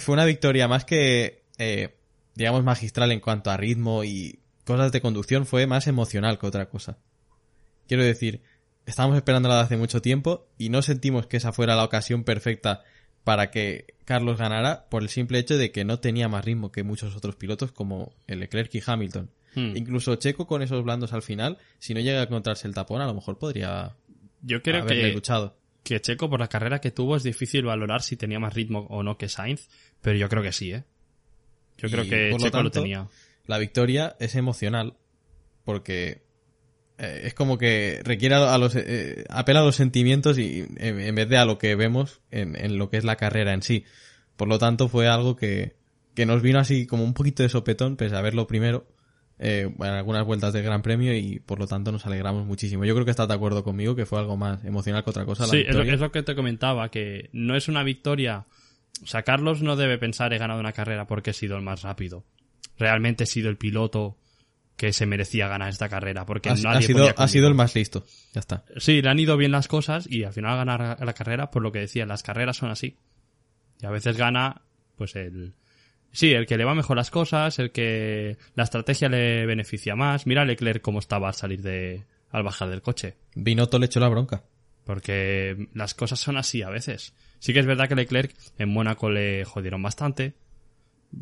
[0.00, 1.94] fue una victoria más que, eh,
[2.34, 6.70] digamos, magistral en cuanto a ritmo y cosas de conducción, fue más emocional que otra
[6.70, 6.96] cosa.
[7.86, 8.40] Quiero decir,
[8.86, 12.82] estábamos esperándola de hace mucho tiempo y no sentimos que esa fuera la ocasión perfecta
[13.24, 16.82] para que Carlos ganara por el simple hecho de que no tenía más ritmo que
[16.82, 19.30] muchos otros pilotos como el Leclerc y Hamilton.
[19.54, 19.76] Hmm.
[19.76, 23.06] Incluso Checo con esos blandos al final, si no llega a encontrarse el tapón, a
[23.06, 23.96] lo mejor podría
[24.42, 25.56] Yo creo haberle que, luchado.
[25.82, 29.02] que Checo, por la carrera que tuvo, es difícil valorar si tenía más ritmo o
[29.02, 29.68] no que Sainz,
[30.02, 30.84] pero yo creo que sí, ¿eh?
[31.78, 33.08] Yo Y, creo que por Checo lo, tanto, tenía.
[33.46, 34.94] la victoria es emocional
[35.64, 36.23] porque
[36.98, 41.14] eh, es como que requiere a los eh, apela a los sentimientos y en, en
[41.14, 43.84] vez de a lo que vemos en, en lo que es la carrera en sí
[44.36, 45.74] por lo tanto fue algo que,
[46.14, 48.86] que nos vino así como un poquito de sopetón pese a verlo primero
[49.40, 52.94] eh, en algunas vueltas del Gran Premio y por lo tanto nos alegramos muchísimo yo
[52.94, 55.50] creo que estás de acuerdo conmigo que fue algo más emocional que otra cosa la
[55.50, 58.46] Sí, es lo, es lo que te comentaba, que no es una victoria.
[59.02, 61.82] O sea, Carlos no debe pensar he ganado una carrera porque he sido el más
[61.82, 62.24] rápido.
[62.78, 64.16] Realmente he sido el piloto
[64.76, 67.74] que se merecía ganar esta carrera, porque Ha, nadie ha sido, ha sido el más
[67.74, 68.04] listo.
[68.32, 68.64] Ya está.
[68.76, 71.70] Sí, le han ido bien las cosas y al final ganar la carrera, por lo
[71.72, 72.96] que decía, las carreras son así.
[73.80, 74.62] Y a veces gana,
[74.96, 75.54] pues el...
[76.10, 80.26] Sí, el que le va mejor las cosas, el que la estrategia le beneficia más.
[80.26, 82.04] Mira a Leclerc cómo estaba al salir de...
[82.30, 83.16] al bajar del coche.
[83.34, 84.44] Binotto le echó la bronca.
[84.84, 87.14] Porque las cosas son así a veces.
[87.40, 90.34] Sí que es verdad que Leclerc en Mónaco le jodieron bastante.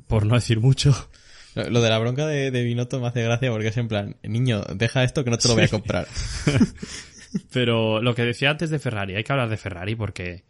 [0.08, 1.08] Por no decir mucho.
[1.54, 4.16] Lo lo de la bronca de, de Binotto me hace gracia porque es en plan,
[4.22, 6.06] niño, deja esto que no te lo voy a comprar.
[7.52, 10.44] Pero lo que decía antes de Ferrari, hay que hablar de Ferrari porque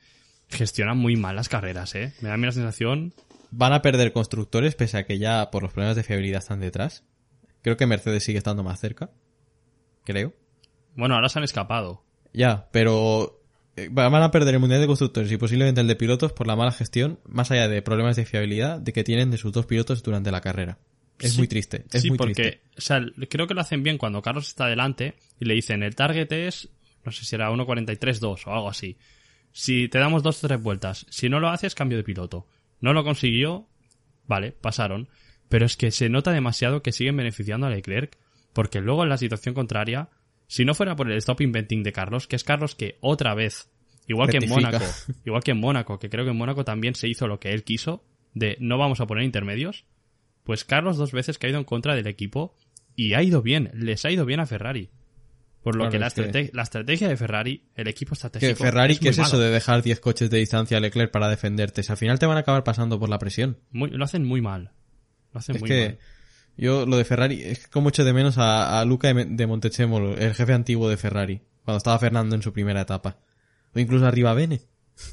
[0.48, 2.12] gestionan muy mal las carreras, ¿eh?
[2.20, 3.14] Me da a mí la sensación
[3.54, 7.04] Van a perder constructores pese a que ya por los problemas de fiabilidad están detrás.
[7.60, 9.10] Creo que Mercedes sigue estando más cerca.
[10.04, 10.32] Creo.
[10.96, 12.02] Bueno, ahora se han escapado.
[12.32, 13.42] Ya, pero
[13.76, 16.56] eh, van a perder el Mundial de Constructores y posiblemente el de pilotos por la
[16.56, 20.02] mala gestión, más allá de problemas de fiabilidad de que tienen de sus dos pilotos
[20.02, 20.78] durante la carrera.
[21.22, 21.38] Es Sí.
[21.38, 22.60] muy triste, es sí, muy porque, triste.
[22.76, 25.94] o sea, creo que lo hacen bien cuando Carlos está delante y le dicen el
[25.94, 26.68] target es,
[27.04, 28.96] no sé si era 1.43.2 o algo así.
[29.52, 32.46] Si te damos dos o tres vueltas, si no lo haces, cambio de piloto.
[32.80, 33.68] No lo consiguió,
[34.26, 35.08] vale, pasaron.
[35.48, 38.16] Pero es que se nota demasiado que siguen beneficiando a Leclerc,
[38.52, 40.08] porque luego en la situación contraria,
[40.46, 43.70] si no fuera por el stop inventing de Carlos, que es Carlos que otra vez,
[44.08, 44.48] igual que en.
[44.48, 44.84] Mónaco,
[45.26, 47.64] igual que en Mónaco, que creo que en Mónaco también se hizo lo que él
[47.64, 48.02] quiso,
[48.34, 49.84] de no vamos a poner intermedios,
[50.44, 52.56] pues Carlos dos veces que ha ido en contra del equipo
[52.96, 54.90] y ha ido bien, les ha ido bien a Ferrari.
[55.62, 58.58] Por lo Claro, que, la, que- estrategia de Ferrari, el equipo estratégico.
[58.58, 61.28] Que Ferrari, es ¿qué es eso de dejar 10 coches de distancia a Leclerc para
[61.28, 61.84] defenderte?
[61.84, 63.58] Si al final te van a acabar pasando por la presión.
[63.70, 64.72] Muy- lo hacen muy mal.
[65.32, 65.98] Lo hacen Es muy que mal.
[66.56, 70.34] yo lo de Ferrari, es como echo de menos a, a Luca de Montechemolo, el
[70.34, 73.18] jefe antiguo de Ferrari, cuando estaba Fernando en su primera etapa.
[73.72, 74.62] O incluso arriba Bene.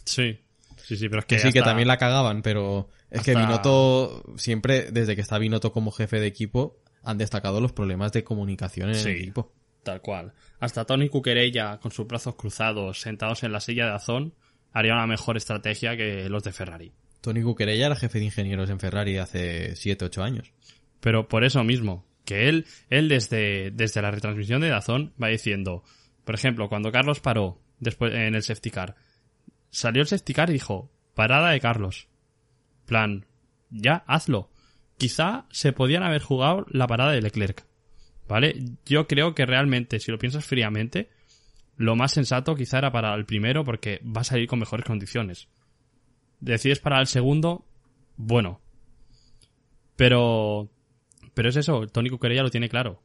[0.06, 0.40] Sí.
[0.84, 1.38] Sí, sí, pero es que.
[1.38, 5.72] Sí, que también la cagaban, pero es que hasta- Binotto siempre, desde que está Binotto
[5.72, 9.10] como jefe de equipo, han destacado los problemas de comunicación en Sí.
[9.10, 9.52] el equipo.
[9.84, 10.34] Tal cual.
[10.60, 14.34] Hasta Tony Cuquerella, con sus brazos cruzados, sentados en la silla de Azón,
[14.74, 16.92] haría una mejor estrategia que los de Ferrari.
[17.22, 20.52] Tony Cuquerella era jefe de ingenieros en Ferrari hace 7, 8 años.
[21.00, 25.84] Pero por eso mismo, que él, él desde, desde la retransmisión de Dazón va diciendo,
[26.26, 28.96] por ejemplo, cuando Carlos paró después en el safety car,
[29.70, 32.09] salió el safety car y dijo, parada de Carlos.
[32.90, 33.26] Plan,
[33.70, 34.50] ya, hazlo.
[34.98, 37.66] Quizá se podían haber jugado la parada de Leclerc.
[38.28, 38.56] ¿Vale?
[38.86, 41.10] Yo creo que realmente, si lo piensas fríamente,
[41.78, 45.48] lo más sensato quizá era para el primero porque va a salir con mejores condiciones.
[46.40, 47.66] Decides para el segundo,
[48.18, 48.60] bueno.
[49.96, 50.70] Pero
[51.34, 53.02] pero es eso, Tony Cuquerella lo tiene claro.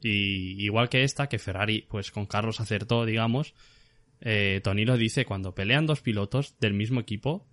[0.00, 3.54] Y igual que esta, que Ferrari, pues con Carlos acertó, digamos,
[4.20, 7.46] eh, Tony lo dice, cuando pelean dos pilotos del mismo equipo,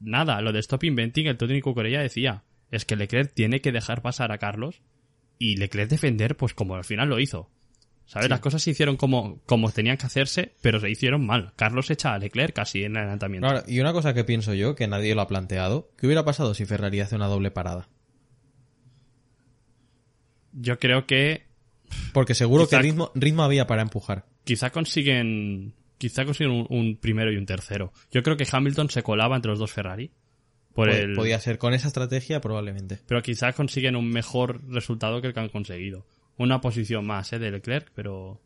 [0.00, 4.02] nada, lo de Stop Inventing, el Tony Cuquerella decía, es que Leclerc tiene que dejar
[4.02, 4.82] pasar a Carlos
[5.38, 7.50] y Leclerc defender, pues como al final lo hizo.
[8.06, 8.28] ¿Sabes?
[8.28, 11.54] Las cosas se hicieron como, como tenían que hacerse, pero se hicieron mal.
[11.56, 13.46] Carlos echa a Leclerc casi en el adelantamiento.
[13.46, 16.52] Ahora, y una cosa que pienso yo, que nadie lo ha planteado, ¿qué hubiera pasado
[16.52, 17.88] si Ferrari hace una doble parada?
[20.52, 21.46] Yo creo que
[22.12, 24.26] Porque seguro Quizá- que ritmo, ritmo había para empujar.
[24.44, 25.74] quizá consiguen
[26.08, 27.92] quizá consiguen un, un primero y un tercero.
[28.10, 30.10] Yo creo que Hamilton se colaba entre los dos Ferrari
[30.74, 32.98] por Pod- el Podía ser con esa estrategia probablemente.
[33.06, 36.06] pero quizá consiguen un mejor resultado que el que han conseguido.
[36.36, 37.38] Una posición más ¿eh?
[37.38, 38.40] de Leclerc, pero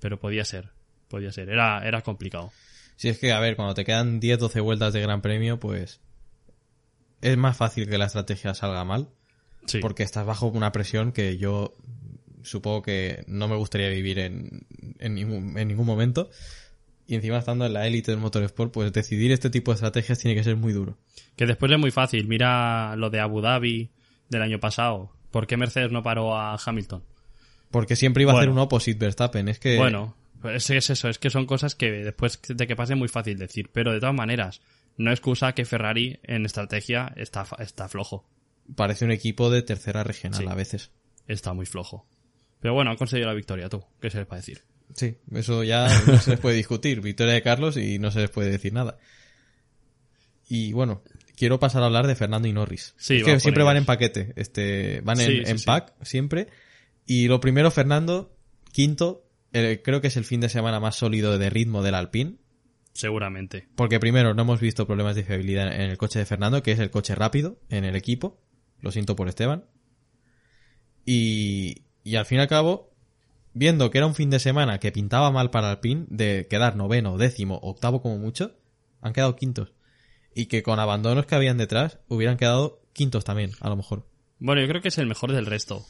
[0.00, 0.70] pero podía ser,
[1.08, 1.50] podía ser.
[1.50, 2.50] Era era complicado.
[2.96, 6.00] Si es que, a ver, cuando te quedan 10, 12 vueltas de Gran Premio, pues
[7.20, 9.08] es más fácil que la estrategia salga mal,
[9.66, 9.80] Sí.
[9.80, 11.76] porque estás bajo una presión que yo
[12.42, 14.66] supongo que no me gustaría vivir en,
[14.98, 16.30] en, ningún, en ningún momento.
[17.06, 20.34] Y encima estando en la élite del motorsport, pues decidir este tipo de estrategias tiene
[20.34, 20.98] que ser muy duro.
[21.36, 22.28] Que después es muy fácil.
[22.28, 23.90] Mira lo de Abu Dhabi
[24.28, 25.10] del año pasado.
[25.30, 27.02] ¿Por qué Mercedes no paró a Hamilton?
[27.70, 29.48] Porque siempre iba a hacer un opposite Verstappen.
[29.48, 32.92] Es que Bueno, pues es eso, es que son cosas que después de que pase
[32.94, 34.60] es muy fácil decir, pero de todas maneras,
[34.96, 38.24] no excusa que Ferrari en estrategia está, está flojo,
[38.74, 40.46] parece un equipo de tercera regional Sí.
[40.48, 40.90] a veces.
[41.26, 42.06] está muy flojo.
[42.60, 44.62] Pero bueno, han conseguido la victoria tú, ¿qué se les a decir?
[44.94, 47.00] Sí, eso ya no se les puede discutir.
[47.00, 48.98] Victoria de Carlos y no se les puede decir nada.
[50.48, 51.02] Y bueno,
[51.36, 52.94] quiero pasar a hablar de Fernando y Norris.
[52.96, 56.48] Sí, es que siempre van en paquete, este, van en, Sí, pack siempre.
[57.06, 58.34] Y lo primero, Fernando,
[58.72, 62.36] quinto, eh, creo que es el fin de semana más sólido de ritmo del Alpine.
[62.92, 63.68] Seguramente.
[63.76, 66.78] Porque primero, no hemos visto problemas de fiabilidad en el coche de Fernando, que es
[66.78, 68.40] el coche rápido en el equipo.
[68.80, 69.64] Lo siento por Esteban.
[71.04, 72.90] Y, y al fin y al cabo,
[73.52, 77.18] viendo que era un fin de semana que pintaba mal para Alpine, de quedar noveno,
[77.18, 78.56] décimo, octavo como mucho,
[79.00, 79.72] han quedado quintos.
[80.34, 84.06] Y que con abandonos que habían detrás, hubieran quedado quintos también, a lo mejor.
[84.38, 85.86] Bueno, yo creo que es el mejor del resto.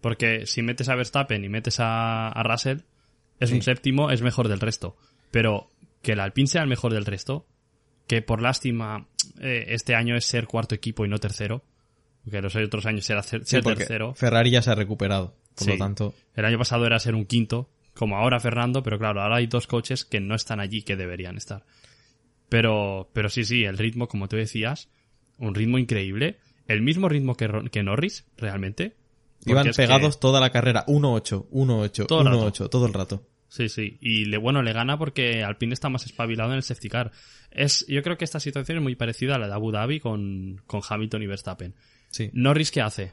[0.00, 2.80] Porque si metes a Verstappen y metes a, a Russell,
[3.40, 4.96] es un séptimo, es mejor del resto.
[5.30, 5.70] Pero
[6.02, 7.46] que el Alpine sea el mejor del resto,
[8.06, 9.08] que por lástima
[9.40, 11.64] eh, este año es ser cuarto equipo y no tercero,
[12.24, 14.14] porque los otros años era ser, Sí, ser porque tercero.
[14.14, 15.36] Ferrari ya se ha recuperado.
[15.56, 15.70] Por Sí.
[15.72, 19.36] lo tanto, El año pasado era ser un quinto, como ahora Fernando, pero claro, ahora
[19.36, 21.64] hay dos coches que no están allí que deberían estar.
[22.48, 24.88] Pero, pero sí, sí, el ritmo, como tú decías,
[25.38, 26.38] un ritmo increíble.
[26.68, 28.94] El mismo ritmo que, que Norris, realmente.
[29.44, 30.84] Iban que- pegados toda la carrera.
[30.86, 32.38] 1-8, 1-8, Todo el rato.
[32.46, 33.26] 1-8, todo el rato.
[33.48, 33.96] Sí, sí.
[34.00, 37.12] Y le, bueno, le gana porque Alpine está más espabilado en el safety car.
[37.50, 40.60] Es, yo creo que esta situación es muy parecida a la de Abu Dhabi con,
[40.66, 41.74] con Hamilton y Verstappen.
[42.08, 42.30] Sí.
[42.32, 43.12] Norris, ¿qué hace?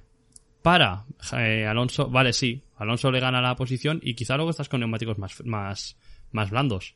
[0.64, 1.06] Para.
[1.38, 2.64] eh, Alonso, vale, sí.
[2.78, 5.96] Alonso le gana la posición y quizá luego estás con neumáticos más, más,
[6.32, 6.96] más blandos.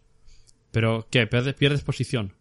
[0.71, 1.27] Pero, ¿qué?
[1.27, 2.33] Pierdes, pierdes posición.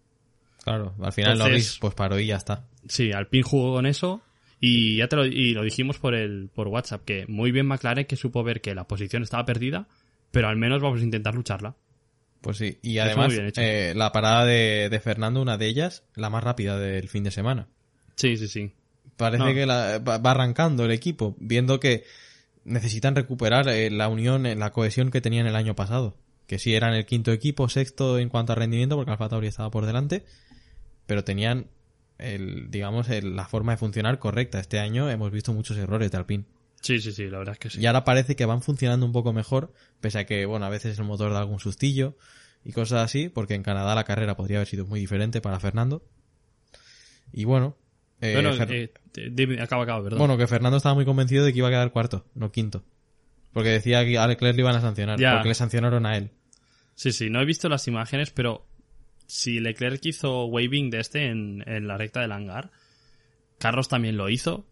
[0.64, 2.64] Claro, al final Entonces- Norris pues paró y ya está.
[2.88, 4.22] Sí, Alpine jugó con eso
[4.60, 8.06] y ya te lo, y lo dijimos por el por WhatsApp que muy bien McLaren
[8.06, 9.86] que supo ver que la posición estaba perdida,
[10.30, 11.74] pero al menos vamos a intentar lucharla.
[12.40, 16.44] Pues sí, y además eh, la parada de, de Fernando, una de ellas, la más
[16.44, 17.66] rápida del fin de semana.
[18.14, 18.72] Sí, sí, sí.
[19.16, 19.54] Parece No.
[19.54, 22.04] que la- va va arrancando el equipo, viendo que
[22.64, 26.16] necesitan recuperar eh, la unión, eh, la cohesión que tenían el año pasado.
[26.46, 29.70] Que sí eran el quinto equipo, sexto en cuanto a rendimiento, porque Alfa Tauri estaba
[29.70, 30.24] por delante,
[31.06, 31.66] pero tenían
[32.18, 34.58] el, digamos, el- la forma de funcionar correcta.
[34.60, 36.44] Este año hemos visto muchos errores de Alpine.
[36.82, 37.80] Sí, sí, sí, la verdad es que sí.
[37.80, 40.98] Y ahora parece que van funcionando un poco mejor, pese a que, bueno, a veces
[40.98, 42.16] el motor da algún sustillo
[42.64, 46.04] y cosas así, porque en Canadá la carrera podría haber sido muy diferente para Fernando.
[47.32, 47.76] Y bueno,
[48.20, 50.18] eh, Fer- eh, te- dime, acaba, acaba, perdón.
[50.18, 52.84] bueno, que Fernando estaba muy convencido de que iba a quedar cuarto, no quinto.
[53.52, 55.32] Porque decía que a Leclerc le iban a sancionar, Ya.
[55.34, 56.30] porque le sancionaron a él.
[56.94, 58.66] Sí, sí, no he visto las imágenes, pero
[59.26, 62.70] si Leclerc hizo waving de este en, en la recta del hangar,
[63.58, 64.66] Carlos también lo hizo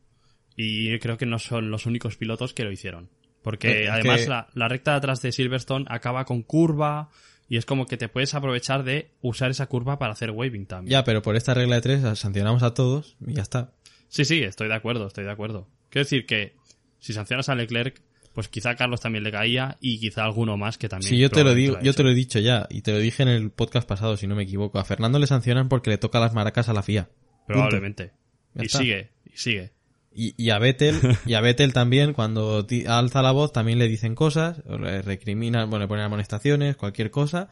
[0.56, 3.10] y creo que no son los únicos pilotos que lo hicieron.
[3.42, 7.10] Porque Es además que- la, la recta de atrás de Silverstone acaba con curva
[7.48, 10.90] y es como que te puedes aprovechar de usar esa curva para hacer waving también.
[10.92, 13.72] Ya, pero por esta regla de tres sancionamos a todos y ya está.
[14.08, 15.68] Sí, sí, estoy de acuerdo, estoy de acuerdo.
[15.90, 16.54] Quiero decir que
[16.98, 18.00] si sancionas a Leclerc,
[18.32, 21.08] pues quizá a Carlos también le caía y quizá alguno más que también.
[21.10, 23.22] Sí, yo te lo digo, yo te lo he dicho ya, y te lo dije
[23.22, 24.78] en el podcast pasado, si no me equivoco.
[24.78, 27.04] A Fernando le sancionan porque le toca las maracas a la FIA.
[27.04, 27.44] Punto.
[27.46, 28.12] Probablemente.
[28.54, 28.78] Ya Y está.
[28.78, 29.72] sigue, y sigue.
[30.16, 30.94] Y, y a Vettel,
[31.26, 35.84] y a Vettel también, cuando alza la voz, también le dicen cosas, le recriminan, bueno,
[35.84, 37.48] le ponen amonestaciones, cualquier cosa.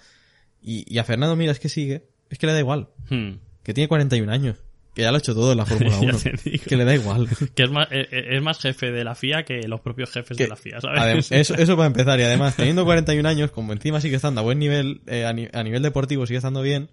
[0.63, 3.39] Y, y a Fernando, mira, es que sigue, es que le da igual, Hmm.
[3.65, 4.59] que tiene 41 años,
[4.95, 6.65] que ya lo ha hecho todo en la Fórmula Ya 1, te digo.
[6.69, 7.27] que le da igual.
[7.57, 10.37] Que es más, eh, eh, es más jefe de la FIA que los propios jefes
[10.37, 11.33] Que- de la FIA, ¿sabes?
[11.33, 14.61] Eso, eso para empezar, y además, teniendo 41 años, como encima sigue estando a buen
[14.61, 16.91] nivel, eh, a, ni- a nivel deportivo sigue estando bien,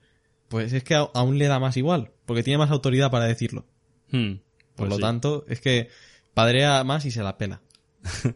[0.47, 3.67] pues es que a- aún le da más igual, porque tiene más autoridad para decirlo.
[4.11, 4.37] Hmm.
[4.79, 5.01] Por Pues lo sí.
[5.01, 5.89] tanto, es que
[6.33, 7.61] padrea más y se la pela.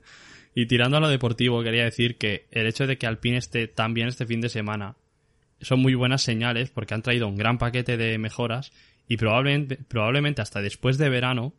[0.55, 3.93] Y tirando a lo deportivo, quería decir que el hecho de que Alpine esté tan
[3.93, 4.97] bien este fin de semana
[5.61, 8.71] son muy buenas señales porque han traído un gran paquete de mejoras
[9.07, 11.53] y probablemente, probablemente hasta después de verano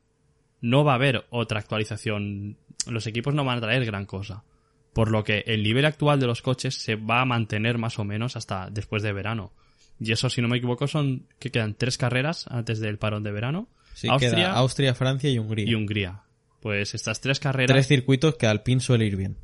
[0.61, 2.57] no va a haber otra actualización.
[2.87, 4.45] Los equipos no van a traer gran cosa.
[4.93, 8.05] Por lo que el nivel actual de los coches se va a mantener más o
[8.05, 9.53] menos hasta después de verano.
[9.99, 13.33] Y eso, si no me equivoco, son que quedan tres carreras antes del parón de
[13.33, 13.69] verano.
[13.95, 15.71] Sí, Austria queda Austria, Francia y Hungría.
[15.71, 16.23] y Hungría.
[16.61, 17.73] Pues estas tres carreras.
[17.73, 19.37] Tres circuitos que Alpine suele ir bien.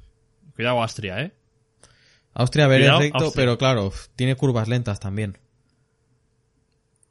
[0.54, 1.32] Cuidado Austria, ¿eh?
[2.34, 3.42] Austria ver Cuidado, recto, Austria.
[3.42, 5.38] pero claro, tiene curvas lentas también.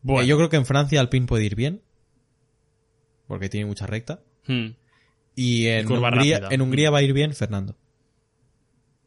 [0.01, 0.23] Bueno.
[0.23, 1.81] Eh, yo creo que en Francia Alpine puede ir bien.
[3.27, 4.21] Porque tiene mucha recta.
[4.47, 4.69] Hmm.
[5.35, 7.77] Y en Hungría, en Hungría va a ir bien Fernando.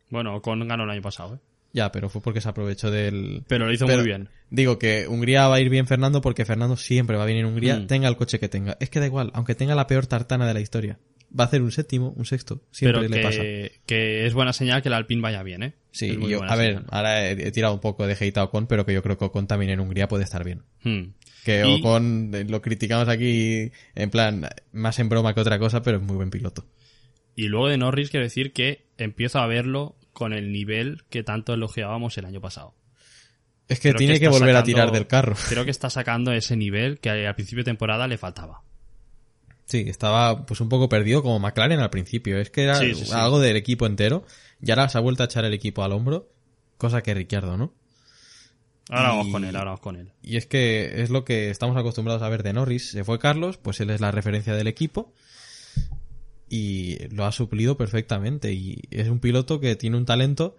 [0.08, 1.38] Bueno, con ganó el año pasado, ¿eh?
[1.72, 3.44] Ya, pero fue porque se aprovechó del...
[3.48, 4.28] Pero lo hizo Pero muy bien.
[4.50, 7.76] Digo que Hungría va a ir bien Fernando porque Fernando siempre va bien en Hungría,
[7.76, 7.86] Mm.
[7.86, 8.76] tenga el coche que tenga.
[8.78, 10.98] Es que da igual, aunque tenga la peor tartana de la historia.
[11.38, 12.60] Va a hacer un séptimo, un sexto.
[12.72, 13.42] Siempre Pero le que, pasa.
[13.86, 15.72] que es buena señal que el Alpine vaya bien, ¿eh?
[15.92, 16.86] Sí, yo- a ver, señal.
[16.90, 19.24] ahora he, he tirado un poco de hate a Ocon, pero que yo creo que
[19.24, 20.64] Ocon también en Hungría puede estar bien.
[20.84, 21.14] Hmm.
[21.42, 25.80] Que Y- Ocon eh, lo criticamos aquí en plan más en broma que otra cosa,
[25.82, 26.66] pero es muy buen piloto.
[27.34, 31.54] Y luego de Norris quiero decir que empiezo a verlo con el nivel que tanto
[31.54, 32.74] elogiábamos el año pasado.
[33.68, 35.34] Es que Creo tiene que, volver a tirar del carro.
[35.48, 38.62] Creo que está sacando ese nivel que al principio de temporada le faltaba.
[39.64, 42.38] Sí, estaba pues un poco perdido como McLaren al principio.
[42.38, 43.12] Es que era Sí, sí, sí.
[43.14, 44.24] algo del equipo entero.
[44.60, 46.28] Y ahora se ha vuelto a echar el equipo al hombro.
[46.76, 47.72] Cosa que Ricciardo, ¿no?
[48.90, 50.12] Ahora Y- vamos con él, ahora vamos con él.
[50.22, 52.90] Y es que es lo que estamos acostumbrados a ver de Norris.
[52.90, 55.14] Se fue Carlos, pues él es la referencia del equipo.
[56.54, 58.52] Y lo ha suplido perfectamente.
[58.52, 60.54] Y es un piloto que tiene un talento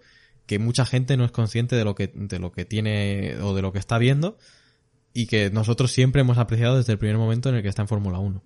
[0.46, 3.62] que mucha gente no es consciente de lo que, de lo que tiene o de
[3.62, 4.36] lo que está viendo.
[5.12, 7.88] Y que nosotros siempre hemos apreciado desde el primer momento en el que está en
[7.88, 8.42] Fórmula 1.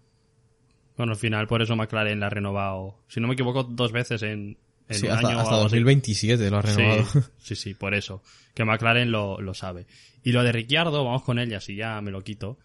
[0.98, 4.20] Bueno, al final por eso McLaren la ha renovado, si no me equivoco, dos veces
[4.24, 5.38] en, en Sí, un hasta, año.
[5.38, 5.76] hasta algo así.
[5.76, 7.04] 2027 lo ha renovado.
[7.06, 8.22] Sí, sí, sí, por eso.
[8.52, 9.86] Que McLaren lo, lo sabe.
[10.22, 12.58] Y lo de Ricciardo, vamos con ellas y ya me lo quito.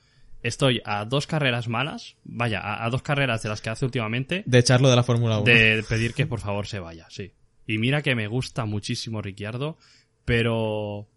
[0.43, 4.43] Estoy a dos carreras malas, vaya, a, a dos carreras de las que hace últimamente,
[4.45, 5.45] De echarlo de la Fórmula 1.
[5.45, 7.31] de pedir que por favor se vaya, sí.
[7.65, 9.77] Y mira que me gusta muchísimo Ricciardo,
[10.25, 11.07] pero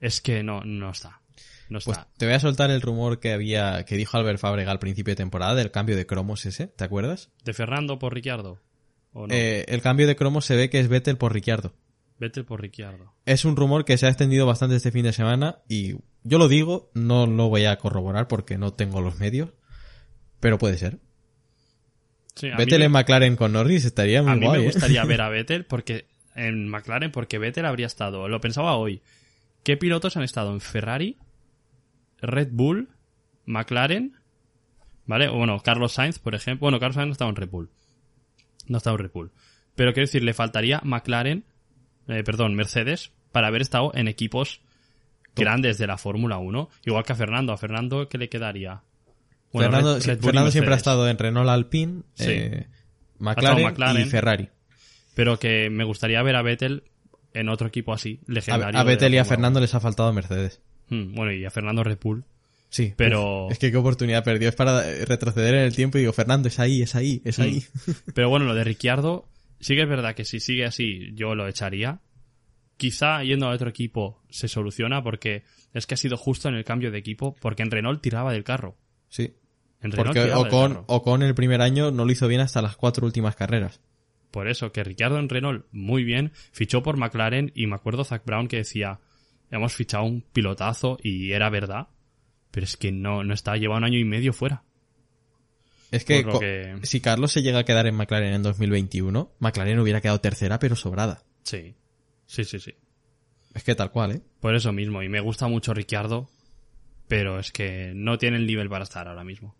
[0.00, 1.20] es que no, no está.
[1.68, 2.08] No Pues está.
[2.16, 5.16] te voy a soltar el rumor que había, que dijo Albert Fábrega al principio de
[5.16, 7.30] temporada del cambio de cromos ese, ¿te acuerdas?
[7.44, 8.60] ¿De Fernando por Ricciardo?
[9.12, 9.34] ¿O no?
[9.34, 11.74] Eh, el cambio de cromos se ve que es Vettel por Ricciardo.
[12.20, 13.12] Vete por Ricciardo.
[13.26, 15.94] Es un rumor que se ha extendido bastante este fin de semana y
[16.24, 19.50] yo lo digo, no lo voy a corroborar porque no tengo los medios,
[20.40, 20.98] pero puede ser.
[22.34, 24.60] Sí, Vettel en McLaren con Norris estaría muy A mí guay.
[24.60, 24.70] me ¿eh?
[24.72, 29.02] gustaría ver a Vettel porque en McLaren porque Vettel habría estado, lo pensaba hoy.
[29.62, 31.16] ¿Qué pilotos han estado en Ferrari,
[32.20, 32.88] Red Bull,
[33.46, 34.16] McLaren?
[35.06, 35.28] ¿Vale?
[35.28, 36.64] O bueno, Carlos Sainz, por ejemplo.
[36.64, 37.70] Bueno, Carlos Sainz no estaba en Red Bull.
[38.66, 39.30] No estaba en Red Bull.
[39.74, 41.44] Pero quiero decir, le faltaría McLaren,
[42.08, 44.60] eh, perdón, Mercedes, para haber estado en equipos
[45.36, 46.68] grandes de la Fórmula 1.
[46.86, 47.52] Igual que a Fernando.
[47.52, 48.82] A Fernando, ¿qué le quedaría?
[49.52, 52.24] Bueno, Fernando, Red- Red Fernando siempre ha estado en Renault Alpine, Sí.
[52.28, 52.66] eh,
[53.18, 54.02] McLaren, McLaren.
[54.06, 54.48] y Ferrari.
[55.14, 56.82] pero que me gustaría ver a Vettel
[57.34, 58.66] en otro equipo así, A, legendario.
[58.68, 60.60] a la Vettel y a Fernando les ha faltado Mercedes.
[60.90, 61.04] 1.
[61.06, 62.24] Mm, bueno, y a Fernando Red Bull.
[62.68, 64.48] Sí, Pero- uf, es que qué oportunidad perdió.
[64.48, 67.38] Es para eh, retroceder en el tiempo y digo, Fernando, es ahí, es ahí, es
[67.38, 67.62] ahí.
[68.14, 69.28] Pero bueno, lo de Ricciardo,
[69.60, 72.00] sí que es verdad que si sigue así, yo lo echaría.
[72.76, 76.64] Quizá yendo a otro equipo se soluciona porque es que ha sido justo en el
[76.64, 78.76] cambio de equipo, porque en Renault tiraba del carro.
[79.08, 79.34] Sí.
[79.80, 80.84] En Renault Porque del Ocon, carro.
[80.88, 83.80] Ocon el primer año no lo hizo bien hasta las cuatro últimas carreras.
[84.30, 88.24] Por eso, que Ricciardo en Renault, muy bien, fichó por McLaren y me acuerdo Zach
[88.24, 88.98] Brown que decía,
[89.50, 91.88] hemos fichado un pilotazo y era verdad,
[92.50, 94.64] pero es que no, no está, lleva un año y medio fuera.
[95.92, 100.00] Es que, que- si Carlos se llega a quedar en McLaren en 2021, McLaren hubiera
[100.00, 101.22] quedado tercera pero sobrada.
[101.44, 101.76] Sí,
[102.26, 102.74] sí, sí, sí.
[103.54, 104.22] Es que tal cual, ¿eh?
[104.40, 106.28] Por eso mismo, y me gusta mucho Ricciardo,
[107.08, 109.54] pero es que no tiene el nivel para estar ahora mismo.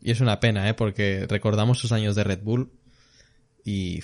[0.00, 0.74] Y es una pena, ¿eh?
[0.74, 2.70] Porque recordamos sus años de Red Bull
[3.64, 4.00] y...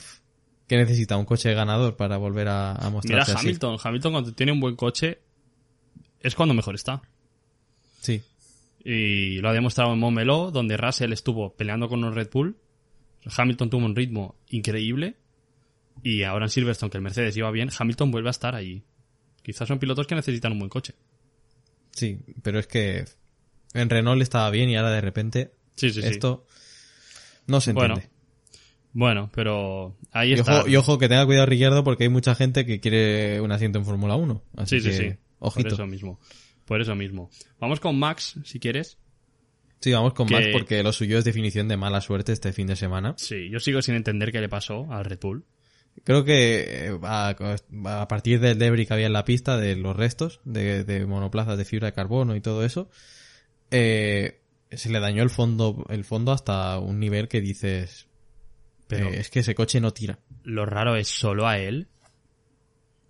[0.68, 1.18] ¿Qué necesita?
[1.18, 3.48] ¿Un coche ganador para volver a, a Mira mostrarse así?
[3.48, 5.20] Hamilton, Hamilton cuando tiene un buen coche
[6.20, 7.02] es cuando mejor está.
[8.00, 8.22] Sí.
[8.82, 12.56] Y lo ha demostrado en Montmeló, donde Russell estuvo peleando con un Red Bull.
[13.36, 15.16] Hamilton tuvo un ritmo increíble.
[16.02, 18.82] Y ahora en Silverstone, que el Mercedes iba bien, Hamilton vuelve a estar allí.
[19.42, 20.94] Quizás son pilotos que necesitan un buen coche.
[21.92, 23.04] Sí, pero es que
[23.74, 26.08] en Renault estaba bien y ahora de repente Sí, sí, sí.
[26.08, 26.46] esto
[27.46, 28.12] no se Bueno, entiende.
[28.94, 30.60] Bueno, pero ahí y, está.
[30.60, 33.78] ojo, y ojo que tenga cuidado Ricciardo porque hay mucha gente que quiere un asiento
[33.78, 34.42] en Fórmula 1.
[34.56, 35.16] Así Sí, sí, que, sí.
[35.38, 35.68] ojito.
[35.70, 36.20] Por eso mismo.
[36.66, 37.30] Por eso mismo.
[37.58, 38.98] Vamos con Max, si quieres.
[39.80, 42.66] Sí, vamos con que- Max porque lo suyo es definición de mala suerte este fin
[42.66, 43.14] de semana.
[43.16, 45.44] Sí, yo sigo sin entender qué le pasó al Red Bull.
[46.04, 47.34] Creo que eh, a,
[47.84, 51.56] a partir del debris que había en la pista, de los restos de, de monoplazas
[51.58, 52.90] de fibra de carbono y todo eso,
[53.70, 54.40] eh,
[54.70, 58.08] se le dañó el fondo, el fondo hasta un nivel que dices,
[58.88, 60.18] Pero eh, es que ese coche no tira.
[60.44, 61.88] lo raro es solo a él.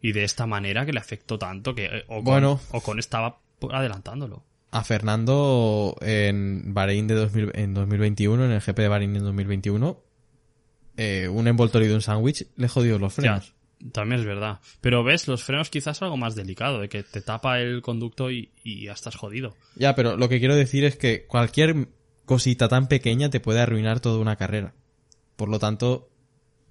[0.00, 2.60] Y de esta manera que le afectó tanto que eh, Ocon, Bueno.
[2.72, 4.44] Ocon estaba adelantándolo.
[4.72, 10.02] A Fernando en Bahrein de 2000 en 2021, en el GP de Bahrein en 2021,
[10.96, 13.54] eh, un envoltorio de un sándwich le jodió los frenos.
[13.80, 14.60] Ya, también es verdad.
[14.80, 18.30] Pero ves, los frenos quizás es algo más delicado, de que te tapa el conducto
[18.30, 19.54] y, y ya estás jodido.
[19.76, 21.88] Ya, pero lo que quiero decir es que cualquier
[22.24, 24.74] cosita tan pequeña te puede arruinar toda una carrera.
[25.36, 26.10] Por lo tanto,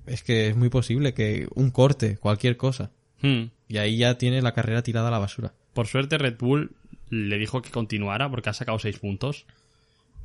[0.05, 2.91] es que es muy posible que un corte, cualquier cosa.
[3.21, 3.45] Hmm.
[3.67, 5.53] Y ahí ya tiene la carrera tirada a la basura.
[5.73, 6.71] Por suerte Red Bull
[7.09, 9.45] le dijo que continuara porque ha sacado seis puntos.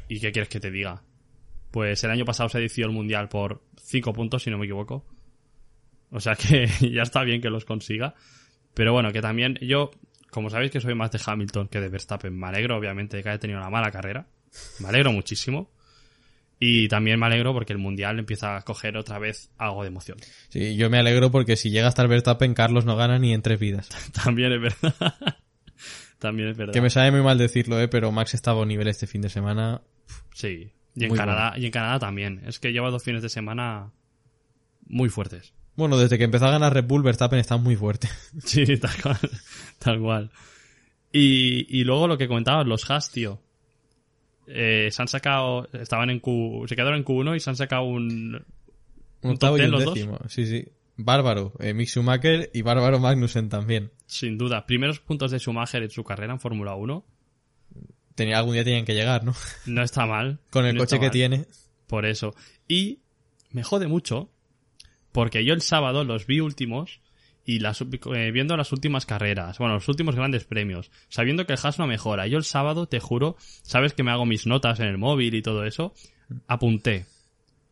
[0.08, 1.02] ¿Y qué quieres que te diga?
[1.76, 5.04] Pues el año pasado se decidió el Mundial por cinco puntos, si no me equivoco.
[6.10, 8.14] O sea que ya está bien que los consiga.
[8.72, 9.90] Pero bueno, que también yo,
[10.30, 13.28] como sabéis que soy más de Hamilton que de Verstappen, me alegro obviamente de que
[13.28, 14.26] haya tenido una mala carrera.
[14.78, 15.70] Me alegro muchísimo.
[16.58, 20.16] Y también me alegro porque el Mundial empieza a coger otra vez algo de emoción.
[20.48, 23.42] Sí, yo me alegro porque si llega hasta el Verstappen, Carlos no gana ni en
[23.42, 23.90] tres vidas.
[24.24, 25.14] También es verdad.
[26.20, 26.72] también es verdad.
[26.72, 29.28] Que me sabe muy mal decirlo, eh, pero Max estaba a nivel este fin de
[29.28, 29.82] semana.
[30.32, 30.72] Sí.
[30.96, 32.42] Y en Muy Canadá, y en Canadá también.
[32.46, 33.92] Es que lleva dos fines de semana
[34.86, 35.52] muy fuertes.
[35.76, 38.08] Bueno, desde que empezó a ganar Red Bull, Verstappen está muy fuerte.
[38.44, 39.18] Sí, tal cual.
[39.78, 40.30] Tal cual.
[41.12, 43.40] Y, y luego lo que comentabas, los Haas, tío.
[44.46, 47.82] Eh, se han sacado, estaban en Q, se quedaron en Q1 y se han sacado
[47.82, 48.34] un,
[49.22, 49.98] Un ¿Un top octavo y un los dos?
[50.28, 50.64] Sí, sí.
[50.96, 51.52] Bárbaro.
[51.58, 53.90] Eh, Mick Schumacher y Bárbaro Magnussen también.
[54.06, 57.04] sin duda, primeros puntos de Schumacher en su carrera en Fórmula 1.
[58.16, 59.34] Tenía, algún día tenían que llegar, ¿no?
[59.66, 60.40] No está mal.
[60.50, 61.12] Con el no coche que mal.
[61.12, 61.46] tiene.
[61.86, 62.34] Por eso.
[62.66, 62.98] Y
[63.52, 64.30] me jode mucho
[65.12, 67.00] porque yo el sábado los vi últimos
[67.46, 71.58] y las, eh, viendo las últimas carreras, bueno, los últimos grandes premios, sabiendo que el
[71.62, 72.26] Haas no mejora.
[72.26, 75.42] Yo el sábado, te juro, sabes que me hago mis notas en el móvil y
[75.42, 75.94] todo eso,
[76.48, 77.06] apunté.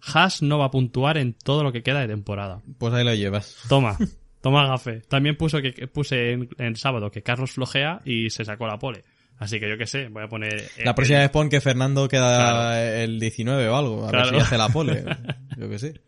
[0.00, 2.62] Haas no va a puntuar en todo lo que queda de temporada.
[2.78, 3.64] Pues ahí lo llevas.
[3.68, 3.98] Toma,
[4.40, 5.00] toma gafe.
[5.00, 8.78] También puso que, que puse en, en sábado que Carlos flojea y se sacó la
[8.78, 9.02] pole.
[9.38, 10.54] Así que yo qué sé, voy a poner...
[10.76, 12.74] eh, La próxima vez pon que Fernando queda Claro.
[13.02, 14.06] el 19 o algo.
[14.06, 14.30] A Claro.
[14.30, 15.04] ver si hace la pole.
[15.58, 16.00] Yo qué sé.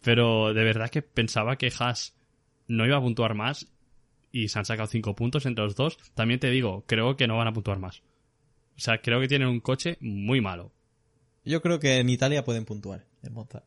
[0.00, 2.14] Pero de verdad que pensaba que Haas
[2.68, 3.66] no iba a puntuar más
[4.30, 5.98] y se han sacado cinco puntos entre los dos.
[6.14, 8.02] También te digo, creo que no van a puntuar más.
[8.76, 10.72] O sea, creo que tienen un coche muy malo.
[11.44, 13.04] Yo creo que en Italia pueden puntuar.
[13.22, 13.64] En Monza.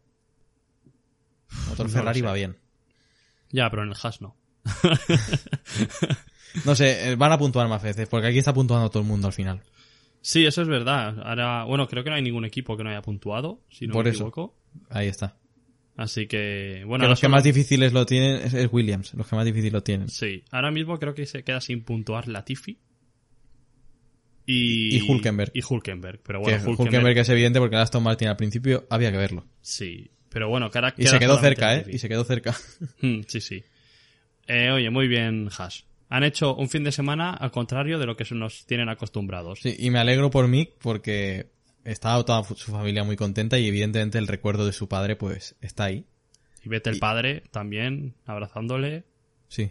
[1.70, 2.58] Motor No Ferrari va bien.
[3.52, 4.36] Ya, pero en el Haas no.
[6.64, 9.28] No sé, eh, van a puntuar más veces, porque aquí está puntuando todo el mundo
[9.28, 9.62] al final.
[10.22, 11.20] Sí, eso es verdad.
[11.24, 14.06] Ahora, bueno, creo que no hay ningún equipo que no haya puntuado, si no Por
[14.06, 14.20] me eso.
[14.24, 14.56] equivoco.
[14.90, 15.38] Ahí está.
[15.98, 19.46] Así que, bueno, que los que más difíciles lo tienen es, Williams, los que más
[19.46, 20.10] difícil lo tienen.
[20.10, 22.80] Sí, ahora mismo creo que se queda sin puntuar Latifi.
[24.48, 25.52] Y, Y Hülkenberg.
[25.56, 26.22] Y Hulkenberg.
[26.22, 29.18] Pero que bueno, Hulkenberg, Hulkenberg es evidente porque el Aston Martin al principio había que
[29.18, 29.46] verlo.
[29.62, 31.78] Sí, pero bueno, que ahora Y se quedó cerca, ¿eh?
[31.78, 31.96] Latifi.
[31.96, 32.56] Y se quedó cerca.
[33.28, 33.64] Sí, sí.
[34.48, 35.86] Eh, oye, muy bien, Haas.
[36.10, 39.60] Han hecho un fin de semana al contrario de lo que nos tienen acostumbrados.
[39.62, 41.48] Sí, y me alegro por Mick porque
[41.84, 45.86] estaba toda su familia muy contenta y evidentemente el recuerdo de su padre pues está
[45.86, 46.06] ahí.
[46.64, 49.04] Y vete el padre también abrazándole.
[49.48, 49.70] Sí.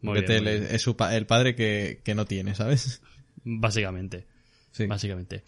[0.00, 3.02] Muy Vettel bien, muy es, es su pa- el padre que, que no tiene, ¿sabes?
[3.44, 4.26] Básicamente,
[4.72, 4.86] Sí.
[4.86, 5.44] básicamente.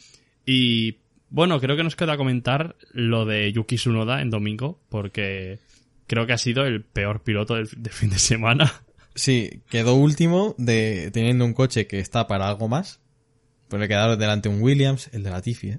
[0.46, 0.98] Y
[1.30, 5.58] bueno, creo que nos queda comentar lo de Yuki Tsunoda en domingo, porque
[6.06, 8.72] creo que ha sido el peor piloto del, del fin de semana.
[9.14, 13.00] Sí, quedó último de teniendo un coche que está para algo más.
[13.68, 15.78] Pues le quedaron delante un Williams, el de la Tiffy, ¿eh?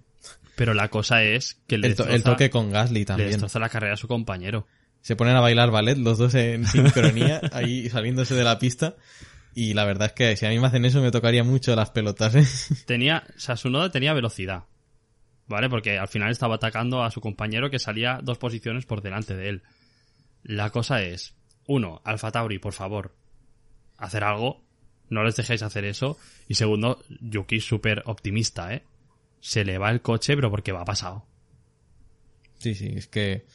[0.55, 3.29] Pero la cosa es que le El, el toque con Gasly le también.
[3.29, 4.67] destroza la carrera a su compañero.
[5.01, 8.95] Se ponen a bailar ballet los dos en sincronía, ahí saliéndose de la pista.
[9.53, 11.91] Y la verdad es que si a mí me hacen eso me tocaría mucho las
[11.91, 12.45] pelotas, ¿eh?
[12.85, 14.63] tenía, o sea, su noda tenía velocidad.
[15.47, 15.69] ¿Vale?
[15.69, 19.49] Porque al final estaba atacando a su compañero que salía dos posiciones por delante de
[19.49, 19.63] él.
[20.41, 21.35] La cosa es,
[21.67, 23.15] uno, Alfa Tauri, por favor,
[23.97, 24.61] hacer algo.
[25.09, 26.17] No les dejéis hacer eso.
[26.47, 28.83] Y segundo, Yuki súper optimista, ¿eh?
[29.39, 31.25] Se le va el coche, pero porque va pasado.
[32.57, 33.45] Sí, sí, es que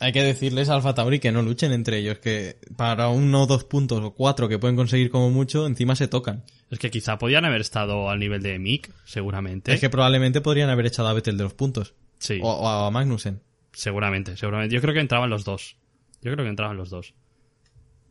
[0.00, 3.46] hay que decirles a Alfa Tauri que no luchen entre ellos, que para uno o
[3.46, 6.44] dos puntos o cuatro que pueden conseguir como mucho, encima se tocan.
[6.70, 9.72] Es que quizá podían haber estado al nivel de Mick, seguramente.
[9.74, 11.94] Es que probablemente podrían haber echado a Vettel de los puntos.
[12.18, 13.42] sí, O, o a Magnussen.
[13.72, 14.74] seguramente, seguramente.
[14.74, 15.76] Yo creo que entraban los dos.
[16.22, 17.14] Yo creo que entraban los dos.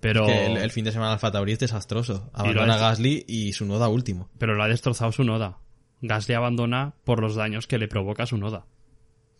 [0.03, 0.25] Pero...
[0.25, 2.29] Que el, el fin de semana Alfa Tauri es desastroso.
[2.33, 2.81] Abandona es.
[2.81, 4.29] Gasly y su noda último.
[4.37, 5.57] pero lo ha destrozado su noda.
[6.01, 8.65] Gasly abandona por los daños que le provoca su noda.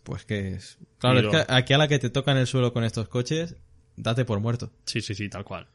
[0.02, 0.78] Pues que es...
[0.98, 3.56] Claro, es que aquí a la que te tocan el suelo con estos coches,
[3.96, 4.72] date por muerto.
[4.86, 5.66] Sí, sí, sí, tal cual.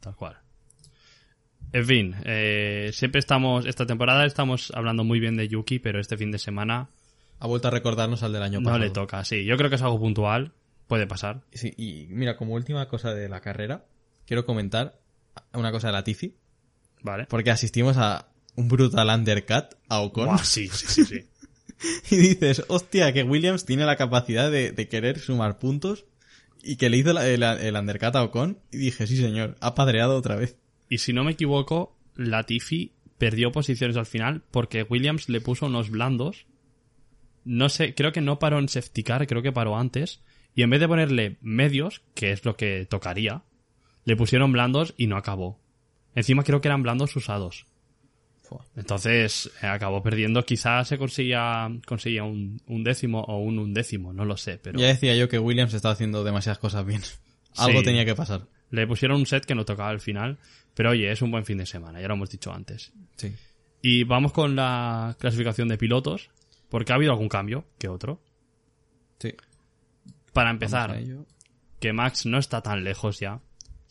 [0.00, 0.36] Tal cual.
[1.72, 6.16] En fin, eh, siempre estamos, esta temporada estamos hablando muy bien de Yuki, pero este
[6.16, 6.88] fin de semana
[7.40, 8.84] Ha vuelto a recordarnos al del año no pasado.
[8.84, 9.24] le toca.
[9.24, 10.52] Sí, yo creo que es algo puntual,
[10.86, 11.42] puede pasar.
[11.52, 13.84] Sí, y mira, como última cosa de la carrera,
[14.26, 15.00] quiero comentar
[15.52, 16.36] una cosa de la Tiffy,
[17.02, 17.26] ¿Vale?
[17.28, 20.26] porque asistimos a un brutal undercut a Ocon.
[20.26, 21.20] Buah, sí, sí, sí, sí.
[22.10, 26.06] Y dices, hostia, que Williams tiene la capacidad de, de querer sumar puntos
[26.62, 28.58] y que le hizo la- el, el undercut a Ocon.
[28.72, 30.56] Y dije, sí señor, ha padreado otra vez.
[30.88, 35.90] Y si no me equivoco, Latifi perdió posiciones al final porque Williams le puso unos
[35.90, 36.46] blandos.
[37.44, 40.20] No sé, creo que no paró en safety car, creo que paró antes.
[40.54, 43.42] Y en vez de ponerle medios, que es lo que tocaría,
[44.04, 45.58] le pusieron blandos y no acabó.
[46.14, 47.66] Encima creo que eran blandos usados.
[48.76, 50.44] Entonces eh, acabó perdiendo.
[50.44, 54.58] Quizás se conseguía, conseguía un, un décimo o un undécimo, no lo sé.
[54.62, 57.02] Pero Ya decía yo que Williams estaba haciendo demasiadas cosas bien.
[57.56, 57.84] Algo Sí.
[57.84, 58.46] tenía que pasar.
[58.70, 60.38] le pusieron un set que no tocaba al final.
[60.74, 62.92] Pero oye, es un buen fin de semana, ya lo hemos dicho antes.
[63.16, 63.32] Sí.
[63.82, 66.30] Y vamos con la clasificación de pilotos,
[66.68, 68.20] porque ha habido algún cambio que otro.
[69.20, 69.34] Sí.
[70.32, 71.00] Para empezar,
[71.78, 73.40] que Max no está tan lejos ya.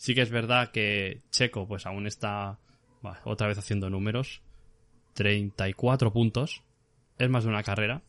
[0.03, 2.59] Sí que es verdad que Checo pues aún está
[3.01, 4.41] bueno, otra vez haciendo números.
[5.13, 6.61] 34 puntos.
[7.17, 8.01] Es más de una carrera.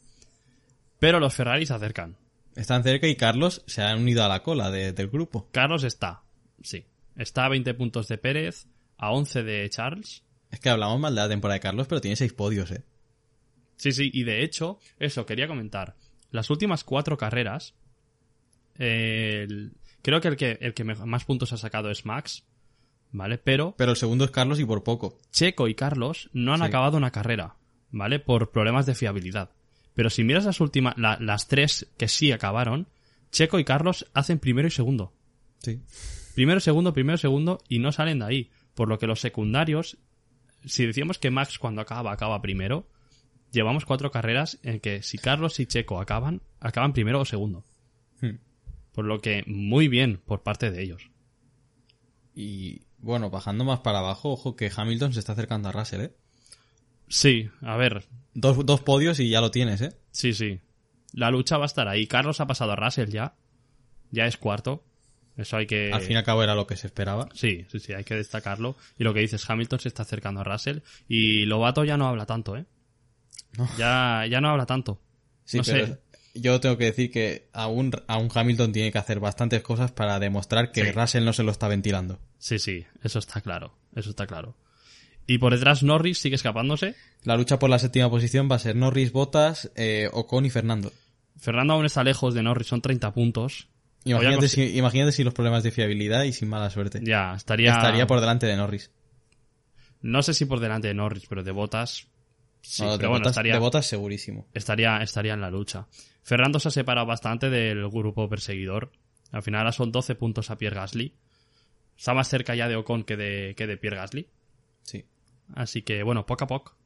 [0.99, 2.17] Pero los Ferrari se acercan.
[2.57, 5.49] Están cerca y Carlos se ha unido a la cola de- del grupo.
[5.53, 6.25] Carlos está,
[6.65, 6.85] sí.
[7.15, 8.67] Está a 20 puntos de Pérez,
[8.99, 10.25] a 11 de Charles.
[10.51, 12.83] Es que hablamos mal de la temporada de Carlos, pero tiene seis podios, eh.
[13.77, 15.95] Sí, sí, y de hecho, eso quería comentar.
[16.33, 17.73] Las últimas cuatro carreras,
[18.81, 19.75] eh, el-
[20.05, 22.45] creo que el que, el que más puntos ha sacado es Max,
[23.11, 23.39] ¿vale?
[23.39, 25.19] Pero Pero el segundo es Carlos y por poco.
[25.33, 26.67] Checo y Carlos no han Sí.
[26.67, 27.57] acabado una carrera,
[27.91, 28.21] ¿vale?
[28.21, 29.51] Por problemas de fiabilidad.
[29.95, 32.87] Pero si miras las últimas, la- las tres que sí acabaron,
[33.33, 35.13] Checo y Carlos hacen primero y segundo.
[35.59, 35.81] Sí.
[36.35, 38.51] Primero, segundo, primero, segundo y no salen de ahí.
[38.75, 39.97] Por lo que los secundarios,
[40.65, 42.89] si decíamos que Max cuando acaba, acaba primero,
[43.53, 47.65] llevamos cuatro carreras en que si Carlos y Checo acaban, acaban primero o segundo.
[48.21, 48.37] Hmm.
[48.95, 51.11] Por lo que muy bien por parte de ellos.
[52.35, 56.15] Y bueno, bajando más para abajo, ojo que Hamilton se está acercando a Russell, ¿eh?
[57.09, 59.97] Sí, a ver, Dos, dos podios y ya lo tienes, ¿eh?
[60.11, 60.61] Sí, sí.
[61.13, 62.07] La lucha va a estar ahí.
[62.09, 63.35] Carlos ha pasado a Russell ya.
[64.11, 64.85] Ya es cuarto.
[65.37, 65.93] Eso hay que...
[65.93, 67.29] Al fin y al cabo era lo que se esperaba.
[67.33, 68.77] Sí, sí, sí, hay que destacarlo.
[68.99, 70.79] Y lo que dices, Hamilton se está acercando a Russell.
[71.09, 72.67] Y Lobato ya no habla tanto, ¿eh?
[73.57, 73.69] No.
[73.79, 75.01] Ya, ya no habla tanto.
[75.45, 75.99] Sí, no pero sé.
[76.35, 80.73] Yo tengo que decir que aún, aún Hamilton tiene que hacer bastantes cosas para demostrar
[80.73, 80.91] que Sí.
[80.93, 82.19] Russell no se lo está ventilando.
[82.39, 83.75] Sí, sí, eso está claro.
[83.95, 84.57] Eso está claro.
[85.27, 86.95] Y por detrás Norris sigue escapándose.
[87.23, 90.93] La lucha por la séptima posición va a ser Norris, Bottas, eh, Ocon y Fernando.
[91.39, 93.69] Fernando aún está lejos de Norris, son 30 puntos.
[94.05, 97.01] Imagínate si, imagínate si los problemas de fiabilidad y sin mala suerte.
[97.03, 97.73] Ya, estaría...
[97.73, 98.91] Estaría por delante de Norris.
[100.03, 102.07] No sé si por delante de Norris, pero de Botas...
[102.61, 103.55] Sí, No, de, bueno, Bottas, estaría...
[103.55, 104.47] de Bottas segurísimo.
[104.53, 105.87] estaría, estaría en la lucha.
[106.25, 108.91] Fernando se ha separado bastante del grupo perseguidor.
[109.31, 111.15] Al final ahora son 12 puntos a Pierre Gasly.
[111.97, 114.29] Está más cerca ya de Ocon que de, que de Pierre Gasly.
[114.83, 115.05] Sí.
[115.55, 116.77] Así que, bueno, poco a poco.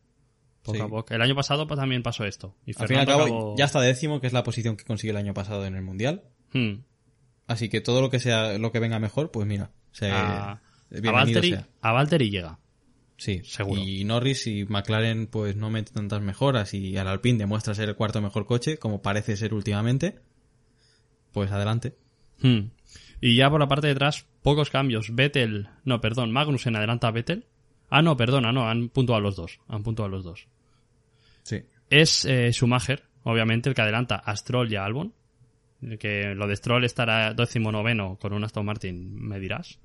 [0.62, 0.82] Poco Sí.
[0.82, 1.14] a poco.
[1.14, 2.55] El año pasado pues, también pasó esto.
[2.66, 4.84] Y Al fin y al cabo, acabó- ya está décimo, que es la posición que
[4.84, 6.24] consiguió el año pasado en el Mundial.
[6.53, 6.80] Hmm.
[7.47, 9.70] Así que todo lo que sea, lo que venga mejor, pues mira.
[9.93, 10.61] Se, a, a
[11.12, 12.59] Valtteri, a Valtteri llega.
[13.19, 13.83] Sí, Seguro.
[13.83, 17.97] Y Norris y McLaren pues no meten tantas mejoras y al Alpine demuestra ser el
[17.97, 20.21] cuarto mejor coche, como parece ser últimamente.
[21.33, 21.97] Pues adelante.
[22.41, 22.71] Hmm.
[23.21, 25.12] Y ya por la parte de atrás, pocos cambios.
[25.14, 27.45] Vettel, no, perdón, Magnussen adelanta a Vettel.
[27.91, 29.59] Ah, no, perdona, no, han puntuado los dos.
[29.66, 30.47] Han puntuado los dos.
[31.43, 31.62] Sí.
[31.91, 35.12] es eh, Schumacher, obviamente, el que adelanta a Stroll y a Albon.
[35.99, 39.81] Que lo de Stroll estará décimo noveno con un Aston Martin, me dirás.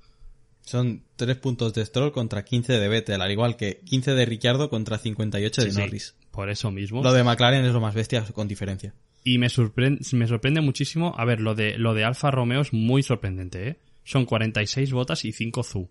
[0.64, 4.70] Son tres puntos de Stroll contra 15 de Vettel, al igual que 15 de Ricciardo
[4.70, 6.16] contra 58 de Sí, sí, Norris.
[6.30, 7.02] por eso mismo.
[7.02, 8.94] Lo de McLaren es lo más bestia con diferencia.
[9.24, 11.14] Y me sorprende, me sorprende muchísimo.
[11.18, 13.78] A ver, lo de, lo de Alfa Romeo es muy sorprendente, ¿eh?
[14.04, 15.90] Son 46 botas y 5 Zu.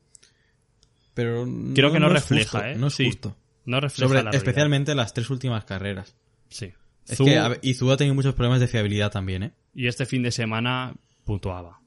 [1.13, 1.45] Pero
[1.75, 2.75] Creo que no, refleja, justo, ¿eh?
[2.75, 3.35] No es Sí, justo.
[3.65, 6.15] No refleja Sobre, la especialmente las tres últimas carreras.
[6.49, 6.73] Sí.
[7.07, 9.51] Es Zu- que, a ver, y Zu ha tenido muchos problemas de fiabilidad también, ¿eh?
[9.75, 10.93] y este fin de semana
[11.23, 11.79] puntuaba.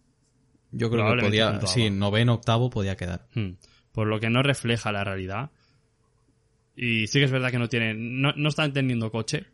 [0.73, 3.27] Yo creo que podía, sí, noveno, octavo podía quedar.
[3.35, 3.53] Hmm.
[3.93, 5.51] Por lo que no refleja la realidad.
[6.77, 9.47] Y sí que es verdad que no tiene, no, no están teniendo coche.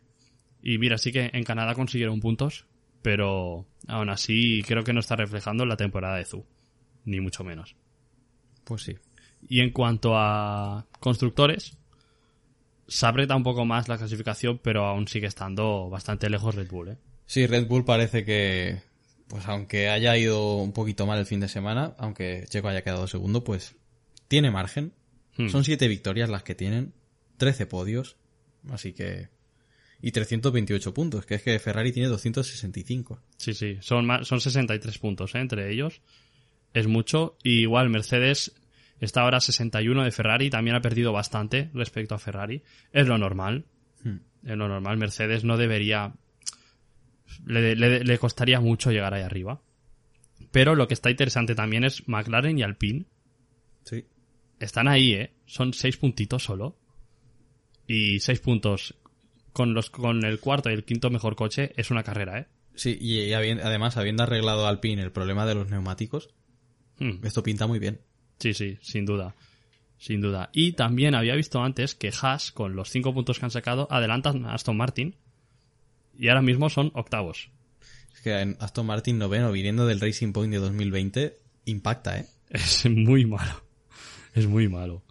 [0.61, 2.65] Y mira, sí que en Canadá consiguieron puntos,
[3.01, 6.45] pero aún así creo que no está reflejando la temporada de Zu.
[7.05, 7.75] Ni mucho menos.
[8.63, 8.97] Pues sí.
[9.47, 11.77] Y en cuanto a constructores,
[12.87, 16.89] se aprieta un poco más la clasificación, pero aún sigue estando bastante lejos Red Bull,
[16.89, 16.97] ¿eh?
[17.25, 18.81] Sí, Red Bull parece que,
[19.27, 23.07] pues aunque haya ido un poquito mal el fin de semana, aunque Checo haya quedado
[23.07, 23.75] segundo, pues
[24.27, 24.93] tiene margen.
[25.37, 25.49] Hmm.
[25.49, 26.93] Son siete victorias las que tienen,
[27.37, 28.17] 13 podios,
[28.69, 29.29] así que...
[30.01, 33.21] Y 328 puntos, que es que Ferrari tiene 265.
[33.37, 35.39] Sí, sí, son, más, son 63 puntos ¿eh?
[35.39, 36.01] entre ellos.
[36.73, 37.37] Es mucho.
[37.41, 38.53] Y igual Mercedes
[38.99, 42.63] está ahora a 61 de Ferrari, también ha perdido bastante respecto a Ferrari.
[42.91, 43.65] Es lo normal.
[44.03, 44.17] Hmm.
[44.43, 44.97] Es lo normal.
[44.97, 46.13] Mercedes no debería...
[47.45, 49.61] Le, le- le costaría mucho llegar ahí arriba.
[50.51, 53.05] Pero lo que está interesante también es McLaren y Alpine.
[53.85, 54.05] Sí.
[54.59, 55.33] Están ahí, ¿eh?
[55.45, 56.77] Son seis puntitos solo.
[57.87, 58.95] Y seis puntos
[59.51, 62.47] con, los, con el cuarto y el quinto mejor coche es una carrera, ¿eh?
[62.75, 66.29] Sí, y, además, habiendo arreglado Alpine el problema de los neumáticos,
[66.99, 67.25] Hmm.
[67.25, 68.01] esto pinta muy bien.
[68.39, 69.35] Sí, sí, sin duda.
[69.97, 70.49] Sin duda.
[70.53, 74.45] Y también había visto antes que Haas, con los cinco puntos que han sacado, adelantan
[74.45, 75.15] a Aston Martin.
[76.17, 77.49] Y ahora mismo son octavos.
[78.13, 82.25] Es que en Aston Martin noveno, viniendo del Racing Point de 2020, impacta, ¿eh?
[82.49, 83.63] Es muy malo.
[84.33, 85.03] Es muy malo.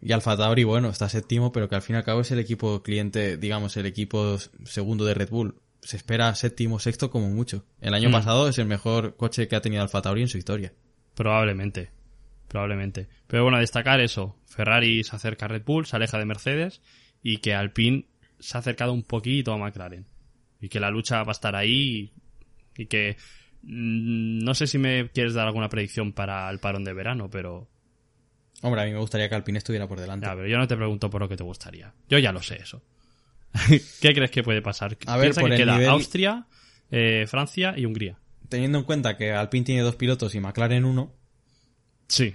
[0.00, 2.38] Y Alfa Tauri, bueno, está séptimo, pero que al fin y al cabo es el
[2.38, 5.56] equipo cliente, digamos, el equipo segundo de Red Bull.
[5.80, 7.64] Se espera séptimo, sexto como mucho.
[7.80, 8.12] El año Mm.
[8.12, 10.72] pasado es el mejor coche que ha tenido Alfa Tauri en su historia.
[11.14, 11.90] Probablemente.
[12.48, 13.08] Probablemente.
[13.26, 14.36] Pero bueno, destacar eso.
[14.46, 16.80] Ferrari se acerca a Red Bull, se aleja de Mercedes.
[17.22, 18.06] Y que Alpine
[18.38, 20.06] se ha acercado un poquito a McLaren.
[20.64, 22.12] Y que la lucha va a estar ahí.
[22.76, 23.16] Y que.
[23.62, 27.68] mm, No sé si me quieres dar alguna predicción para el parón de verano, pero.
[28.62, 30.26] Hombre, a mí me gustaría que Alpine estuviera por delante.
[30.26, 31.92] Ya, pero yo no te pregunto por lo que te gustaría.
[32.08, 32.82] Yo ya lo sé eso.
[34.00, 34.96] ¿Qué crees que puede pasar?
[35.06, 36.46] A ver, Piensa por que el queda nivel- Austria,
[36.90, 38.18] eh, Francia y Hungría.
[38.48, 41.12] Teniendo en cuenta que Alpine tiene dos pilotos y McLaren uno,
[42.08, 42.34] Sí.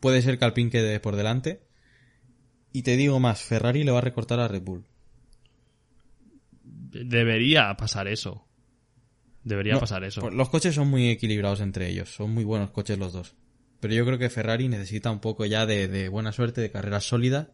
[0.00, 1.62] puede ser que Alpine quede por delante.
[2.72, 4.84] Y te digo más, Ferrari le va a recortar a Red Bull.
[6.92, 8.46] Debería pasar eso.
[9.44, 10.20] Debería No, pasar eso.
[10.20, 13.34] pues Los coches son muy equilibrados entre ellos, son muy buenos coches los dos.
[13.80, 17.00] Pero yo creo que Ferrari necesita un poco ya de, de buena suerte, de carrera
[17.00, 17.50] sólida.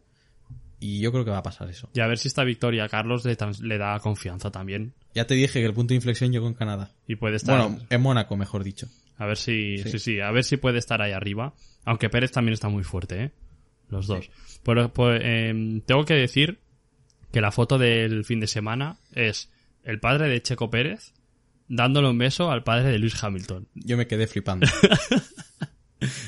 [0.79, 1.89] Y yo creo que va a pasar eso.
[1.95, 4.93] Y a ver si esta victoria a Carlos le, da confianza también.
[5.15, 6.91] Ya te dije que el punto de inflexión llegó en Canadá.
[7.07, 7.57] Y puede estar.
[7.57, 8.87] Bueno, en Mónaco, mejor dicho.
[9.17, 9.89] A ver si, Sí.
[9.91, 9.99] sí.
[9.99, 11.55] sí, a ver si puede estar ahí arriba.
[11.85, 13.31] Aunque Pérez también está muy fuerte, ¿eh?
[13.89, 14.29] Los dos.
[14.63, 16.59] Pero, pues, em, tengo que decir
[17.31, 19.49] que la foto del fin de semana es
[19.83, 21.13] el padre de Checo Pérez
[21.69, 23.67] dándole un beso al padre de Luis Hamilton.
[23.75, 24.67] Yo me quedé flipando.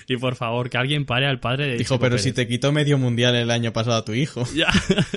[0.08, 2.24] Y por favor, que alguien pare al padre de Dijo, Checo pero Pérez.
[2.24, 4.43] si te quitó medio mundial el año pasado a tu hijo.
[4.56, 4.68] Ya.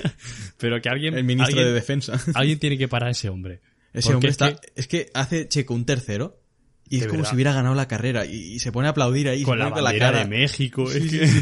[0.59, 1.15] pero que alguien...
[1.15, 2.21] El ministro alguien, de Defensa.
[2.35, 3.61] alguien tiene que parar a ese hombre.
[3.93, 4.53] Ese hombre es está...
[4.55, 6.39] que- Es que hace Checo un tercero.
[6.87, 7.29] Y es como verdad.
[7.31, 8.27] si hubiera ganado la carrera.
[8.27, 9.41] Y, y se pone a aplaudir ahí.
[9.41, 10.19] con la bandera cara.
[10.19, 10.83] de México.
[10.91, 11.41] es Sí, que- sí,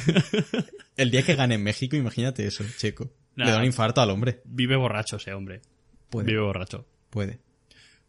[0.96, 3.12] El día que gane en México, imagínate eso, Checo.
[3.36, 3.52] Le Nada.
[3.54, 4.42] da un infarto al hombre.
[4.46, 5.62] Vive borracho ese hombre.
[6.10, 6.28] Puede.
[6.28, 6.86] Vive borracho.
[7.10, 7.40] Puede.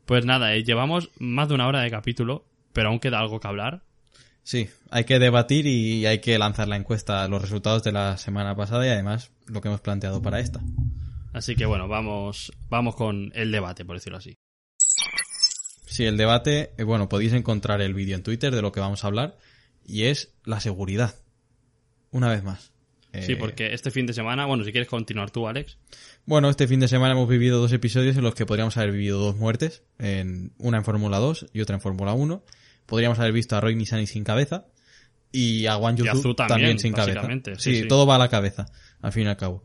[0.05, 3.49] Pues nada, eh, llevamos más de una hora de capítulo, pero aún queda algo que
[3.49, 3.83] hablar.
[4.43, 8.57] Sí, hay que debatir y hay que lanzar la encuesta, los resultados de la semana
[8.57, 10.61] pasada y además lo que hemos planteado para esta.
[11.33, 14.37] Así que bueno, vamos, vamos con el debate, por decirlo así.
[15.87, 19.05] Sí, el debate, eh, bueno, podéis encontrar el vídeo en Twitter de lo que vamos
[19.05, 19.39] a hablar
[19.87, 21.14] y es la seguridad.
[22.11, 22.72] Una vez más.
[23.21, 25.77] Sí, Eh, porque este fin de semana, bueno, si quieres continuar tú, Alex.
[26.25, 29.19] Bueno, este fin de semana hemos vivido dos episodios en los que podríamos haber vivido
[29.21, 32.43] dos muertes, en, una en Fórmula 2 y otra en Fórmula 1.
[32.87, 34.67] Podríamos haber visto a Roy Nissany sin cabeza
[35.31, 37.21] y a Juan Y a Yu Zhu también, también, sin cabeza.
[37.59, 37.89] Sí, sí, sí.
[37.89, 38.67] todo va a la cabeza,
[39.03, 39.63] al fin y al cabo.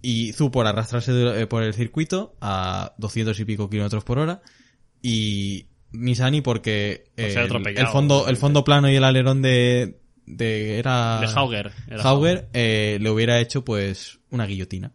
[0.00, 4.18] Y Zu por arrastrarse de- eh, por el circuito a 200 y pico kilómetros por
[4.18, 4.40] hora
[5.00, 8.40] y Nissany porque Por ser el- atropellado, el fondo el obviamente.
[8.40, 11.72] fondo plano y el alerón de de era De Hauger.
[11.88, 14.92] era Hauger, eh, le hubiera hecho pues una guillotina.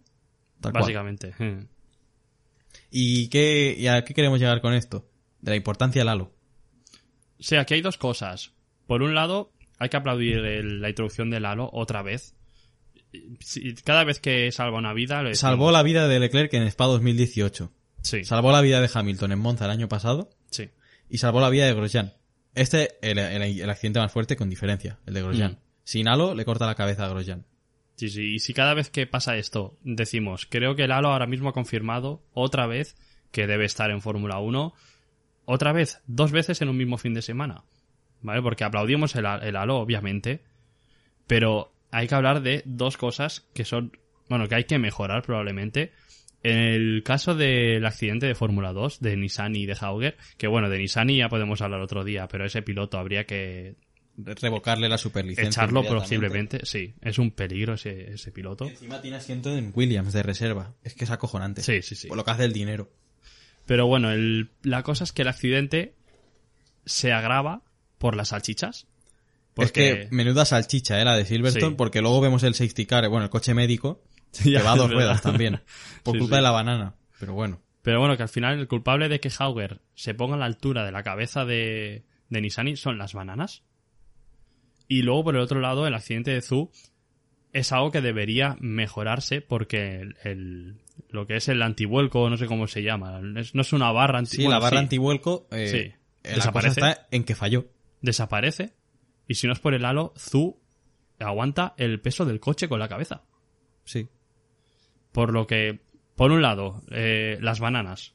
[0.61, 0.81] Tal cual.
[0.83, 1.33] Básicamente.
[1.39, 1.65] eh.
[2.89, 5.09] ¿Y, qué, ¿Y a qué queremos llegar con esto?
[5.41, 6.33] De la importancia del halo.
[7.39, 8.53] O sea, aquí hay dos cosas.
[8.87, 12.35] Por un lado, hay que aplaudir el- la introducción del halo otra vez.
[13.39, 15.21] Si- Cada vez que salva una vida...
[15.21, 17.71] lo Salvó la vida de Leclerc en Spa 2018.
[18.01, 20.29] Sí, Salvó la vida de Hamilton en Monza el año pasado.
[20.49, 20.69] sí.
[21.09, 22.13] Y salvó la vida de Grosjean.
[22.57, 25.51] Este, el, el- el accidente más fuerte con diferencia, el de Grosjean.
[25.53, 25.57] Mm.
[25.83, 27.45] Sin halo, le corta la cabeza a Grosjean.
[27.95, 31.25] Sí, sí, y si cada vez que pasa esto decimos, creo que el Halo ahora
[31.25, 32.95] mismo ha confirmado otra vez
[33.31, 34.73] que debe estar en Fórmula 1,
[35.45, 37.63] otra vez, dos veces en un mismo fin de semana,
[38.21, 38.43] ¿vale?
[38.43, 40.43] Porque aplaudimos el, el Halo, obviamente,
[41.25, 43.97] pero hay que hablar de dos cosas que son,
[44.29, 45.91] bueno, que hay que mejorar probablemente.
[46.43, 50.69] En el caso del accidente de Fórmula 2, de Nissan y de Hauger, que bueno,
[50.69, 53.75] de Nissan ya podemos hablar otro día, pero ese piloto habría que
[54.19, 55.49] Revocarle la superlicencia.
[55.49, 58.65] echarlo posiblemente, sí, es un peligro ese, ese piloto.
[58.65, 60.73] Encima tiene asiento en Williams de reserva.
[60.83, 61.61] Es que es acojonante.
[61.61, 62.07] Sí, sí, sí.
[62.07, 62.89] Por lo que hace el dinero.
[63.67, 65.93] Pero bueno, el- la cosa es que el accidente
[66.85, 67.61] se agrava
[67.99, 68.87] por las salchichas.
[69.57, 71.75] Es que menuda salchicha, eh, la de Silverstone, Sí.
[71.77, 74.79] porque luego vemos el safety car, bueno, el coche médico, Sí, que va a es
[74.81, 75.61] dos ruedas también.
[76.03, 76.37] Por Sí, culpa sí.
[76.37, 76.95] de la banana.
[77.19, 77.61] Pero bueno.
[77.81, 80.85] Pero bueno, que al final el culpable de que Hauger se ponga a la altura
[80.85, 83.63] de la cabeza de, de Nissany son las bananas.
[84.87, 86.71] Y luego, por el otro lado, el accidente de Zu
[87.53, 92.45] es algo que debería mejorarse porque el, el- lo que es el antivuelco, no sé
[92.47, 95.47] cómo se llama, es- no es una barra anti Sí, bueno, la barra sí, antivuelco,
[95.51, 95.77] eh, Sí.
[95.77, 96.79] eh, la cosa Desaparece.
[96.81, 97.67] está en que falló.
[98.01, 98.73] desaparece.
[99.27, 100.59] Y si no es por el halo, Zu
[101.19, 103.23] aguanta el peso del coche con la cabeza.
[103.85, 104.07] Sí.
[105.17, 105.79] Por lo que,
[106.15, 108.13] por un lado, eh, las bananas.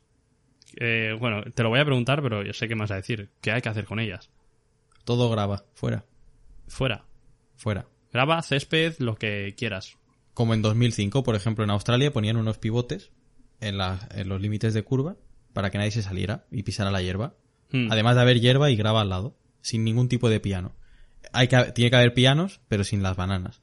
[0.76, 3.30] Eh, bueno, te lo voy a preguntar, pero yo sé qué vas a decir.
[3.40, 4.30] ¿Qué hay que hacer con ellas?
[5.02, 5.64] Todo graba.
[5.74, 6.04] Fuera.
[6.68, 7.04] Fuera.
[7.56, 7.86] Fuera.
[8.12, 9.98] Graba, césped, lo que quieras.
[10.32, 13.10] Como en 2005, por ejemplo, en Australia ponían unos pivotes
[13.60, 15.16] en, la- en los límites de curva
[15.52, 17.34] para que nadie se saliera y pisara la hierba.
[17.72, 17.90] Hmm.
[17.90, 20.76] Además de haber hierba y grava al lado, sin ningún tipo de piano.
[21.32, 23.60] Hay que, tiene que haber pianos, pero sin las bananas.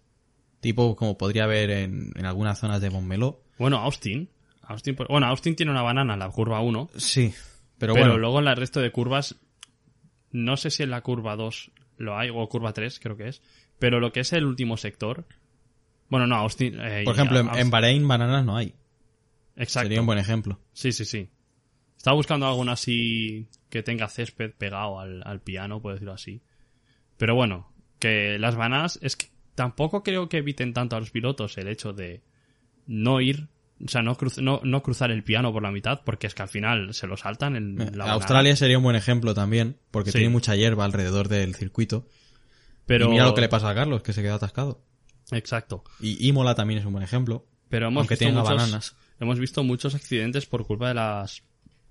[0.60, 3.42] Tipo como podría haber en, en algunas zonas de Montmeló.
[3.58, 4.30] Bueno, Austin.
[4.64, 6.90] Austin por- bueno, Austin tiene una banana en la curva 1.
[6.98, 7.34] Sí,
[7.78, 9.36] pero, Pero, bueno, luego en el resto de curvas,
[10.32, 13.42] no sé si en la curva 2 lo hay, o curva 3 creo que es.
[13.80, 15.26] Pero lo que es el último sector.
[16.10, 16.80] Bueno, no, Austin.
[16.80, 18.74] eh, por ejemplo, en, Bahrein bananas no hay.
[19.56, 19.86] Exacto.
[19.88, 20.60] Sería un buen ejemplo.
[20.74, 21.30] Sí, sí, sí.
[21.98, 26.42] Estaba buscando alguna así que tenga césped pegado al, al piano, por decirlo así.
[27.18, 29.28] Pero bueno, que las bananas es que
[29.60, 32.22] tampoco creo que eviten tanto a los pilotos el hecho de
[32.88, 33.50] no ir,
[33.86, 36.44] o sea, no, cruz- no, no cruzar el piano por la mitad, porque es que
[36.44, 38.14] al final se lo saltan en Eh, la banana.
[38.14, 40.20] Australia sería un buen ejemplo también, porque Sí.
[40.20, 42.08] tiene mucha hierba alrededor del circuito.
[42.86, 43.08] Pero...
[43.08, 44.82] Y mira lo que le pasa a Carlos, que se queda atascado.
[45.32, 45.84] Exacto.
[46.00, 47.46] Y Imola también es un buen ejemplo.
[47.68, 48.96] Pero hemos Aunque visto tenga muchos, bananas.
[49.20, 51.44] hemos visto muchos accidentes por culpa de las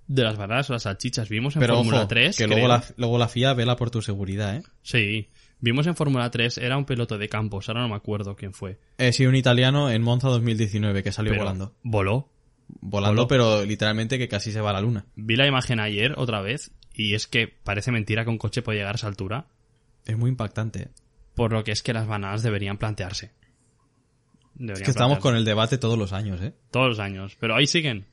[0.09, 1.29] de las bananas o las salchichas.
[1.29, 4.01] Vimos en Pero Fórmula ojo, 3 que luego la, luego la FIA vela por tu
[4.01, 4.63] seguridad, ¿eh?
[4.83, 5.29] Sí,
[5.61, 8.79] vimos en Fórmula 3 era un piloto de campos, ahora no me acuerdo quién fue.
[8.99, 11.75] He sido un italiano en Monza 2019 que salió Pero volando.
[11.83, 12.29] Voló.
[12.81, 13.29] Volando, voló.
[13.29, 15.07] pero literalmente que casi se va a la luna.
[15.17, 18.77] Vi la imagen ayer otra vez y es que parece mentira que un coche pueda
[18.79, 19.47] llegar a esa altura,
[20.05, 20.83] Es muy impactante.
[20.83, 20.89] ¿eh?
[21.35, 23.31] por lo que es que las bananas deberían plantearse.
[24.55, 26.53] Deberían Es que estamos con el debate todos los años, ¿eh?
[26.73, 28.07] todos los años, pero ahí siguen.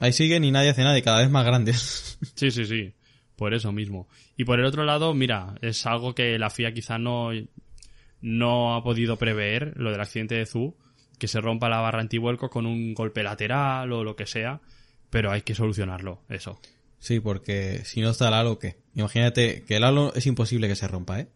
[0.00, 2.18] Ahí siguen y nadie hace nada y cada vez más grandes.
[2.34, 2.92] Sí, sí, sí.
[3.40, 4.06] Por eso mismo.
[4.36, 7.30] Y por el otro lado, mira, es algo que la FIA quizá no,
[8.20, 10.76] no ha podido prever, lo del accidente de Zu,
[11.18, 14.60] que se rompa la barra antivuelco con un golpe lateral o lo que sea,
[15.08, 16.60] pero hay que solucionarlo, eso.
[16.98, 18.76] sí, porque si no está el halo, ¿qué?
[18.94, 21.30] Imagínate que el halo es imposible que se rompa, ¿eh?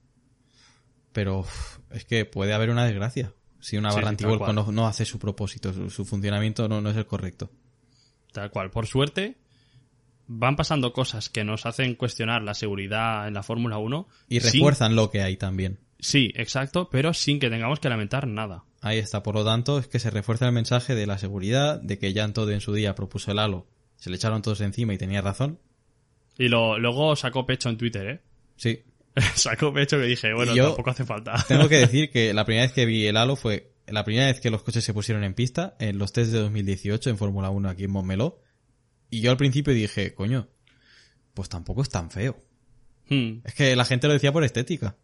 [1.14, 3.32] Pero uf, es que puede haber una desgracia.
[3.60, 6.90] Si una Sí, barra antivuelco no, no hace su propósito, su, su funcionamiento no, no
[6.90, 7.50] es el correcto.
[8.30, 8.70] Tal cual.
[8.70, 9.38] Por suerte,
[10.26, 14.08] van pasando cosas que nos hacen cuestionar la seguridad en la Fórmula 1.
[14.28, 15.78] Y sin- refuerzan lo que hay también.
[15.98, 18.64] Sí, exacto, pero sin que tengamos que lamentar nada.
[18.82, 21.98] Ahí está, por lo tanto, es que se refuerza el mensaje de la seguridad, de
[21.98, 24.98] que Jan Todd en su día propuso el halo, se le echaron todos encima y
[24.98, 25.58] tenía razón.
[26.36, 28.20] Y lo, luego sacó pecho en Twitter, ¿eh?
[28.56, 28.82] Sí,
[29.34, 31.42] sacó pecho que dije, bueno, yo- tampoco hace falta.
[31.48, 34.40] Tengo que decir que la primera vez que vi el halo fue la primera vez
[34.40, 37.68] que los coches se pusieron en pista, en los test de 2018 en Fórmula 1
[37.68, 38.40] aquí en Montmeló.
[39.14, 40.48] Y yo al principio dije, coño,
[41.34, 42.36] pues tampoco es tan feo.
[43.08, 43.40] Hmm.
[43.44, 44.96] Es que la gente lo decía por estética.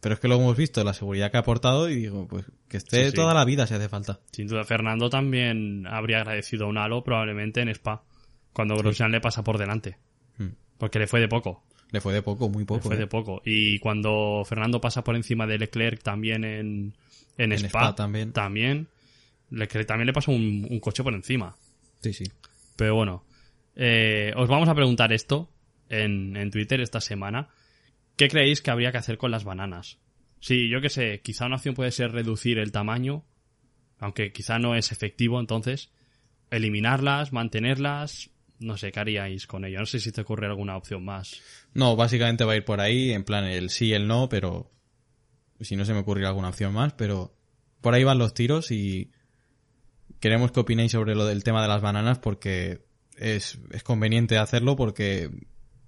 [0.00, 2.76] Pero es que lo hemos visto, la seguridad que ha aportado y digo, pues que
[2.76, 3.16] esté Sí, sí.
[3.16, 4.20] toda la vida si hace falta.
[4.30, 8.04] Sin duda, Fernando también habría agradecido un halo probablemente en Spa,
[8.52, 9.98] cuando Grosjean le pasa por delante.
[10.36, 10.50] Hmm.
[10.78, 11.64] Porque le fue de poco.
[11.90, 12.82] Le fue de poco, muy Le poco.
[12.82, 12.98] fue ¿eh?
[12.98, 13.42] de poco.
[13.44, 16.94] Y cuando Fernando pasa por encima de Leclerc también en,
[17.36, 18.32] en, En Spa, Spa también.
[18.32, 18.86] también,
[19.50, 21.56] Leclerc también le pasó un, un coche por encima.
[22.02, 22.24] Sí, sí.
[22.76, 23.24] Pero bueno,
[23.78, 25.48] eh, os vamos a preguntar esto
[25.88, 27.48] en, en Twitter esta semana.
[28.16, 29.98] ¿Qué creéis que habría que hacer con las bananas?
[30.40, 33.24] Sí, yo que sé, quizá una opción puede ser reducir el tamaño,
[34.00, 35.92] aunque quizá no es efectivo entonces.
[36.50, 39.78] Eliminarlas, mantenerlas, no sé, ¿qué haríais con ello?
[39.78, 41.40] No sé si te ocurre alguna opción más.
[41.72, 44.72] No, básicamente va a ir por ahí, en plan el sí, el no, pero
[45.60, 47.32] si no se me ocurrirá alguna opción más, pero
[47.80, 49.12] por ahí van los tiros y
[50.18, 52.87] queremos que opinéis sobre lo del tema de las bananas porque
[53.18, 55.30] es, es conveniente hacerlo porque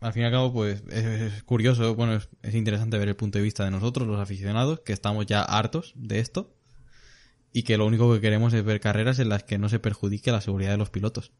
[0.01, 3.17] al fin y al cabo pues es, es curioso, bueno, es, es interesante ver el
[3.17, 6.55] punto de vista de nosotros, los aficionados, que estamos ya hartos de esto
[7.53, 10.33] y que lo único que queremos es ver carreras en las que no se perjudique
[10.33, 11.33] la seguridad de los pilotos.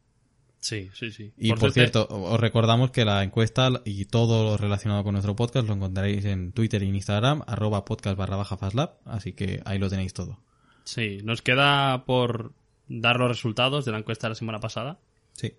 [0.61, 1.33] Sí, sí, sí.
[1.39, 5.67] Y por, cierto, os recordamos que la encuesta y todo lo relacionado con nuestro podcast
[5.67, 9.79] lo encontraréis en Twitter y en Instagram, arroba podcast barra baja fastlab, así que ahí
[9.79, 10.39] lo tenéis todo.
[10.85, 12.53] Sí, nos queda por
[12.89, 15.01] dar los resultados de la encuesta de la semana pasada.
[15.33, 15.55] Sí.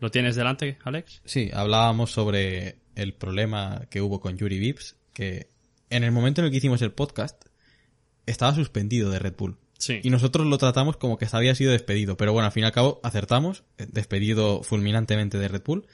[0.00, 1.22] ¿Lo tienes delante, Alex?
[1.24, 5.48] Sí, hablábamos sobre el problema que hubo con Yuri Vips, que
[5.90, 7.44] en el momento en el que hicimos el podcast
[8.26, 9.58] estaba suspendido de Red Bull.
[9.78, 10.00] Sí.
[10.02, 12.72] Y nosotros lo tratamos como que había sido despedido, pero bueno, al fin y al
[12.72, 15.86] cabo acertamos, eh, despedido fulminantemente de Red Bull,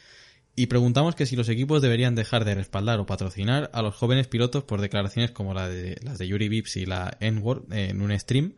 [0.56, 4.28] y preguntamos que si los equipos deberían dejar de respaldar o patrocinar a los jóvenes
[4.28, 8.18] pilotos por declaraciones como la de, las de Yuri Vips y la N-Word en un
[8.18, 8.54] stream,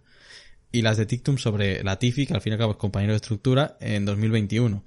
[0.72, 3.12] y las de Tictum sobre la Tifi, que al fin y al cabo es compañero
[3.12, 4.84] de estructura, en 2021.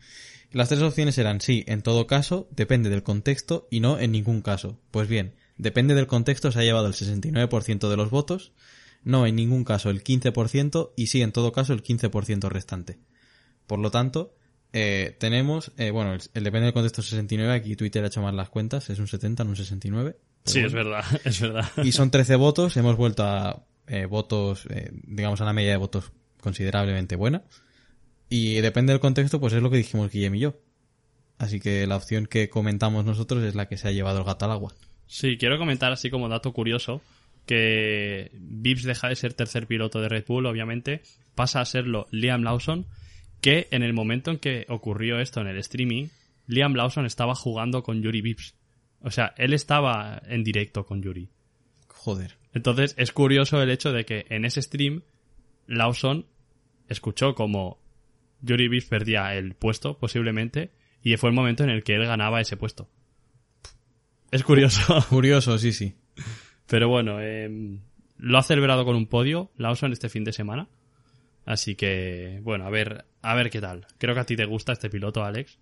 [0.51, 4.41] Las tres opciones eran sí, en todo caso, depende del contexto y no en ningún
[4.41, 4.79] caso.
[4.91, 8.53] Pues bien, depende del contexto se ha llevado el 69% de los votos,
[9.03, 12.97] no en ningún caso el 15% y sí en todo caso el 15% restante.
[13.67, 14.35] Por lo tanto,
[14.73, 18.35] eh, tenemos, eh, bueno, el, el depende del contexto 69, aquí Twitter ha hecho mal
[18.35, 20.17] las cuentas, es un 70, no un 69.
[20.19, 20.67] pero Sí, bueno.
[20.67, 21.69] es verdad, es verdad.
[21.83, 25.77] Y son 13 votos, hemos vuelto a eh, votos, eh, digamos, a una media de
[25.77, 26.11] votos
[26.41, 27.43] considerablemente buena.
[28.29, 30.55] Y depende del contexto, pues es lo que dijimos Guillem y yo.
[31.39, 34.45] Así que la opción que comentamos nosotros es la que se ha llevado el gato
[34.45, 34.73] al agua.
[35.07, 37.01] Sí, quiero comentar así como dato curioso
[37.49, 41.01] que Vips deja de ser tercer piloto de Red Bull, obviamente,
[41.33, 42.85] pasa a serlo Liam Lawson,
[43.41, 46.09] que en el momento en que ocurrió esto en el streaming,
[46.45, 48.53] Liam Lawson estaba jugando con Yuri Vips.
[49.01, 51.29] O sea, él estaba en directo con Yuri.
[51.87, 52.37] Joder.
[52.53, 55.01] Entonces es curioso el hecho de que en ese stream
[55.65, 56.27] Lawson
[56.87, 57.78] escuchó como
[58.41, 60.71] Yuri Vips perdía el puesto, posiblemente,
[61.03, 62.89] y fue el momento en el que él ganaba ese puesto.
[64.31, 65.03] Es curioso.
[65.09, 65.95] Curioso, sí, sí.
[66.67, 67.79] Pero bueno, eh,
[68.17, 70.69] lo ha celebrado con un podio Lawson este fin de semana.
[71.45, 73.87] Así que, bueno, a ver, a ver qué tal.
[73.97, 75.57] Creo que a ti te gusta este piloto, Alex.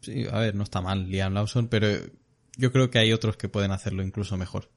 [0.00, 1.88] Sí, a ver, no está mal Liam Lawson, pero
[2.56, 4.70] yo creo que hay otros que pueden hacerlo incluso mejor.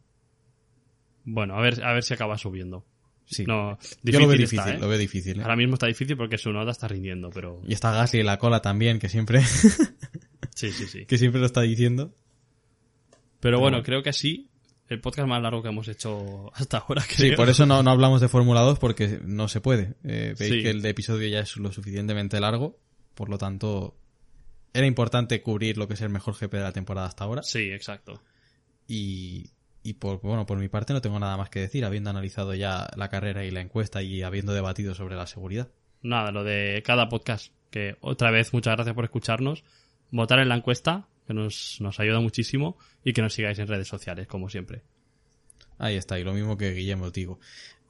[1.23, 2.85] Bueno, a ver, a ver si acaba subiendo.
[3.31, 3.45] Sí.
[3.45, 4.77] No, Yo lo veo difícil está, ¿eh?
[4.79, 5.39] lo veo difícil.
[5.39, 5.43] ¿eh?
[5.43, 8.37] Ahora mismo está difícil porque su nota está rindiendo, pero Y está Gasly en la
[8.37, 9.41] cola también, que siempre,
[10.55, 11.05] sí, sí, sí.
[11.07, 12.13] que siempre lo está diciendo.
[13.39, 14.49] Pero bueno, creo que así
[14.89, 17.01] el podcast más largo que hemos hecho hasta ahora.
[17.09, 17.37] Sí, creo.
[17.37, 19.95] por eso no, no hablamos de Fórmula 2 porque no se puede.
[20.03, 20.61] Eh, veis Sí.
[20.61, 22.77] que el de episodio ya es lo suficientemente largo,
[23.15, 23.95] por lo tanto
[24.73, 27.41] era importante cubrir lo que es el mejor GP de la temporada hasta ahora.
[27.43, 28.21] Sí, exacto.
[28.87, 29.49] Y,
[29.83, 32.89] y por, bueno, por mi parte no tengo nada más que decir, habiendo analizado ya
[32.95, 35.69] la carrera y la encuesta y habiendo debatido sobre la seguridad.
[36.01, 37.51] Nada, lo de cada podcast.
[37.69, 39.63] Que otra vez, muchas gracias por escucharnos.
[40.11, 42.77] Votar en la encuesta, que nos, nos ayuda muchísimo.
[43.03, 44.83] Y que nos sigáis en redes sociales, como siempre.
[45.77, 47.39] Ahí está, y lo mismo que Guillermo digo.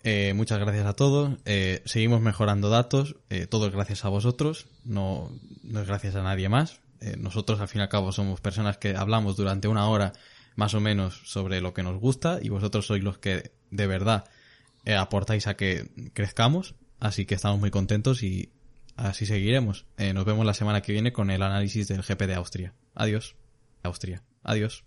[0.03, 1.37] Eh, muchas gracias a todos.
[1.45, 3.17] Eh, seguimos mejorando datos.
[3.29, 4.67] Eh, todo es gracias a vosotros.
[4.85, 5.31] No,
[5.63, 6.79] no es gracias a nadie más.
[7.01, 10.13] Eh, nosotros, al fin y al cabo, somos personas que hablamos durante una hora
[10.55, 14.25] más o menos sobre lo que nos gusta y vosotros sois los que de verdad
[14.85, 16.75] eh, aportáis a que crezcamos.
[16.99, 18.51] Así que estamos muy contentos y
[18.95, 19.85] así seguiremos.
[19.97, 22.73] Eh, nos vemos la semana que viene con el análisis del GP de Austria.
[22.93, 23.35] Adiós.
[23.83, 24.23] Austria.
[24.43, 24.83] Adiós.